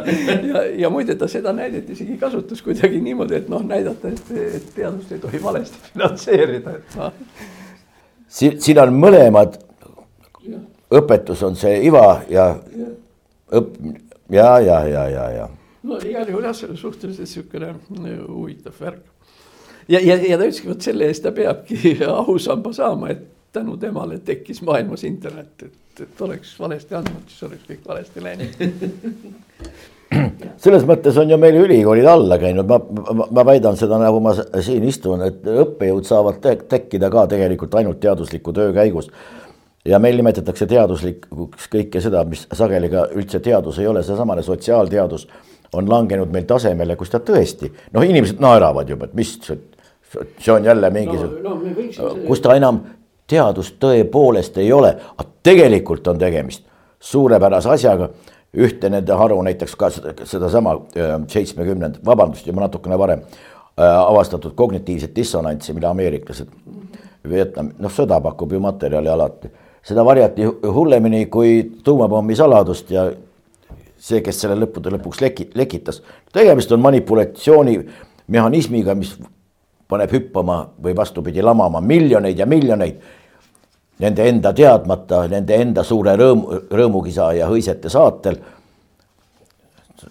ja, 0.53 0.63
ja 0.85 0.89
muide 0.93 1.15
ta 1.17 1.27
seda 1.31 1.53
näidet 1.55 1.89
isegi 1.89 2.17
kasutas 2.21 2.61
kuidagi 2.61 3.01
niimoodi, 3.01 3.41
et 3.41 3.49
noh, 3.49 3.63
näidata, 3.65 4.11
et, 4.13 4.33
et 4.59 4.67
teadust 4.75 5.11
ei 5.11 5.21
tohi 5.23 5.41
valesti 5.43 5.81
finantseerida, 5.91 6.75
et 6.77 6.97
noh. 6.99 7.13
siin, 8.27 8.61
siin 8.61 8.81
on 8.83 8.93
mõlemad. 8.93 9.57
õpetus 10.93 11.41
on 11.43 11.57
see 11.59 11.81
iva 11.83 12.21
ja, 12.31 12.51
ja. 12.77 12.91
õpp 13.59 13.73
ja, 14.29 14.59
ja, 14.59 14.87
ja, 14.87 15.09
ja, 15.09 15.29
ja. 15.31 15.49
no 15.83 15.97
igal 16.03 16.29
juhul 16.29 16.45
jah, 16.47 16.55
see 16.55 16.69
on 16.69 16.77
suhteliselt 16.77 17.29
sihukene 17.29 17.73
äh, 17.73 18.19
huvitav 18.27 18.77
värk. 18.79 19.01
ja, 19.87 19.99
ja, 19.99 20.15
ja 20.15 20.37
ta 20.37 20.45
ütleski, 20.45 20.69
vot 20.69 20.85
selle 20.85 21.09
eest 21.09 21.25
ta 21.25 21.33
peabki 21.35 21.97
ausamba 22.07 22.73
saama, 22.75 23.11
et 23.15 23.25
tänu 23.57 23.77
temale 23.81 24.21
tekkis 24.23 24.61
maailmas 24.65 25.03
internet, 25.07 25.65
et 25.65 25.75
et, 26.01 26.21
oleks 26.21 26.59
valesti 26.59 26.95
andnud, 26.97 27.23
siis 27.29 27.43
oleks 27.47 27.63
kõik 27.69 27.87
valesti 27.87 28.23
läinud. 28.23 28.47
Selles 30.63 30.85
mõttes 30.87 31.17
on 31.19 31.29
ju 31.29 31.37
meil 31.39 31.55
ülikoolid 31.59 32.05
alla 32.07 32.37
käinud, 32.41 32.65
ma, 32.69 32.77
ma, 33.11 33.25
ma 33.39 33.43
väidan 33.47 33.77
seda, 33.79 33.95
nagu 34.01 34.19
ma 34.23 34.31
siin 34.35 34.83
istun, 34.87 35.21
et 35.27 35.39
õppejõud 35.65 36.05
saavad 36.07 36.35
te 36.43 36.51
tekkida 36.69 37.07
ka 37.13 37.21
tegelikult 37.33 37.75
ainult 37.79 37.99
teadusliku 38.03 38.49
töö 38.55 38.69
käigus. 38.75 39.07
ja 39.87 39.99
meil 40.03 40.15
nimetatakse 40.19 40.65
teaduslikuks 40.67 41.69
kõike 41.71 42.01
seda, 42.03 42.23
mis 42.27 42.47
sageli 42.53 42.89
ka 42.91 43.07
üldse 43.15 43.39
teadus 43.39 43.79
ei 43.79 43.87
ole, 43.87 44.03
seesamane 44.03 44.43
sotsiaalteadus 44.43 45.27
on 45.75 45.89
langenud 45.89 46.31
meil 46.31 46.45
tasemele, 46.47 46.95
kus 46.95 47.09
ta 47.11 47.19
tõesti, 47.19 47.71
noh, 47.93 48.03
inimesed 48.03 48.39
naeravad 48.39 48.89
juba, 48.89 49.05
et 49.07 49.15
mis, 49.15 49.33
see 49.43 50.53
on 50.53 50.65
jälle 50.65 50.89
mingisugune 50.89 51.41
no, 51.43 51.55
no, 51.59 52.15
kus 52.27 52.39
ta 52.43 52.55
enam 52.55 52.79
teadust 53.27 53.75
tõepoolest 53.79 54.57
ei 54.57 54.71
ole, 54.73 54.95
aga 55.17 55.29
tegelikult 55.43 56.07
on 56.07 56.19
tegemist 56.19 56.63
suurepärase 56.99 57.69
asjaga. 57.69 58.09
ühte 58.57 58.89
nende 58.89 59.13
haru 59.13 59.41
näiteks 59.43 59.75
ka 59.75 59.89
sedasama 59.91 60.79
seda 60.93 61.19
seitsmekümnend, 61.29 61.95
vabandust, 62.05 62.47
juba 62.47 62.61
natukene 62.61 62.97
varem 62.97 63.21
avastatud 63.77 64.51
kognitiivset 64.55 65.15
dissonantsi, 65.15 65.73
mida 65.73 65.89
ameeriklased, 65.89 66.47
Vietnam, 67.29 67.71
noh, 67.79 67.91
sõda 67.91 68.21
pakub 68.23 68.51
ju 68.55 68.59
materjali 68.63 69.09
alati, 69.11 69.49
seda 69.83 70.05
varjati 70.05 70.45
hullemini 70.63 71.25
kui 71.25 71.71
tuumapommi 71.83 72.35
saladust 72.35 72.91
ja 72.91 73.11
see, 73.97 74.21
kes 74.23 74.41
selle 74.41 74.55
lõppude 74.63 74.89
lõpuks 74.95 75.21
leki-, 75.21 75.51
lekitas. 75.57 76.01
tegemist 76.33 76.71
on 76.71 76.79
manipulatsioonimehhanismiga, 76.85 78.95
mis 78.95 79.17
paneb 79.87 80.11
hüppama 80.11 80.59
või 80.83 80.95
vastupidi, 80.95 81.41
lamama 81.41 81.81
miljoneid 81.81 82.39
ja 82.39 82.45
miljoneid 82.45 82.99
nende 83.99 84.27
enda 84.29 84.53
teadmata, 84.53 85.23
nende 85.31 85.57
enda 85.57 85.83
suure 85.83 86.13
rõõmu, 86.19 86.61
rõõmukisa 86.69 87.31
ja 87.37 87.49
hõisete 87.49 87.89
saatel. 87.89 88.37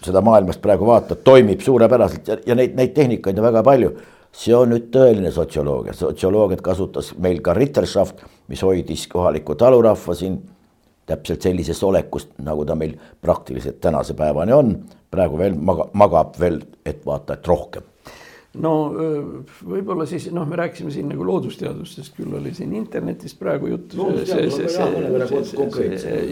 seda 0.02 0.20
maailmast 0.20 0.60
praegu 0.60 0.86
vaatad, 0.86 1.22
toimib 1.24 1.60
suurepäraselt 1.62 2.28
ja, 2.28 2.36
ja 2.46 2.54
neid, 2.54 2.74
neid 2.74 2.94
tehnikaid 2.94 3.38
on 3.38 3.44
väga 3.44 3.62
palju. 3.62 3.96
see 4.36 4.54
on 4.54 4.68
nüüd 4.68 4.90
tõeline 4.92 5.30
sotsioloogia, 5.32 5.92
sotsioloogiat 5.96 6.60
kasutas 6.60 7.14
meil 7.18 7.40
ka 7.40 7.54
Ritterschaft, 7.54 8.20
mis 8.48 8.62
hoidis 8.62 9.06
kohalikku 9.08 9.54
talurahva 9.54 10.14
siin 10.14 10.36
täpselt 11.06 11.42
sellises 11.42 11.82
olekus, 11.82 12.28
nagu 12.38 12.64
ta 12.64 12.74
meil 12.74 12.98
praktiliselt 13.20 13.80
tänase 13.80 14.14
päevani 14.14 14.52
on. 14.52 14.78
praegu 15.10 15.38
veel 15.38 15.54
maga, 15.54 15.88
magab 15.92 16.40
veel, 16.40 16.60
et 16.84 17.06
vaata, 17.06 17.34
et 17.34 17.46
rohkem 17.46 17.82
no 18.62 18.72
võib-olla 19.66 20.06
siis 20.08 20.28
noh, 20.34 20.46
me 20.48 20.58
rääkisime 20.60 20.92
siin 20.94 21.10
nagu 21.10 21.26
loodusteadustest, 21.26 22.14
küll 22.16 22.34
oli 22.38 22.54
siin 22.56 22.72
internetist 22.78 23.38
praegu 23.40 23.70
juttu. 23.72 24.00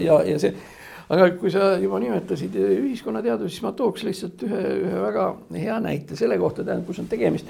ja, 0.05 0.19
ja 0.31 0.41
see, 0.41 0.53
aga 1.13 1.29
kui 1.39 1.53
sa 1.53 1.75
juba 1.81 2.01
nimetasid 2.03 2.57
ühiskonnateadusi, 2.63 3.57
siis 3.57 3.65
ma 3.65 3.75
tooks 3.77 4.05
lihtsalt 4.07 4.45
ühe, 4.47 4.65
ühe 4.87 5.05
väga 5.05 5.29
hea 5.55 5.79
näite 5.83 6.19
selle 6.19 6.39
kohta, 6.41 6.65
tähendab, 6.65 6.87
kus 6.89 7.01
on 7.03 7.09
tegemist 7.11 7.49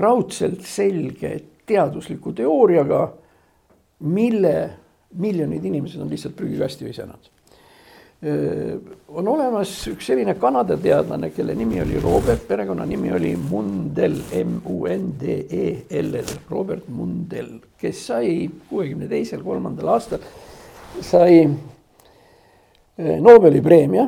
raudselt 0.00 0.62
selge 0.66 1.34
teadusliku 1.70 2.32
teooriaga, 2.36 3.04
mille 4.10 4.56
miljonid 5.20 5.64
inimesed 5.66 6.02
on 6.02 6.10
lihtsalt 6.10 6.36
prügikasti 6.38 6.86
visanud 6.86 7.30
on 8.20 9.28
olemas 9.28 9.70
üks 9.88 10.10
selline 10.10 10.34
Kanada 10.36 10.76
teadlane, 10.76 11.30
kelle 11.32 11.54
nimi 11.56 11.80
oli 11.80 12.00
Robert, 12.02 12.42
perekonnanimi 12.48 13.12
oli 13.16 13.32
Mundell, 13.36 14.18
M-U-N-D-E-L-L, 14.42 16.34
Robert 16.50 16.88
Mundell, 16.92 17.56
kes 17.80 18.06
sai 18.10 18.50
kuuekümne 18.68 19.08
teisel, 19.08 19.40
kolmandal 19.44 19.94
aastal 19.94 20.20
sai 21.00 21.46
Nobeli 23.20 23.62
preemia 23.64 24.04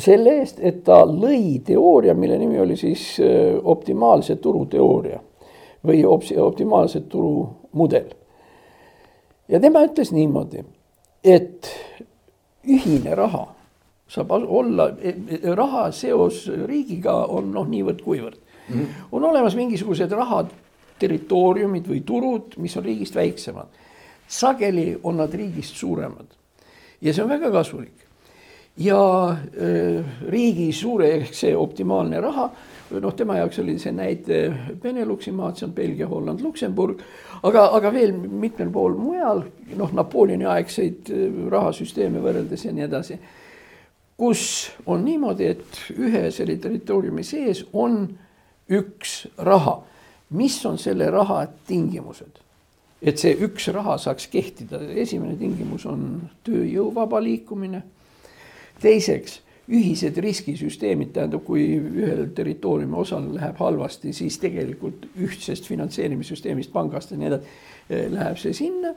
selle 0.00 0.38
eest, 0.40 0.62
et 0.64 0.80
ta 0.86 1.02
lõi 1.04 1.58
teooria, 1.66 2.14
mille 2.16 2.38
nimi 2.40 2.56
oli 2.62 2.78
siis 2.80 3.18
optimaalse 3.20 4.38
turu 4.40 4.64
teooria 4.72 5.20
või 5.84 6.00
optimaalse 6.06 7.04
turu 7.12 7.44
mudel. 7.76 8.08
ja 9.48 9.60
tema 9.60 9.82
ütles 9.84 10.14
niimoodi, 10.16 10.64
et 11.24 11.68
ühine 12.68 13.14
raha 13.16 13.46
saab 14.12 14.32
olla, 14.32 14.90
e, 15.00 15.14
e, 15.38 15.54
raha 15.56 15.86
seos 15.92 16.44
riigiga 16.68 17.14
on 17.32 17.52
noh, 17.54 17.68
niivõrd-kuivõrd 17.68 18.36
mm. 18.36 18.74
-hmm. 18.74 19.08
on 19.12 19.24
olemas 19.24 19.56
mingisugused 19.56 20.12
rahad, 20.12 20.50
territooriumid 20.98 21.88
või 21.88 22.02
turud, 22.06 22.58
mis 22.58 22.76
on 22.76 22.84
riigist 22.84 23.14
väiksemad. 23.14 23.66
sageli 24.28 24.98
on 25.02 25.16
nad 25.16 25.34
riigist 25.34 25.76
suuremad 25.76 26.26
ja 27.00 27.12
see 27.12 27.24
on 27.24 27.30
väga 27.30 27.50
kasulik. 27.50 28.06
Ja 28.76 29.02
äh, 29.30 30.04
riigi 30.28 30.72
suure 30.72 31.10
ehk 31.18 31.34
see 31.34 31.56
optimaalne 31.56 32.20
raha 32.20 32.50
noh, 33.00 33.14
tema 33.16 33.36
jaoks 33.38 33.60
oli 33.62 33.76
see 33.80 33.92
näide 33.94 34.40
Beneluxi 34.82 35.32
maad, 35.32 35.56
see 35.58 35.66
on 35.68 35.74
Belgia, 35.76 36.08
Holland, 36.08 36.42
Luksemburg, 36.44 37.02
aga, 37.42 37.66
aga 37.76 37.92
veel 37.94 38.12
mitmel 38.16 38.72
pool 38.74 38.96
mujal, 38.98 39.44
noh, 39.78 39.94
Napoleoni 39.96 40.48
aegseid 40.48 41.12
äh, 41.12 41.38
rahasüsteeme 41.52 42.22
võrreldes 42.22 42.66
ja 42.66 42.74
nii 42.74 42.88
edasi. 42.88 43.18
kus 44.22 44.70
on 44.86 45.04
niimoodi, 45.04 45.46
et 45.50 45.78
ühe 45.96 46.28
selle 46.30 46.54
territooriumi 46.62 47.24
sees 47.26 47.64
on 47.72 48.04
üks 48.70 49.26
raha. 49.38 49.82
mis 50.30 50.64
on 50.66 50.78
selle 50.78 51.10
raha 51.10 51.46
tingimused? 51.66 52.38
et 53.02 53.18
see 53.18 53.34
üks 53.34 53.66
raha 53.74 53.96
saaks 53.98 54.28
kehtida, 54.30 54.78
esimene 54.94 55.34
tingimus 55.36 55.86
on 55.86 56.28
tööjõu 56.44 56.92
vaba 56.94 57.20
liikumine. 57.20 57.82
Teiseks, 58.82 59.40
ühised 59.72 60.18
riskisüsteemid, 60.20 61.12
tähendab, 61.14 61.44
kui 61.46 61.64
ühel 61.78 62.26
territooriumi 62.34 62.98
osal 62.98 63.28
läheb 63.36 63.60
halvasti, 63.62 64.12
siis 64.12 64.36
tegelikult 64.42 65.06
ühtsest 65.16 65.68
finantseerimissüsteemist, 65.70 66.72
pangast 66.74 67.14
ja 67.14 67.20
nii 67.20 67.30
edasi, 67.30 67.56
eh, 67.88 68.06
läheb 68.12 68.38
see 68.42 68.52
sinna 68.58 68.94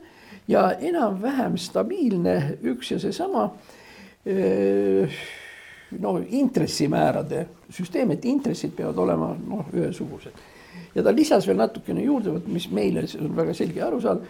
ja 0.48 0.68
enam-vähem 0.74 1.58
stabiilne 1.58 2.36
üks 2.74 2.92
ja 2.92 3.00
seesama 3.02 3.50
no 6.00 6.22
intressimäärade 6.30 7.46
süsteem, 7.70 8.12
et 8.12 8.26
intressid 8.26 8.74
peavad 8.78 8.98
olema 8.98 9.36
noh, 9.48 9.66
ühesugused. 9.74 10.34
ja 10.96 11.04
ta 11.04 11.14
lisas 11.16 11.48
veel 11.48 11.58
natukene 11.58 12.04
juurde, 12.04 12.34
vot 12.34 12.48
mis 12.48 12.70
meile 12.72 13.06
on 13.20 13.36
väga 13.36 13.54
selge 13.54 13.84
arusaam, 13.84 14.22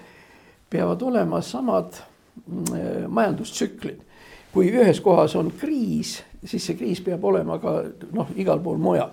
peavad 0.70 1.02
olema 1.02 1.42
samad 1.42 2.00
mm, 2.46 3.08
majandustsüklid. 3.08 4.02
Kui 4.56 4.72
ühes 4.72 5.02
kohas 5.04 5.36
on 5.36 5.52
kriis, 5.60 6.22
siis 6.48 6.64
see 6.64 6.80
kriis 6.80 7.04
peab 7.04 7.24
olema 7.28 7.60
ka 7.60 7.82
noh, 8.16 8.32
igal 8.40 8.64
pool 8.64 8.80
mujal 8.80 9.12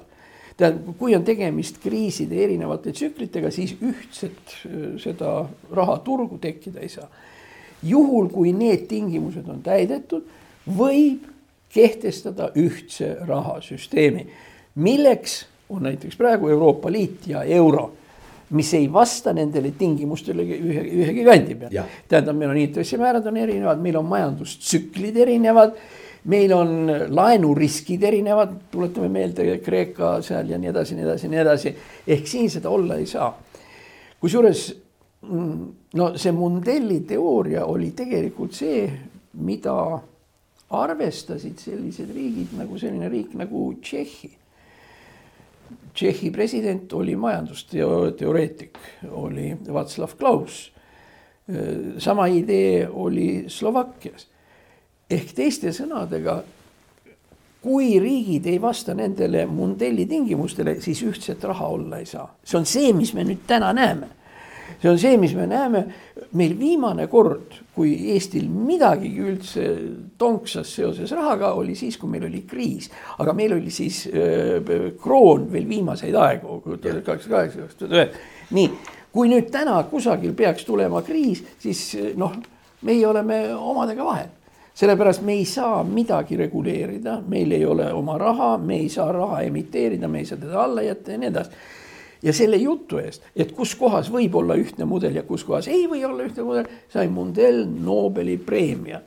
tähendab, 0.56 0.94
kui 0.98 1.14
on 1.16 1.24
tegemist 1.24 1.80
kriiside 1.82 2.38
erinevate 2.44 2.92
tsüklitega, 2.94 3.50
siis 3.50 3.74
ühtset 3.82 4.56
seda 5.02 5.42
rahaturgu 5.72 6.38
tekkida 6.42 6.82
ei 6.82 6.88
saa. 6.92 7.08
juhul, 7.82 8.28
kui 8.30 8.52
need 8.54 8.86
tingimused 8.86 9.48
on 9.50 9.62
täidetud 9.62 10.28
võib 10.70 11.24
kehtestada 11.72 12.52
ühtse 12.54 13.16
rahasüsteemi, 13.26 14.26
milleks 14.74 15.46
on 15.68 15.82
näiteks 15.88 16.16
praegu 16.16 16.48
Euroopa 16.48 16.92
Liit 16.92 17.26
ja 17.26 17.42
euro, 17.42 17.92
mis 18.52 18.74
ei 18.76 18.86
vasta 18.92 19.32
nendele 19.36 19.72
tingimustele 19.78 20.44
ühe, 20.44 20.84
ühegi 21.02 21.24
kandi 21.26 21.56
peal. 21.58 21.90
tähendab, 22.08 22.36
meil 22.36 22.52
on 22.52 22.60
intressimäärad 22.62 23.26
on 23.26 23.40
erinevad, 23.40 23.82
meil 23.82 23.98
on 24.00 24.08
majandustsüklid 24.10 25.16
erinevad, 25.24 25.74
meil 26.32 26.52
on 26.54 26.74
laenuriskid 27.08 28.02
erinevad, 28.06 28.54
tuletame 28.70 29.08
meelde 29.12 29.58
Kreeka 29.64 30.14
seal 30.22 30.52
ja 30.52 30.60
nii 30.60 30.70
edasi, 30.70 30.98
nii 30.98 31.08
edasi, 31.08 31.32
nii 31.32 31.42
edasi. 31.42 31.74
ehk 32.06 32.28
siin 32.28 32.50
seda 32.50 32.70
olla 32.70 33.00
ei 33.00 33.06
saa. 33.06 33.32
kusjuures 34.20 34.68
mm, 35.22 35.66
no 35.98 36.12
see 36.16 36.32
Mundelli 36.32 37.00
teooria 37.08 37.64
oli 37.66 37.90
tegelikult 37.96 38.54
see, 38.54 38.86
mida 39.42 39.74
arvestasid 40.72 41.58
sellised 41.60 42.12
riigid 42.14 42.54
nagu 42.56 42.78
selline 42.78 43.08
riik 43.12 43.34
nagu 43.36 43.72
Tšehhi. 43.80 44.30
Tšehhi 45.92 46.30
president 46.32 46.92
oli 46.92 47.16
majandusteoreetik, 47.16 48.78
oli 49.10 49.56
Václav 49.68 50.16
Klaus. 50.18 50.72
sama 51.98 52.26
idee 52.26 52.88
oli 52.88 53.44
Slovakkias. 53.48 54.26
ehk 55.10 55.32
teiste 55.36 55.72
sõnadega, 55.72 56.42
kui 57.60 57.98
riigid 58.00 58.46
ei 58.46 58.60
vasta 58.60 58.94
nendele 58.94 59.46
Mundelli 59.46 60.06
tingimustele, 60.06 60.80
siis 60.80 61.02
ühtset 61.02 61.44
raha 61.44 61.66
olla 61.66 61.98
ei 61.98 62.06
saa. 62.06 62.34
see 62.44 62.58
on 62.58 62.66
see, 62.66 62.92
mis 62.92 63.14
me 63.14 63.24
nüüd 63.24 63.44
täna 63.46 63.72
näeme 63.72 64.21
see 64.82 64.90
on 64.90 64.98
see, 64.98 65.16
mis 65.20 65.34
me 65.38 65.46
näeme, 65.46 65.84
meil 66.38 66.56
viimane 66.58 67.06
kord, 67.10 67.54
kui 67.74 67.92
Eestil 68.14 68.48
midagigi 68.50 69.22
üldse 69.22 69.66
tonksas 70.18 70.72
seoses 70.74 71.12
rahaga, 71.14 71.52
oli 71.58 71.76
siis, 71.78 71.96
kui 72.00 72.10
meil 72.10 72.26
oli 72.26 72.42
kriis. 72.48 72.90
aga 73.22 73.32
meil 73.32 73.54
oli 73.56 73.70
siis 73.70 74.04
äh, 74.10 74.90
kroon 75.02 75.46
veel 75.52 75.68
viimaseid 75.68 76.18
aegu, 76.18 76.60
tuhat 76.64 77.04
kaheksasada 77.06 77.36
kaheksa, 77.36 77.62
kaks 77.62 77.78
tuhat 77.78 77.96
üheksa. 77.96 78.28
nii, 78.58 78.68
kui 79.12 79.30
nüüd 79.30 79.50
täna 79.54 79.78
kusagil 79.90 80.34
peaks 80.34 80.66
tulema 80.66 81.02
kriis, 81.06 81.44
siis 81.62 81.84
noh, 82.18 82.34
meie 82.82 83.06
oleme 83.06 83.44
omadega 83.54 84.04
vahel 84.04 84.30
sellepärast 84.74 85.20
me 85.22 85.34
ei 85.36 85.44
saa 85.44 85.82
midagi 85.84 86.36
reguleerida, 86.36 87.18
meil 87.28 87.52
ei 87.52 87.64
ole 87.68 87.90
oma 87.92 88.16
raha, 88.18 88.56
me 88.58 88.78
ei 88.80 88.88
saa 88.88 89.10
raha 89.12 89.42
emiteerida, 89.44 90.08
me 90.08 90.22
ei 90.22 90.26
saa 90.26 90.38
teda 90.40 90.62
alla 90.62 90.82
jätta 90.82 91.12
ja 91.12 91.20
nii 91.20 91.28
edasi 91.28 91.50
ja 92.22 92.32
selle 92.32 92.56
jutu 92.56 92.98
eest, 93.02 93.22
et 93.36 93.52
kus 93.52 93.74
kohas 93.78 94.10
võib 94.12 94.34
olla 94.38 94.56
ühtne 94.58 94.86
mudel 94.88 95.16
ja 95.18 95.22
kus 95.26 95.44
kohas 95.44 95.68
ei 95.68 95.86
või 95.90 96.04
olla 96.06 96.26
ühtne 96.26 96.44
mudel, 96.46 96.68
sai 96.92 97.08
Mundell 97.08 97.66
Nobeli 97.66 98.36
preemia. 98.38 99.00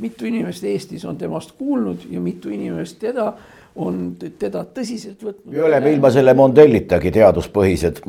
mitu 0.00 0.24
inimest 0.26 0.64
Eestis 0.64 1.04
on 1.04 1.18
temast 1.18 1.52
kuulnud 1.58 2.06
ja 2.10 2.20
mitu 2.20 2.48
inimest 2.48 2.98
teda 2.98 3.34
on 3.78 3.98
teda 4.18 4.64
tõsiselt 4.74 5.20
võtnud. 5.22 5.52
me 5.54 5.62
oleme 5.62 5.92
ilma 5.94 6.10
selle 6.10 6.32
Mondellitagi 6.34 7.12
teaduspõhised 7.14 8.00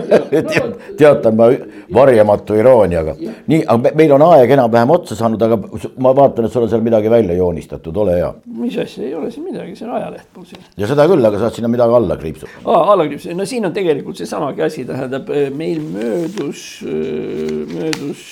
teatan 1.00 1.36
ma 1.38 1.46
varjamatu 1.94 2.56
irooniaga. 2.58 3.14
nii, 3.46 3.60
aga 3.70 3.92
meil 3.94 4.14
on 4.16 4.24
aeg 4.32 4.54
enam-vähem 4.56 4.94
otsa 4.96 5.14
saanud, 5.18 5.42
aga 5.46 5.60
ma 6.02 6.14
vaatan, 6.16 6.48
et 6.48 6.52
sul 6.52 6.66
on 6.66 6.72
seal 6.72 6.82
midagi 6.82 7.12
välja 7.12 7.38
joonistatud, 7.38 8.02
ole 8.02 8.18
hea. 8.18 8.32
mis 8.64 8.78
asja, 8.82 9.06
ei 9.06 9.14
ole 9.14 9.30
siin 9.30 9.46
midagi, 9.46 9.76
see 9.78 9.86
on 9.86 9.94
ajaleht 10.00 10.36
mul 10.36 10.48
siin. 10.50 10.68
ja 10.82 10.90
seda 10.90 11.06
küll, 11.12 11.30
aga 11.30 11.42
saad 11.44 11.58
sinna 11.60 11.70
midagi 11.70 11.98
alla 12.00 12.18
kriipsuda. 12.18 12.64
aa, 12.64 12.82
alla 12.96 13.06
kriipsuda, 13.06 13.38
no 13.38 13.46
siin 13.46 13.70
on 13.70 13.76
tegelikult 13.76 14.18
seesamagi 14.18 14.66
asi, 14.66 14.84
tähendab 14.90 15.30
meil 15.54 15.82
möödus, 15.86 16.64
möödus 17.70 18.26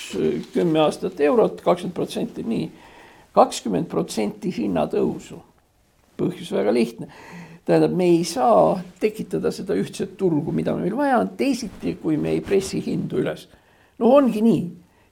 kümme 0.53 0.83
aastat 0.89 1.23
eurot, 1.23 1.63
kakskümmend 1.63 1.95
protsenti, 1.95 2.43
nii, 2.43 2.71
kakskümmend 3.39 3.87
protsenti 3.87 4.51
hinnatõusu 4.59 5.45
põhjus 6.19 6.53
väga 6.55 6.75
lihtne. 6.75 7.09
tähendab, 7.69 7.93
me 7.93 8.07
ei 8.09 8.25
saa 8.25 8.79
tekitada 9.01 9.51
seda 9.53 9.77
ühtset 9.77 10.17
turgu, 10.17 10.53
mida 10.57 10.73
meil 10.77 10.97
vaja 10.97 11.19
on, 11.21 11.35
teisiti, 11.37 11.99
kui 12.03 12.17
me 12.17 12.33
ei 12.37 12.41
pressi 12.41 12.81
hindu 12.85 13.23
üles. 13.23 13.49
no 13.99 14.13
ongi 14.17 14.43
nii 14.43 14.63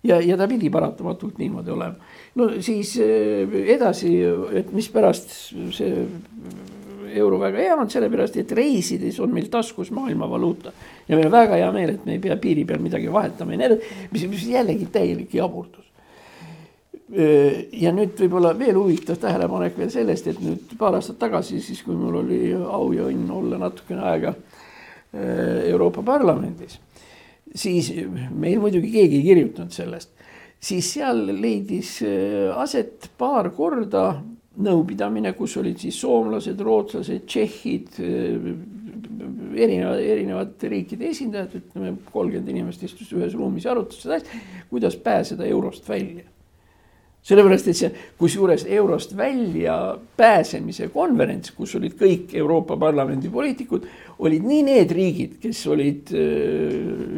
ja, 0.06 0.20
ja 0.20 0.36
ta 0.36 0.48
pidi 0.48 0.70
paratamatult 0.70 1.38
niimoodi 1.38 1.70
olema. 1.70 1.94
no 2.34 2.48
siis 2.60 2.96
eh, 3.02 3.58
edasi, 3.74 4.12
et 4.58 4.72
mispärast 4.72 5.32
see 5.76 6.06
euro 7.16 7.38
väga 7.40 7.62
hea 7.62 7.76
on, 7.76 7.90
sellepärast 7.90 8.36
et 8.40 8.52
reisides 8.56 9.18
on 9.24 9.32
meil 9.34 9.48
taskus 9.52 9.90
maailmavaluuta. 9.94 10.72
ja 11.08 11.16
meil 11.16 11.28
on 11.28 11.36
väga 11.38 11.60
hea 11.60 11.72
meel, 11.72 11.96
et 11.96 12.06
me 12.06 12.16
ei 12.16 12.22
pea 12.22 12.36
piiri 12.40 12.64
peal 12.68 12.82
midagi 12.82 13.12
vahetama 13.12 13.54
ja 13.54 13.62
nii 13.62 13.68
edasi, 13.70 13.92
mis, 14.12 14.26
mis 14.32 14.48
jällegi 14.52 14.88
täielik 14.92 15.34
jaburus 15.34 15.84
ja 17.06 17.92
nüüd 17.94 18.18
võib-olla 18.18 18.50
veel 18.58 18.74
huvitav 18.74 19.20
tähelepanek 19.22 19.76
veel 19.78 19.92
sellest, 19.94 20.26
et 20.26 20.40
nüüd 20.42 20.74
paar 20.78 20.96
aastat 20.98 21.20
tagasi, 21.20 21.60
siis 21.62 21.84
kui 21.86 21.94
mul 21.94 22.18
oli 22.24 22.40
au 22.54 22.90
ja 22.96 23.06
õnn 23.06 23.30
olla 23.30 23.60
natukene 23.62 24.02
aega 24.10 24.34
Euroopa 25.16 26.02
Parlamendis, 26.04 26.80
siis 27.54 27.92
meil 28.34 28.58
muidugi 28.60 28.90
keegi 28.90 29.20
ei 29.20 29.28
kirjutanud 29.28 29.76
sellest, 29.76 30.10
siis 30.58 30.90
seal 30.96 31.22
leidis 31.30 32.00
aset 32.56 33.10
paar 33.18 33.52
korda 33.54 34.08
nõupidamine, 34.66 35.34
kus 35.36 35.54
olid 35.60 35.78
siis 35.78 35.98
soomlased, 36.00 36.60
rootslased, 36.64 37.26
tšehhid, 37.28 37.98
erinevad, 39.56 40.00
erinevate 40.00 40.70
riikide 40.72 41.10
esindajad, 41.12 41.58
ütleme 41.60 41.92
kolmkümmend 42.10 42.50
inimest 42.50 42.82
istus 42.88 43.12
ühes 43.14 43.36
ruumis 43.36 43.68
ja 43.68 43.76
arutas 43.76 44.00
seda 44.02 44.18
asja, 44.18 44.40
kuidas 44.72 44.96
pääseda 45.06 45.46
eurost 45.46 45.86
välja 45.88 46.24
sellepärast, 47.26 47.70
et 47.70 47.78
see, 47.78 47.88
kusjuures 48.20 48.64
eurost 48.70 49.16
välja 49.18 49.76
pääsemise 50.18 50.88
konverents, 50.94 51.50
kus 51.56 51.74
olid 51.78 51.96
kõik 51.98 52.34
Euroopa 52.38 52.76
Parlamendi 52.78 53.30
poliitikud, 53.32 53.86
olid 54.22 54.44
nii 54.46 54.62
need 54.68 54.92
riigid, 54.94 55.38
kes 55.42 55.64
olid, 55.72 56.12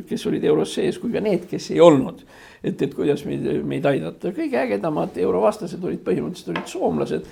kes 0.09 0.25
olid 0.31 0.47
euros 0.49 0.73
sees, 0.79 0.99
kui 1.01 1.13
ka 1.13 1.21
need, 1.25 1.45
kes 1.51 1.71
ei 1.75 1.83
olnud. 1.85 2.25
et, 2.59 2.81
et 2.83 2.95
kuidas 2.95 3.21
meid, 3.23 3.45
meid 3.69 3.85
aidata, 3.87 4.33
kõige 4.35 4.59
ägedamad 4.59 5.15
eurovastased 5.23 5.85
olid 5.85 6.01
põhimõtteliselt 6.03 6.57
olid 6.57 6.73
soomlased. 6.73 7.29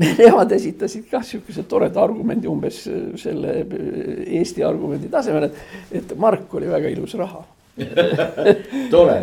Nemad 0.00 0.50
esitasid 0.52 1.06
kah 1.10 1.22
sihukese 1.24 1.62
toreda 1.68 2.02
argumendi 2.02 2.48
umbes 2.50 2.82
selle 3.20 3.54
Eesti 4.26 4.64
argumendi 4.66 5.08
tasemel, 5.12 5.48
et, 5.48 5.62
et 6.00 6.14
mark 6.20 6.52
oli 6.58 6.68
väga 6.70 6.90
ilus 6.92 7.14
raha 7.18 7.40
tore, 8.92 9.16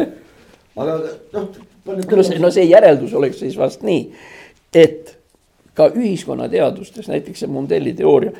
aga 0.75 0.95
noh 1.35 1.49
no 1.87 2.23
see, 2.23 2.39
no 2.39 2.51
see 2.51 2.67
järeldus 2.67 3.13
oleks 3.13 3.39
siis 3.39 3.57
vast 3.57 3.83
nii, 3.87 4.03
et 4.75 5.15
ka 5.77 5.89
ühiskonnateadustes, 5.93 7.07
näiteks 7.11 7.45
see 7.45 7.51
Mundelli 7.51 7.93
teooria, 7.97 8.33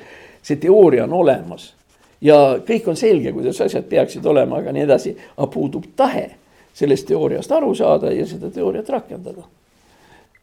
see 0.44 0.60
teooria 0.62 1.06
on 1.06 1.14
olemas 1.14 1.72
ja 2.22 2.58
kõik 2.68 2.90
on 2.90 2.98
selge, 2.98 3.32
kuidas 3.34 3.62
asjad 3.62 3.86
peaksid 3.90 4.26
olema, 4.26 4.62
aga 4.62 4.74
nii 4.74 4.86
edasi, 4.88 5.14
aga 5.38 5.48
puudub 5.54 5.86
tahe 5.96 6.30
sellest 6.78 7.08
teooriast 7.10 7.52
aru 7.52 7.74
saada 7.76 8.12
ja 8.14 8.26
seda 8.26 8.50
teooriat 8.54 8.90
rakendada. 8.90 9.46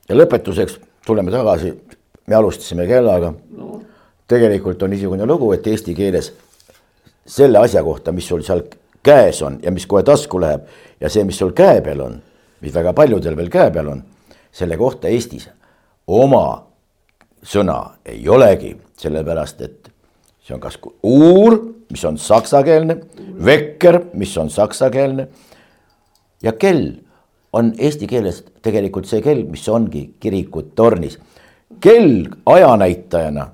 ja 0.08 0.16
lõpetuseks 0.16 0.78
tuleme 1.06 1.30
tagasi, 1.30 1.74
me 2.26 2.34
alustasime 2.34 2.86
kellaga. 2.86 3.34
No.. 3.56 3.80
tegelikult 4.28 4.82
on 4.82 4.90
niisugune 4.90 5.26
lugu, 5.26 5.52
et 5.52 5.66
eesti 5.66 5.94
keeles 5.94 6.32
selle 7.26 7.58
asja 7.58 7.82
kohta, 7.84 8.12
mis 8.12 8.28
sul 8.28 8.42
seal 8.42 8.62
käes 9.04 9.42
on 9.42 9.58
ja 9.62 9.70
mis 9.70 9.86
kohe 9.86 10.02
tasku 10.02 10.40
läheb 10.40 10.64
ja 11.00 11.10
see, 11.10 11.24
mis 11.24 11.38
sul 11.38 11.52
käe 11.52 11.80
peal 11.84 12.00
on 12.00 12.22
mis 12.64 12.74
väga 12.74 12.94
paljudel 12.96 13.36
veel 13.36 13.52
käe 13.52 13.70
peal 13.74 13.92
on, 13.92 14.02
selle 14.54 14.78
kohta 14.80 15.10
Eestis 15.12 15.48
oma 16.06 16.64
sõna 17.44 17.78
ei 18.08 18.24
olegi, 18.28 18.72
sellepärast 19.00 19.60
et 19.64 19.90
see 20.44 20.54
on 20.56 20.62
kas 20.62 20.78
uur, 21.04 21.58
mis 21.92 22.04
on 22.08 22.18
saksakeelne, 22.20 22.96
vekker, 23.44 24.00
mis 24.16 24.32
on 24.40 24.50
saksakeelne 24.52 25.28
ja 26.42 26.52
kell 26.52 26.88
on 27.54 27.72
eesti 27.78 28.08
keeles 28.10 28.42
tegelikult 28.64 29.08
see 29.08 29.22
kell, 29.22 29.44
mis 29.48 29.68
ongi 29.68 30.06
kirikutornis. 30.20 31.18
kell 31.80 32.26
ajanäitajana 32.46 33.48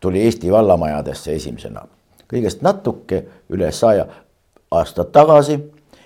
tuli 0.00 0.22
Eesti 0.22 0.52
vallamajadesse 0.52 1.34
esimesena, 1.34 1.82
kõigest 2.28 2.62
natuke 2.64 3.24
üle 3.52 3.72
saja 3.72 4.06
aastat 4.70 5.12
tagasi. 5.12 5.58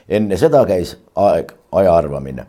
enne 0.09 0.37
seda 0.37 0.65
käis 0.67 0.97
aeg, 1.17 1.53
aja 1.75 1.95
arvamine, 1.95 2.47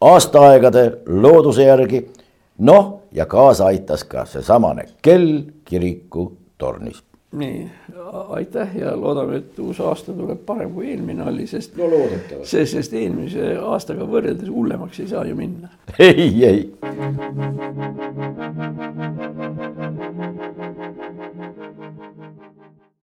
aastaaegade 0.00 0.84
looduse 1.06 1.64
järgi. 1.64 2.06
noh, 2.58 3.02
ja 3.12 3.26
kaasa 3.26 3.66
aitas 3.66 4.04
ka 4.04 4.24
seesamane 4.24 4.84
kell 5.02 5.42
kirikutornis 5.64 7.02
nii, 7.32 7.70
aitäh 8.28 8.76
ja 8.76 9.00
loodame, 9.00 9.36
et 9.36 9.58
uus 9.58 9.80
aasta 9.80 10.12
tuleb 10.12 10.38
parem 10.46 10.72
kui 10.74 10.90
eelmine 10.90 11.24
oli, 11.24 11.46
sest 11.46 11.76
no 11.80 11.88
sest, 12.42 12.72
sest 12.76 12.92
eelmise 12.92 13.54
aastaga 13.56 14.04
võrreldes 14.08 14.50
hullemaks 14.52 15.00
ei 15.00 15.08
saa 15.08 15.24
ju 15.24 15.36
minna. 15.36 15.68
ei, 15.98 16.44
ei. 16.44 16.72